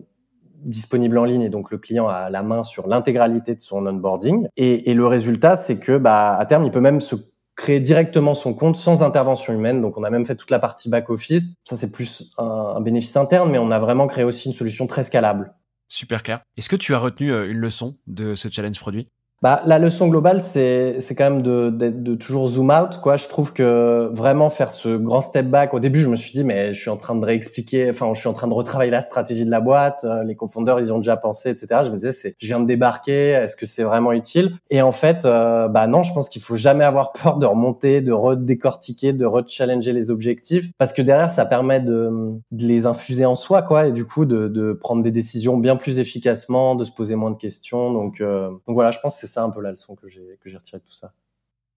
disponible 0.64 1.18
en 1.18 1.24
ligne 1.24 1.42
et 1.42 1.50
donc 1.50 1.70
le 1.70 1.76
client 1.76 2.08
a 2.08 2.30
la 2.30 2.42
main 2.42 2.62
sur 2.62 2.88
l'intégralité 2.88 3.54
de 3.54 3.60
son 3.60 3.86
onboarding. 3.86 4.48
Et, 4.56 4.90
et 4.90 4.94
le 4.94 5.06
résultat, 5.06 5.56
c'est 5.56 5.78
que 5.78 5.98
bah, 5.98 6.38
à 6.38 6.46
terme, 6.46 6.64
il 6.64 6.70
peut 6.70 6.80
même 6.80 7.02
se 7.02 7.14
créer 7.54 7.80
directement 7.80 8.34
son 8.34 8.54
compte 8.54 8.76
sans 8.76 9.02
intervention 9.02 9.52
humaine. 9.52 9.82
Donc, 9.82 9.98
on 9.98 10.04
a 10.04 10.10
même 10.10 10.24
fait 10.24 10.36
toute 10.36 10.50
la 10.50 10.58
partie 10.58 10.88
back-office. 10.88 11.52
Ça, 11.64 11.76
c'est 11.76 11.92
plus 11.92 12.32
un, 12.38 12.44
un 12.76 12.80
bénéfice 12.80 13.14
interne, 13.18 13.50
mais 13.50 13.58
on 13.58 13.70
a 13.70 13.78
vraiment 13.78 14.06
créé 14.06 14.24
aussi 14.24 14.48
une 14.48 14.54
solution 14.54 14.86
très 14.86 15.02
scalable. 15.02 15.52
Super 15.88 16.22
clair. 16.22 16.40
Est-ce 16.56 16.70
que 16.70 16.76
tu 16.76 16.94
as 16.94 16.98
retenu 16.98 17.30
euh, 17.30 17.50
une 17.50 17.58
leçon 17.58 17.98
de 18.06 18.34
ce 18.34 18.48
challenge 18.48 18.80
produit? 18.80 19.06
Bah, 19.44 19.60
la 19.66 19.78
leçon 19.78 20.08
globale, 20.08 20.40
c'est 20.40 21.00
c'est 21.00 21.14
quand 21.14 21.24
même 21.24 21.42
de, 21.42 21.68
de, 21.68 21.90
de 21.90 22.14
toujours 22.14 22.48
zoom 22.48 22.70
out, 22.70 22.98
quoi. 23.02 23.18
Je 23.18 23.28
trouve 23.28 23.52
que 23.52 24.08
vraiment 24.10 24.48
faire 24.48 24.70
ce 24.70 24.96
grand 24.96 25.20
step 25.20 25.50
back. 25.50 25.74
Au 25.74 25.80
début, 25.80 26.00
je 26.00 26.08
me 26.08 26.16
suis 26.16 26.32
dit, 26.32 26.44
mais 26.44 26.72
je 26.72 26.80
suis 26.80 26.88
en 26.88 26.96
train 26.96 27.14
de 27.14 27.26
réexpliquer. 27.26 27.90
Enfin, 27.90 28.10
je 28.14 28.20
suis 28.20 28.28
en 28.30 28.32
train 28.32 28.48
de 28.48 28.54
retravailler 28.54 28.90
la 28.90 29.02
stratégie 29.02 29.44
de 29.44 29.50
la 29.50 29.60
boîte. 29.60 30.04
Euh, 30.04 30.24
les 30.24 30.34
confondeurs, 30.34 30.80
ils 30.80 30.94
ont 30.94 30.96
déjà 30.96 31.18
pensé, 31.18 31.50
etc. 31.50 31.82
Je 31.84 31.90
me 31.90 31.96
disais, 31.98 32.12
c'est, 32.12 32.34
je 32.38 32.46
viens 32.46 32.58
de 32.58 32.64
débarquer. 32.64 33.32
Est-ce 33.32 33.54
que 33.54 33.66
c'est 33.66 33.82
vraiment 33.82 34.12
utile? 34.12 34.56
Et 34.70 34.80
en 34.80 34.92
fait, 34.92 35.26
euh, 35.26 35.68
bah 35.68 35.88
non, 35.88 36.02
je 36.02 36.14
pense 36.14 36.30
qu'il 36.30 36.40
faut 36.40 36.56
jamais 36.56 36.84
avoir 36.84 37.12
peur 37.12 37.36
de 37.36 37.44
remonter, 37.44 38.00
de 38.00 38.12
redécortiquer, 38.12 39.12
de 39.12 39.26
rechallenger 39.26 39.92
les 39.92 40.10
objectifs, 40.10 40.70
parce 40.78 40.94
que 40.94 41.02
derrière, 41.02 41.30
ça 41.30 41.44
permet 41.44 41.80
de, 41.80 42.10
de 42.50 42.66
les 42.66 42.86
infuser 42.86 43.26
en 43.26 43.34
soi, 43.34 43.60
quoi. 43.60 43.88
Et 43.88 43.92
du 43.92 44.06
coup, 44.06 44.24
de, 44.24 44.48
de 44.48 44.72
prendre 44.72 45.02
des 45.02 45.12
décisions 45.12 45.58
bien 45.58 45.76
plus 45.76 45.98
efficacement, 45.98 46.76
de 46.76 46.84
se 46.84 46.92
poser 46.92 47.14
moins 47.14 47.30
de 47.30 47.36
questions. 47.36 47.92
Donc, 47.92 48.22
euh, 48.22 48.48
donc 48.48 48.74
voilà, 48.74 48.90
je 48.90 49.00
pense 49.00 49.20
que 49.20 49.26
c'est 49.26 49.33
ça 49.34 49.42
un 49.42 49.50
peu 49.50 49.60
la 49.60 49.70
leçon 49.70 49.94
que 49.94 50.08
j'ai 50.08 50.38
retirée 50.56 50.78
de 50.78 50.84
tout 50.84 50.92
ça. 50.92 51.12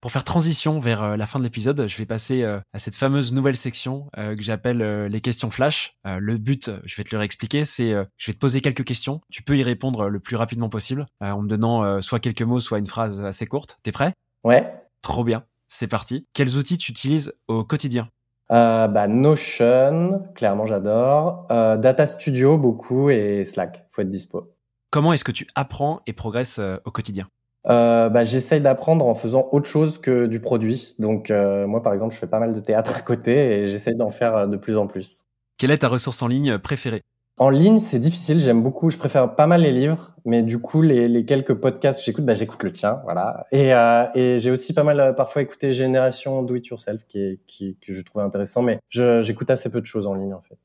Pour 0.00 0.12
faire 0.12 0.22
transition 0.22 0.78
vers 0.78 1.02
euh, 1.02 1.16
la 1.16 1.26
fin 1.26 1.40
de 1.40 1.44
l'épisode, 1.44 1.88
je 1.88 1.96
vais 1.96 2.06
passer 2.06 2.44
euh, 2.44 2.60
à 2.72 2.78
cette 2.78 2.94
fameuse 2.94 3.32
nouvelle 3.32 3.56
section 3.56 4.08
euh, 4.16 4.36
que 4.36 4.42
j'appelle 4.42 4.78
les 5.06 5.20
questions 5.20 5.50
flash. 5.50 5.96
Le 6.04 6.38
but, 6.38 6.70
je 6.84 6.96
vais 6.96 7.02
te 7.02 7.14
le 7.14 7.18
réexpliquer, 7.18 7.64
c'est 7.64 7.92
je 8.16 8.26
vais 8.30 8.32
te 8.32 8.38
poser 8.38 8.60
quelques 8.60 8.84
questions. 8.84 9.20
Tu 9.30 9.42
peux 9.42 9.58
y 9.58 9.62
répondre 9.62 10.08
le 10.08 10.20
plus 10.20 10.36
rapidement 10.36 10.68
possible 10.68 11.06
en 11.20 11.42
me 11.42 11.48
donnant 11.48 12.00
soit 12.00 12.20
quelques 12.20 12.42
mots, 12.42 12.60
soit 12.60 12.78
une 12.78 12.86
phrase 12.86 13.20
assez 13.22 13.46
courte. 13.46 13.78
T'es 13.82 13.92
prêt? 13.92 14.12
Ouais. 14.44 14.72
Trop 15.02 15.24
bien. 15.24 15.44
C'est 15.68 15.88
parti. 15.88 16.26
Quels 16.32 16.56
outils 16.56 16.78
tu 16.78 16.92
utilises 16.92 17.34
au 17.48 17.64
quotidien? 17.64 18.08
Euh, 18.50 18.88
bah, 18.88 19.08
Notion, 19.08 20.22
clairement 20.34 20.66
j'adore. 20.66 21.46
Euh, 21.50 21.76
Data 21.76 22.06
Studio 22.06 22.56
beaucoup 22.56 23.10
et 23.10 23.44
Slack, 23.44 23.86
faut 23.90 24.02
être 24.02 24.10
dispo. 24.10 24.54
Comment 24.90 25.12
est-ce 25.12 25.24
que 25.24 25.32
tu 25.32 25.46
apprends 25.54 26.00
et 26.06 26.14
progresses 26.14 26.60
au 26.84 26.90
quotidien? 26.90 27.28
Euh, 27.68 28.08
bah, 28.08 28.24
J'essaye 28.24 28.60
d'apprendre 28.60 29.06
en 29.06 29.14
faisant 29.14 29.48
autre 29.52 29.68
chose 29.68 29.98
que 29.98 30.26
du 30.26 30.40
produit. 30.40 30.94
Donc 30.98 31.30
euh, 31.30 31.66
moi 31.66 31.82
par 31.82 31.92
exemple 31.92 32.14
je 32.14 32.18
fais 32.18 32.26
pas 32.26 32.40
mal 32.40 32.52
de 32.52 32.60
théâtre 32.60 32.96
à 32.96 33.00
côté 33.00 33.32
et 33.32 33.68
j'essaye 33.68 33.94
d'en 33.94 34.10
faire 34.10 34.48
de 34.48 34.56
plus 34.56 34.76
en 34.76 34.86
plus. 34.86 35.24
Quelle 35.58 35.70
est 35.70 35.78
ta 35.78 35.88
ressource 35.88 36.22
en 36.22 36.28
ligne 36.28 36.58
préférée? 36.58 37.02
En 37.38 37.50
ligne 37.50 37.78
c'est 37.78 38.00
difficile, 38.00 38.40
j'aime 38.40 38.62
beaucoup, 38.62 38.90
je 38.90 38.96
préfère 38.96 39.36
pas 39.36 39.46
mal 39.46 39.62
les 39.62 39.70
livres, 39.70 40.16
mais 40.24 40.42
du 40.42 40.58
coup 40.58 40.82
les, 40.82 41.06
les 41.06 41.24
quelques 41.24 41.54
podcasts 41.54 42.00
que 42.00 42.04
j'écoute, 42.04 42.24
bah, 42.24 42.34
j'écoute 42.34 42.62
le 42.64 42.72
tien, 42.72 43.00
voilà. 43.04 43.46
Et, 43.52 43.72
euh, 43.72 44.06
et 44.16 44.38
j'ai 44.40 44.50
aussi 44.50 44.74
pas 44.74 44.82
mal 44.82 44.98
euh, 44.98 45.12
parfois 45.12 45.42
écouté 45.42 45.72
Génération 45.72 46.42
Do 46.42 46.56
It 46.56 46.66
Yourself 46.66 47.04
qui, 47.06 47.20
est, 47.20 47.40
qui 47.46 47.76
que 47.80 47.94
je 47.94 48.02
trouvais 48.02 48.24
intéressant, 48.24 48.62
mais 48.62 48.80
j'écoute 48.90 49.50
assez 49.50 49.70
peu 49.70 49.80
de 49.80 49.86
choses 49.86 50.08
en 50.08 50.14
ligne 50.14 50.34
en 50.34 50.42
fait. 50.42 50.58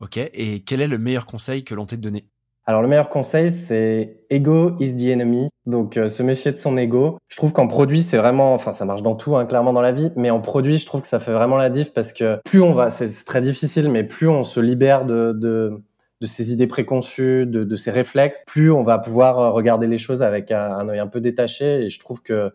Ok, 0.00 0.18
et 0.18 0.62
quel 0.64 0.82
est 0.82 0.88
le 0.88 0.98
meilleur 0.98 1.24
conseil 1.26 1.64
que 1.64 1.74
l'on 1.74 1.86
t'ait 1.86 1.96
donné? 1.96 2.26
Alors 2.70 2.82
le 2.82 2.88
meilleur 2.88 3.08
conseil, 3.08 3.50
c'est 3.50 4.24
ego 4.30 4.76
is 4.78 4.94
the 4.94 5.10
enemy. 5.10 5.48
Donc 5.66 5.96
euh, 5.96 6.08
se 6.08 6.22
méfier 6.22 6.52
de 6.52 6.56
son 6.56 6.76
ego. 6.76 7.18
Je 7.26 7.36
trouve 7.36 7.52
qu'en 7.52 7.66
produit, 7.66 8.04
c'est 8.04 8.16
vraiment, 8.16 8.54
enfin 8.54 8.70
ça 8.70 8.84
marche 8.84 9.02
dans 9.02 9.16
tout, 9.16 9.36
hein, 9.36 9.44
clairement 9.44 9.72
dans 9.72 9.80
la 9.80 9.90
vie, 9.90 10.12
mais 10.14 10.30
en 10.30 10.40
produit, 10.40 10.78
je 10.78 10.86
trouve 10.86 11.00
que 11.02 11.08
ça 11.08 11.18
fait 11.18 11.32
vraiment 11.32 11.56
la 11.56 11.68
diff 11.68 11.92
parce 11.92 12.12
que 12.12 12.38
plus 12.44 12.62
on 12.62 12.72
va, 12.72 12.90
c'est 12.90 13.24
très 13.24 13.40
difficile, 13.40 13.90
mais 13.90 14.04
plus 14.04 14.28
on 14.28 14.44
se 14.44 14.60
libère 14.60 15.04
de, 15.04 15.32
de 15.32 15.82
de 16.20 16.26
ses 16.26 16.52
idées 16.52 16.68
préconçues, 16.68 17.44
de, 17.44 17.64
de 17.64 17.76
ses 17.76 17.90
réflexes, 17.90 18.44
plus 18.46 18.70
on 18.70 18.84
va 18.84 18.98
pouvoir 18.98 19.52
regarder 19.52 19.88
les 19.88 19.98
choses 19.98 20.22
avec 20.22 20.52
un, 20.52 20.70
un 20.70 20.88
œil 20.88 21.00
un 21.00 21.08
peu 21.08 21.20
détaché. 21.20 21.86
Et 21.86 21.90
je 21.90 21.98
trouve 21.98 22.22
que 22.22 22.52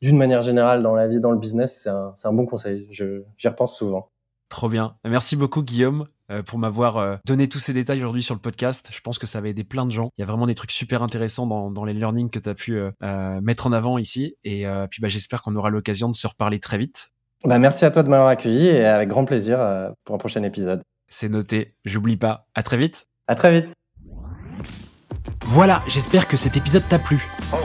d'une 0.00 0.16
manière 0.16 0.42
générale 0.42 0.80
dans 0.80 0.94
la 0.94 1.08
vie, 1.08 1.18
dans 1.18 1.32
le 1.32 1.38
business, 1.38 1.80
c'est 1.82 1.88
un, 1.88 2.12
un 2.22 2.32
bon 2.32 2.46
conseil. 2.46 2.86
J'y 2.92 3.48
repense 3.48 3.76
souvent. 3.76 4.10
Trop 4.48 4.68
bien. 4.68 4.94
Merci 5.04 5.34
beaucoup 5.34 5.64
Guillaume 5.64 6.02
euh, 6.02 6.15
pour 6.44 6.58
m'avoir 6.58 6.96
euh, 6.96 7.16
donné 7.24 7.48
tous 7.48 7.58
ces 7.58 7.72
détails 7.72 7.98
aujourd'hui 7.98 8.22
sur 8.22 8.34
le 8.34 8.40
podcast. 8.40 8.88
Je 8.92 9.00
pense 9.00 9.18
que 9.18 9.26
ça 9.26 9.40
va 9.40 9.48
aider 9.48 9.64
plein 9.64 9.86
de 9.86 9.90
gens. 9.90 10.10
Il 10.16 10.20
y 10.20 10.24
a 10.24 10.26
vraiment 10.26 10.46
des 10.46 10.54
trucs 10.54 10.72
super 10.72 11.02
intéressants 11.02 11.46
dans, 11.46 11.70
dans 11.70 11.84
les 11.84 11.94
learnings 11.94 12.30
que 12.30 12.38
tu 12.38 12.48
as 12.48 12.54
pu 12.54 12.76
euh, 12.78 13.40
mettre 13.40 13.66
en 13.66 13.72
avant 13.72 13.98
ici. 13.98 14.36
Et 14.44 14.64
puis 14.90 15.00
bah, 15.00 15.08
j'espère 15.08 15.42
qu'on 15.42 15.56
aura 15.56 15.70
l'occasion 15.70 16.08
de 16.08 16.16
se 16.16 16.26
reparler 16.26 16.58
très 16.58 16.78
vite. 16.78 17.10
Bah, 17.44 17.58
merci 17.58 17.84
à 17.84 17.90
toi 17.90 18.02
de 18.02 18.08
m'avoir 18.08 18.28
accueilli 18.28 18.66
et 18.66 18.84
avec 18.84 19.08
grand 19.08 19.24
plaisir 19.24 19.58
pour 20.04 20.14
un 20.14 20.18
prochain 20.18 20.42
épisode. 20.42 20.82
C'est 21.08 21.28
noté, 21.28 21.74
j'oublie 21.84 22.16
pas. 22.16 22.46
À 22.54 22.62
très 22.62 22.76
vite. 22.76 23.06
À 23.28 23.34
très 23.34 23.52
vite. 23.52 23.70
Voilà, 25.44 25.82
j'espère 25.88 26.26
que 26.26 26.36
cet 26.36 26.56
épisode 26.56 26.82
t'a 26.88 26.98
plu. 26.98 27.24
Oh. 27.52 27.56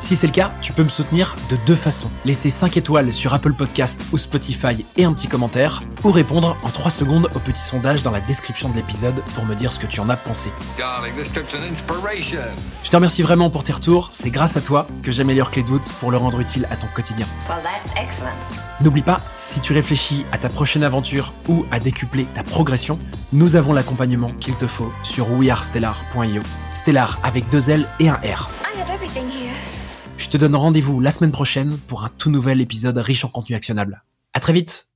Si 0.00 0.16
c'est 0.16 0.26
le 0.26 0.32
cas, 0.32 0.50
tu 0.62 0.72
peux 0.72 0.84
me 0.84 0.88
soutenir 0.88 1.34
de 1.50 1.56
deux 1.66 1.74
façons. 1.74 2.10
Laisser 2.24 2.50
5 2.50 2.76
étoiles 2.76 3.12
sur 3.12 3.34
Apple 3.34 3.52
Podcast 3.52 4.00
ou 4.12 4.18
Spotify 4.18 4.84
et 4.96 5.04
un 5.04 5.12
petit 5.12 5.28
commentaire, 5.28 5.82
ou 6.04 6.10
répondre 6.10 6.56
en 6.62 6.68
3 6.68 6.90
secondes 6.90 7.28
au 7.34 7.38
petit 7.38 7.60
sondage 7.60 8.02
dans 8.02 8.10
la 8.10 8.20
description 8.20 8.68
de 8.68 8.76
l'épisode 8.76 9.20
pour 9.34 9.44
me 9.44 9.54
dire 9.54 9.72
ce 9.72 9.78
que 9.78 9.86
tu 9.86 10.00
en 10.00 10.08
as 10.08 10.16
pensé. 10.16 10.50
Darling, 10.78 11.14
this 11.14 11.30
trip's 11.32 11.54
an 11.54 11.62
inspiration. 11.70 12.42
Je 12.84 12.90
te 12.90 12.96
remercie 12.96 13.22
vraiment 13.22 13.50
pour 13.50 13.64
tes 13.64 13.72
retours, 13.72 14.10
c'est 14.12 14.30
grâce 14.30 14.56
à 14.56 14.60
toi 14.60 14.86
que 15.02 15.12
j'améliore 15.12 15.50
Clé 15.50 15.62
de 15.62 15.68
voûte 15.68 15.92
pour 16.00 16.10
le 16.10 16.16
rendre 16.16 16.40
utile 16.40 16.66
à 16.70 16.76
ton 16.76 16.86
quotidien. 16.94 17.26
Well, 17.48 17.58
that's 17.62 17.92
excellent. 17.96 18.36
N'oublie 18.80 19.02
pas, 19.02 19.20
si 19.34 19.60
tu 19.60 19.72
réfléchis 19.72 20.24
à 20.30 20.38
ta 20.38 20.48
prochaine 20.48 20.84
aventure 20.84 21.32
ou 21.48 21.64
à 21.72 21.80
décupler 21.80 22.26
ta 22.34 22.44
progression, 22.44 22.98
nous 23.32 23.56
avons 23.56 23.72
l'accompagnement 23.72 24.30
qu'il 24.38 24.56
te 24.56 24.68
faut 24.68 24.92
sur 25.02 25.28
wearestellar.io. 25.32 26.42
Stellar 26.74 27.18
avec 27.24 27.48
deux 27.50 27.70
L 27.70 27.86
et 27.98 28.08
un 28.08 28.14
R. 28.14 28.48
I 28.62 28.80
have 28.80 28.90
everything 28.94 29.28
here. 29.28 29.47
Je 30.18 30.28
te 30.28 30.36
donne 30.36 30.56
rendez-vous 30.56 31.00
la 31.00 31.12
semaine 31.12 31.30
prochaine 31.30 31.78
pour 31.86 32.04
un 32.04 32.10
tout 32.18 32.28
nouvel 32.30 32.60
épisode 32.60 32.98
riche 32.98 33.24
en 33.24 33.28
contenu 33.28 33.54
actionnable. 33.54 34.02
À 34.34 34.40
très 34.40 34.52
vite 34.52 34.87